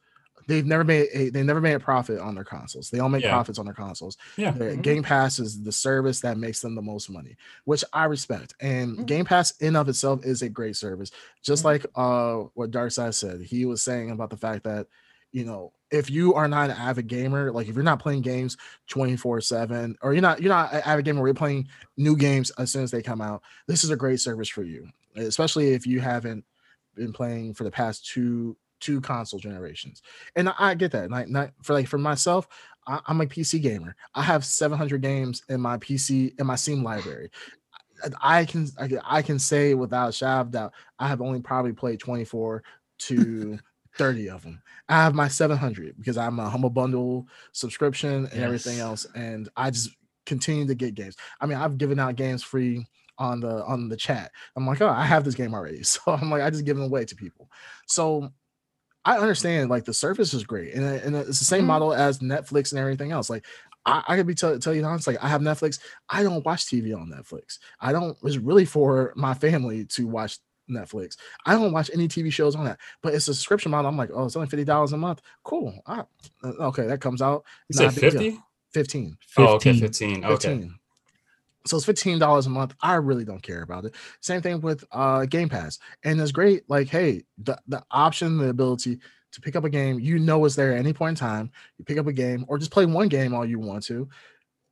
[0.47, 2.89] they've never made a, they never made a profit on their consoles.
[2.89, 3.31] They all make Yeah.
[3.31, 4.17] profits on their consoles.
[4.37, 4.51] yeah.
[4.51, 4.81] Their Mhm.
[4.81, 7.35] Game Pass is the service that makes them the most money,
[7.65, 8.55] which I respect.
[8.59, 9.05] And Mhm.
[9.05, 11.11] Game Pass in of itself is a great service.
[11.43, 11.65] Just Mhm.
[11.65, 14.87] like uh what Darkseid said, he was saying about the fact that
[15.31, 18.57] you know if you are not an avid gamer, like if you're not playing games
[18.87, 21.67] 24/7 or you're not you're not an avid gamer where you're playing
[21.97, 24.87] new games as soon as they come out, this is a great service for you,
[25.15, 26.43] especially if you haven't
[26.95, 30.01] been playing for the past two two console generations.
[30.35, 31.09] And I, I get that.
[31.11, 32.47] Like not for like for myself,
[32.87, 33.95] I, I'm a PC gamer.
[34.15, 37.31] I have 700 games in my PC in my Steam library.
[38.03, 41.21] I- I can I, can- I can say without a shadow of doubt, I have
[41.21, 42.63] only probably played 24
[42.99, 43.59] to
[43.97, 44.61] 30 of them.
[44.89, 49.71] I have my 700 because I'm a humble bundle subscription and everything else, and I
[49.71, 49.89] just
[50.25, 51.15] continue to get games.
[51.41, 52.85] I mean, I've given out games free
[53.17, 54.31] on the on the chat.
[54.55, 56.85] I'm like, oh, I have this game already, so I'm like, I just give them
[56.85, 57.49] away to people.
[57.87, 58.31] So
[59.07, 61.67] I understand like the service is great, and, and it's the same Mhm.
[61.67, 63.29] model as Netflix and everything else.
[63.29, 63.45] Like
[63.85, 65.79] I, I could be tell, tell you honest, like I have Netflix.
[66.09, 67.57] I don't watch TV on Netflix.
[67.79, 68.17] I don't.
[68.23, 70.39] It's really for my family to watch
[70.69, 71.15] Netflix.
[71.45, 73.87] I don't watch any TV shows on that, but it's a subscription model.
[73.89, 75.21] I'm like, oh, it's only fifty dollars a month.
[75.43, 75.73] Cool.
[75.87, 76.05] Ah,
[76.43, 77.45] uh, okay, that comes out.
[77.69, 78.31] You not said a big deal.
[78.31, 78.43] 50?
[78.73, 79.17] Fifteen.
[79.37, 80.23] Oh, okay, 15.
[80.23, 80.25] 15.
[80.25, 80.69] Okay.
[81.67, 81.69] 15.
[81.69, 82.75] So it's fifteen dollars a month.
[82.81, 83.95] I really don't care about it.
[84.21, 86.63] Same thing with uh Game Pass, and it's great.
[86.69, 88.99] Like, hey, the the option, the ability
[89.31, 91.51] to pick up a game you know is there at any point in time.
[91.77, 94.09] You pick up a game, or just play one game all you want to,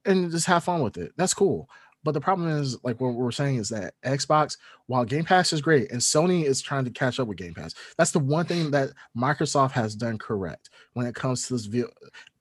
[0.06, 1.12] and just have fun with it.
[1.18, 1.70] That's cool.
[2.04, 5.62] But the problem is, like what we're saying, is that Xbox, while Game Pass is
[5.62, 7.74] great, and Sony is trying to catch up with Game Pass.
[7.98, 11.90] That's the one thing that Microsoft has done correct when it comes to this view.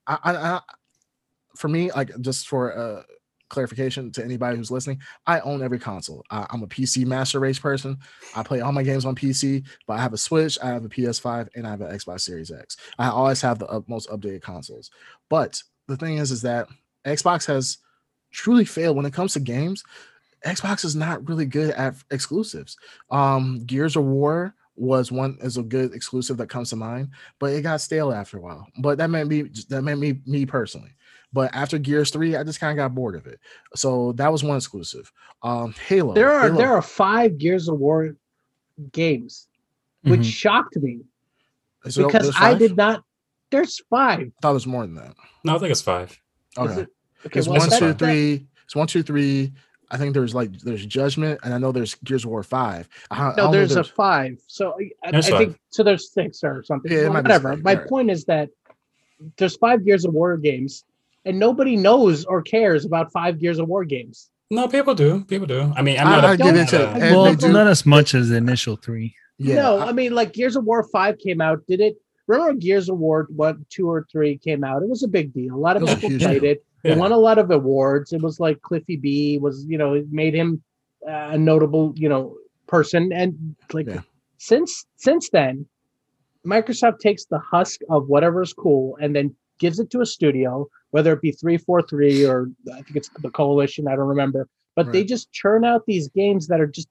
[0.07, 0.61] I, I, I
[1.55, 3.03] for me, like just for uh
[3.49, 6.23] clarification to anybody who's listening, I own every console.
[6.31, 7.97] I, I'm a PC master race person.
[8.35, 10.89] I play all my games on PC, but I have a Switch, I have a
[10.89, 12.77] PS5, and I have an Xbox Series X.
[12.97, 14.91] I always have the most updated consoles.
[15.29, 16.67] But the thing is, is that
[17.05, 17.77] Xbox has
[18.31, 19.83] truly failed when it comes to games.
[20.45, 22.77] Xbox is not really good at exclusives.
[23.09, 27.09] Um, Gears of War was one is a good exclusive that comes to mind,
[27.39, 28.67] but it got stale after a while.
[28.77, 30.91] But that meant me that meant me me personally.
[31.35, 33.41] But after Gears Three, I just kind of got bored of it.
[33.75, 35.11] So that was one exclusive.
[35.43, 36.13] Um, Halo.
[36.13, 38.15] There are Halo- there are five Gears of War
[38.93, 39.49] games,
[40.03, 40.31] which Mhm.
[40.33, 41.01] shocked me
[41.83, 43.03] is there- because I did not.
[43.51, 44.21] There's five.
[44.21, 45.13] I thought it was more than that.
[45.43, 46.17] No, I think it's five.
[46.57, 46.81] Okay.
[46.83, 46.89] it-
[47.25, 48.47] Okay, It's well, one, that- two, that- three.
[48.63, 49.51] It's one, two, three.
[49.91, 52.87] I think there's like there's Judgment, and I know there's Gears of War Five.
[53.11, 54.39] I, I No, don't know there's a five.
[54.47, 55.83] So I, I- There's I think so.
[55.83, 56.89] There's six or something.
[56.91, 57.57] Yeah, Well, whatever.
[57.57, 57.87] My right.
[57.87, 58.49] point is that
[59.37, 60.83] there's five Gears of War games,
[61.25, 64.29] and nobody knows or cares about five Gears of War games.
[64.51, 65.25] No, people do.
[65.25, 65.73] People do.
[65.75, 66.23] I mean, I'm not.
[66.23, 67.01] a- I get I'm into not it.
[67.11, 69.15] well, do- not as much as the initial three.
[69.37, 69.55] yeah.
[69.55, 71.65] no, I- I mean like Gears of War five came out.
[71.67, 71.95] Did it?
[72.27, 74.81] Remember Gears of War one, two, or three came out?
[74.83, 75.55] It was a big deal.
[75.55, 76.51] A lot of It was a people played deal.
[76.51, 76.63] it.
[76.83, 76.97] It Yeah.
[76.97, 78.13] won a lot of awards.
[78.13, 80.61] It was like Cliffy B was, you know, it made him
[81.07, 82.35] uh, a notable, you know,
[82.67, 83.11] person.
[83.13, 84.01] And like Yeah.
[84.37, 85.65] since since then,
[86.45, 91.13] Microsoft takes the husk of whatever's cool and then gives it to a studio, whether
[91.13, 93.87] it be three four three or I think it's the Coalition.
[93.87, 96.87] I don't remember, but they just churn out these games that are just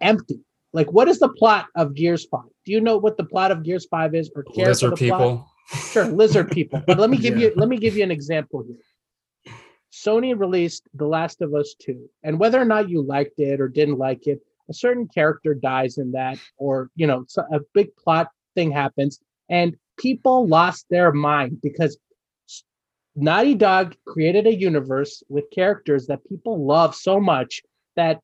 [0.00, 0.40] empty.
[0.72, 2.48] Like, what is the plot of Gears Five?
[2.64, 4.96] Do you know what the plot of Gears Five is, or care for lizard the
[4.96, 5.20] plot?
[5.20, 5.50] people.
[5.92, 6.82] Sure, lizard people.
[6.86, 7.48] But let me give Yeah.
[7.48, 8.76] you let me give you an example here.
[9.92, 13.68] Sony released The Last of Us 2, and whether or not you liked it or
[13.68, 18.28] didn't like it, a certain character dies in that, or you know, a big plot
[18.54, 21.98] thing happens, and people lost their mind because
[23.16, 27.62] Naughty Dog created a universe with characters that people love so much
[27.96, 28.20] that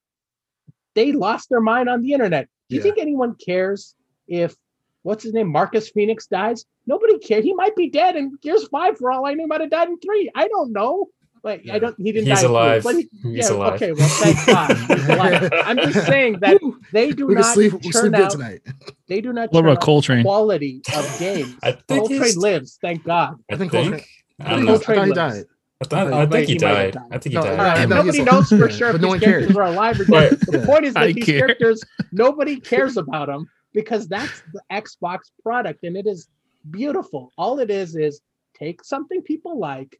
[0.95, 2.49] they lost their mind on the internet.
[2.69, 2.85] Do you Yeah.
[2.85, 3.95] think anyone cares
[4.27, 4.57] if
[5.03, 6.65] what's his name, Marcus Phoenix dies?
[6.87, 7.45] Nobody cares.
[7.45, 9.45] He might be dead in Gears Five for all I know.
[9.45, 10.31] He might have died in three.
[10.35, 11.09] I don't know.
[11.43, 11.75] Like Yeah.
[11.75, 11.97] I don't.
[11.99, 12.29] He didn't.
[12.29, 12.83] He's die in alive.
[12.85, 13.75] he- He's yeah, alive.
[13.75, 13.93] Okay.
[13.93, 15.53] Well, thank God.
[15.65, 16.61] I'm just saying that
[16.93, 17.73] they do we not sleep.
[17.73, 18.31] We churn sleep out.
[18.31, 18.61] tonight.
[19.09, 20.23] They do not What churn about out Cole Train?
[20.23, 21.55] quality of games.
[21.63, 22.79] I think Cole Train lives.
[22.83, 23.37] Thank God.
[23.51, 23.85] I I think think.
[23.85, 24.05] Cole Train-
[24.41, 24.71] I I don't think.
[24.71, 25.15] I thought he lives.
[25.17, 25.45] died.
[25.83, 26.93] I, thought, oh, I think he he died.
[26.95, 27.03] died.
[27.11, 27.49] I think he No, died.
[27.49, 29.31] I- All right, no, nobody knows for sure but if no these one cares.
[29.47, 30.31] characters are alive or Right.
[30.31, 30.41] dead.
[30.41, 31.39] The point is that I these care.
[31.39, 36.29] characters, nobody cares about them because that's the Xbox product and it is
[36.71, 37.33] beautiful.
[37.39, 38.21] All it is is
[38.55, 39.99] take something people like,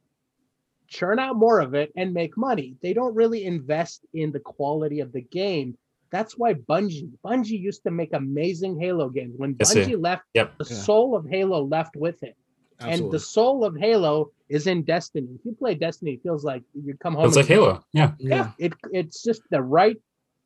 [0.91, 2.75] churn out more of it, and make money.
[2.83, 5.77] They don't really invest in the quality of the game.
[6.11, 9.33] That's why Bungie, Bungie used to make amazing Halo games.
[9.37, 9.85] When Yes, sir.
[9.85, 10.57] Bungie left, Yep.
[10.57, 10.75] the Yeah.
[10.75, 12.35] soul of Halo left with it.
[12.79, 15.29] And the soul of Halo is in Destiny.
[15.35, 17.27] If you play Destiny, it feels like you come home.
[17.27, 17.83] It's like Halo.
[17.93, 18.13] Yeah.
[18.19, 19.97] yeah, it it's just the right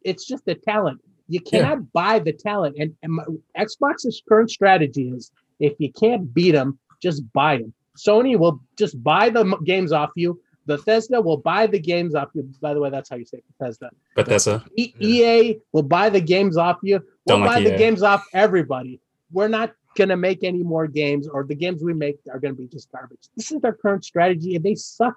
[0.05, 3.23] it's just the talent you cannot buy the talent and, and my,
[3.57, 9.01] xbox's current strategy is if you can't beat them just buy them sony will just
[9.03, 10.39] buy the games off you.
[10.67, 12.49] Bethesda will buy the games off you.
[12.61, 13.89] By the way that's how you say bethesda.
[14.15, 15.35] But that's a e- Yeah.
[15.35, 16.99] ea will buy the games off you.
[17.25, 17.77] We'll Don't like buy the EA.
[17.77, 18.99] games off everybody.
[19.31, 22.67] We're not gonna make any more games or the games we make are gonna be
[22.67, 23.29] just garbage.
[23.37, 25.13] This is their current strategy and they suck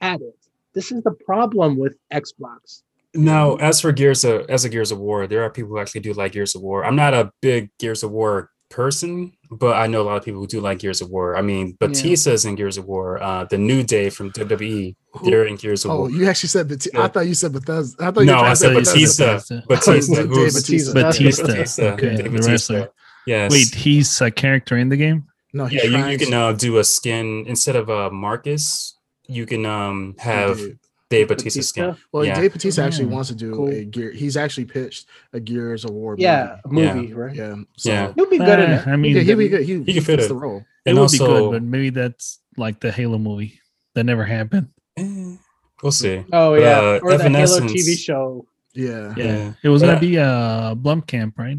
[0.00, 0.36] at it.
[0.74, 2.82] This is the problem with xbox.
[3.12, 6.02] No, as for Gears of as a Gears of War, there are people who actually
[6.02, 6.84] do like Gears of War.
[6.84, 10.40] I'm not a big Gears of War person, but I know a lot of people
[10.40, 11.36] who do like Gears of War.
[11.36, 13.22] I mean, Batista's in Gears of War.
[13.22, 14.94] Uh, the New Day from WWE,
[15.24, 16.10] they're in Gears of Oh, War.
[16.10, 16.96] you actually said Batista.
[16.98, 17.04] Yeah.
[17.04, 18.02] I thought you said Bethesda.
[18.02, 19.24] I thought you No, were I said Bethesda.
[19.24, 19.60] Batista.
[19.68, 20.14] Batista.
[20.14, 20.92] Batista, who's Batista.
[20.94, 21.46] Batista.
[21.46, 21.82] Batista.
[21.92, 22.50] Okay, Dave the Batista.
[22.50, 22.88] wrestler.
[23.26, 23.52] Yes.
[23.52, 25.26] Wait, he's a character in the game.
[25.52, 28.96] No, he yeah, you, you can uh, do a skin instead of uh, Marcus.
[29.26, 30.78] You can um have Dave.
[31.10, 31.96] Dave Batista skin.
[32.12, 32.40] Well, yeah.
[32.40, 33.68] Dave Batista actually Mm, wants to do cool.
[33.68, 34.12] a gear.
[34.12, 36.14] He's actually pitched a Gears of War.
[36.16, 36.94] Yeah, movie.
[37.00, 37.34] movie, right?
[37.34, 38.12] yeah, so, Yeah.
[38.14, 38.86] He'll be good in Uh, it.
[38.88, 39.62] I mean, yeah, he'll be good.
[39.64, 40.28] He, He he can fit fits it.
[40.28, 40.64] the role.
[40.86, 43.60] And would also, be good, but maybe that's like the Halo movie
[43.94, 44.68] that never happened.
[44.96, 45.34] eh,
[45.82, 46.24] we'll see.
[46.32, 48.46] Oh But, yeah, uh, or the Halo Evanescence- TV show.
[48.72, 49.52] Yeah, Yeah, Yeah.
[49.64, 51.58] it was But- gonna be a Blomkamp, right?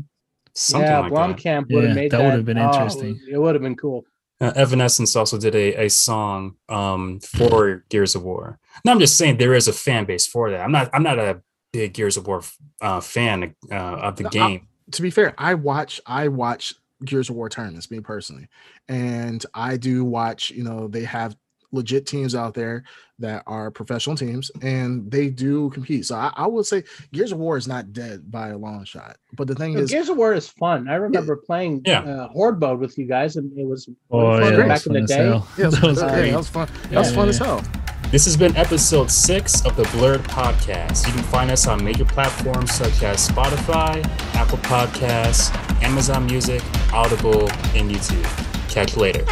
[0.53, 1.17] Something yeah, like that.
[1.37, 2.23] Blomkamp would have Yeah, made that that.
[2.23, 3.19] would have been oh, interesting.
[3.29, 4.05] it would have been cool.
[4.39, 8.59] Uh, Evanescence also did a, a song um for Gears of War.
[8.85, 10.61] Now I'm just saying there is a fan base for that.
[10.61, 11.41] I'm not I'm not a
[11.71, 12.41] big Gears of War
[12.81, 14.67] uh, fan uh, of the No, I- game.
[14.91, 16.75] to be fair, I watch I watch
[17.05, 18.47] Gears of War tournaments, me personally,
[18.89, 20.51] and I do watch.
[20.51, 21.35] You know, they have
[21.73, 22.83] legit teams out there
[23.19, 26.05] that are professional teams, and they do compete.
[26.05, 26.83] So I, I would say
[27.13, 29.15] Gears of War is not dead by a long shot.
[29.37, 30.89] But the thing No, is, Gears of War is fun.
[30.89, 32.01] I remember playing Yeah.
[32.01, 34.87] uh, Horde mode with you guys, and it was Oh fun yeah, that back was
[34.87, 35.15] in the fun as day.
[35.23, 35.47] hell.
[35.57, 36.31] yeah, That was yeah, great.
[36.31, 36.67] that was fun.
[36.89, 37.45] That was fun yeah, as yeah.
[37.45, 37.63] hell.
[38.11, 41.07] This has been episode six of the Blurred Podcast.
[41.07, 44.05] You can find us on major platforms such as Spotify,
[44.35, 46.61] Apple Podcasts, Amazon Music,
[46.91, 48.25] Audible, and YouTube.
[48.69, 49.19] Catch you later.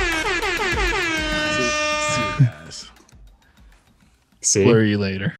[1.57, 1.69] See,
[2.15, 2.91] see you guys.
[4.39, 4.63] See?
[4.63, 5.27] Blur you later.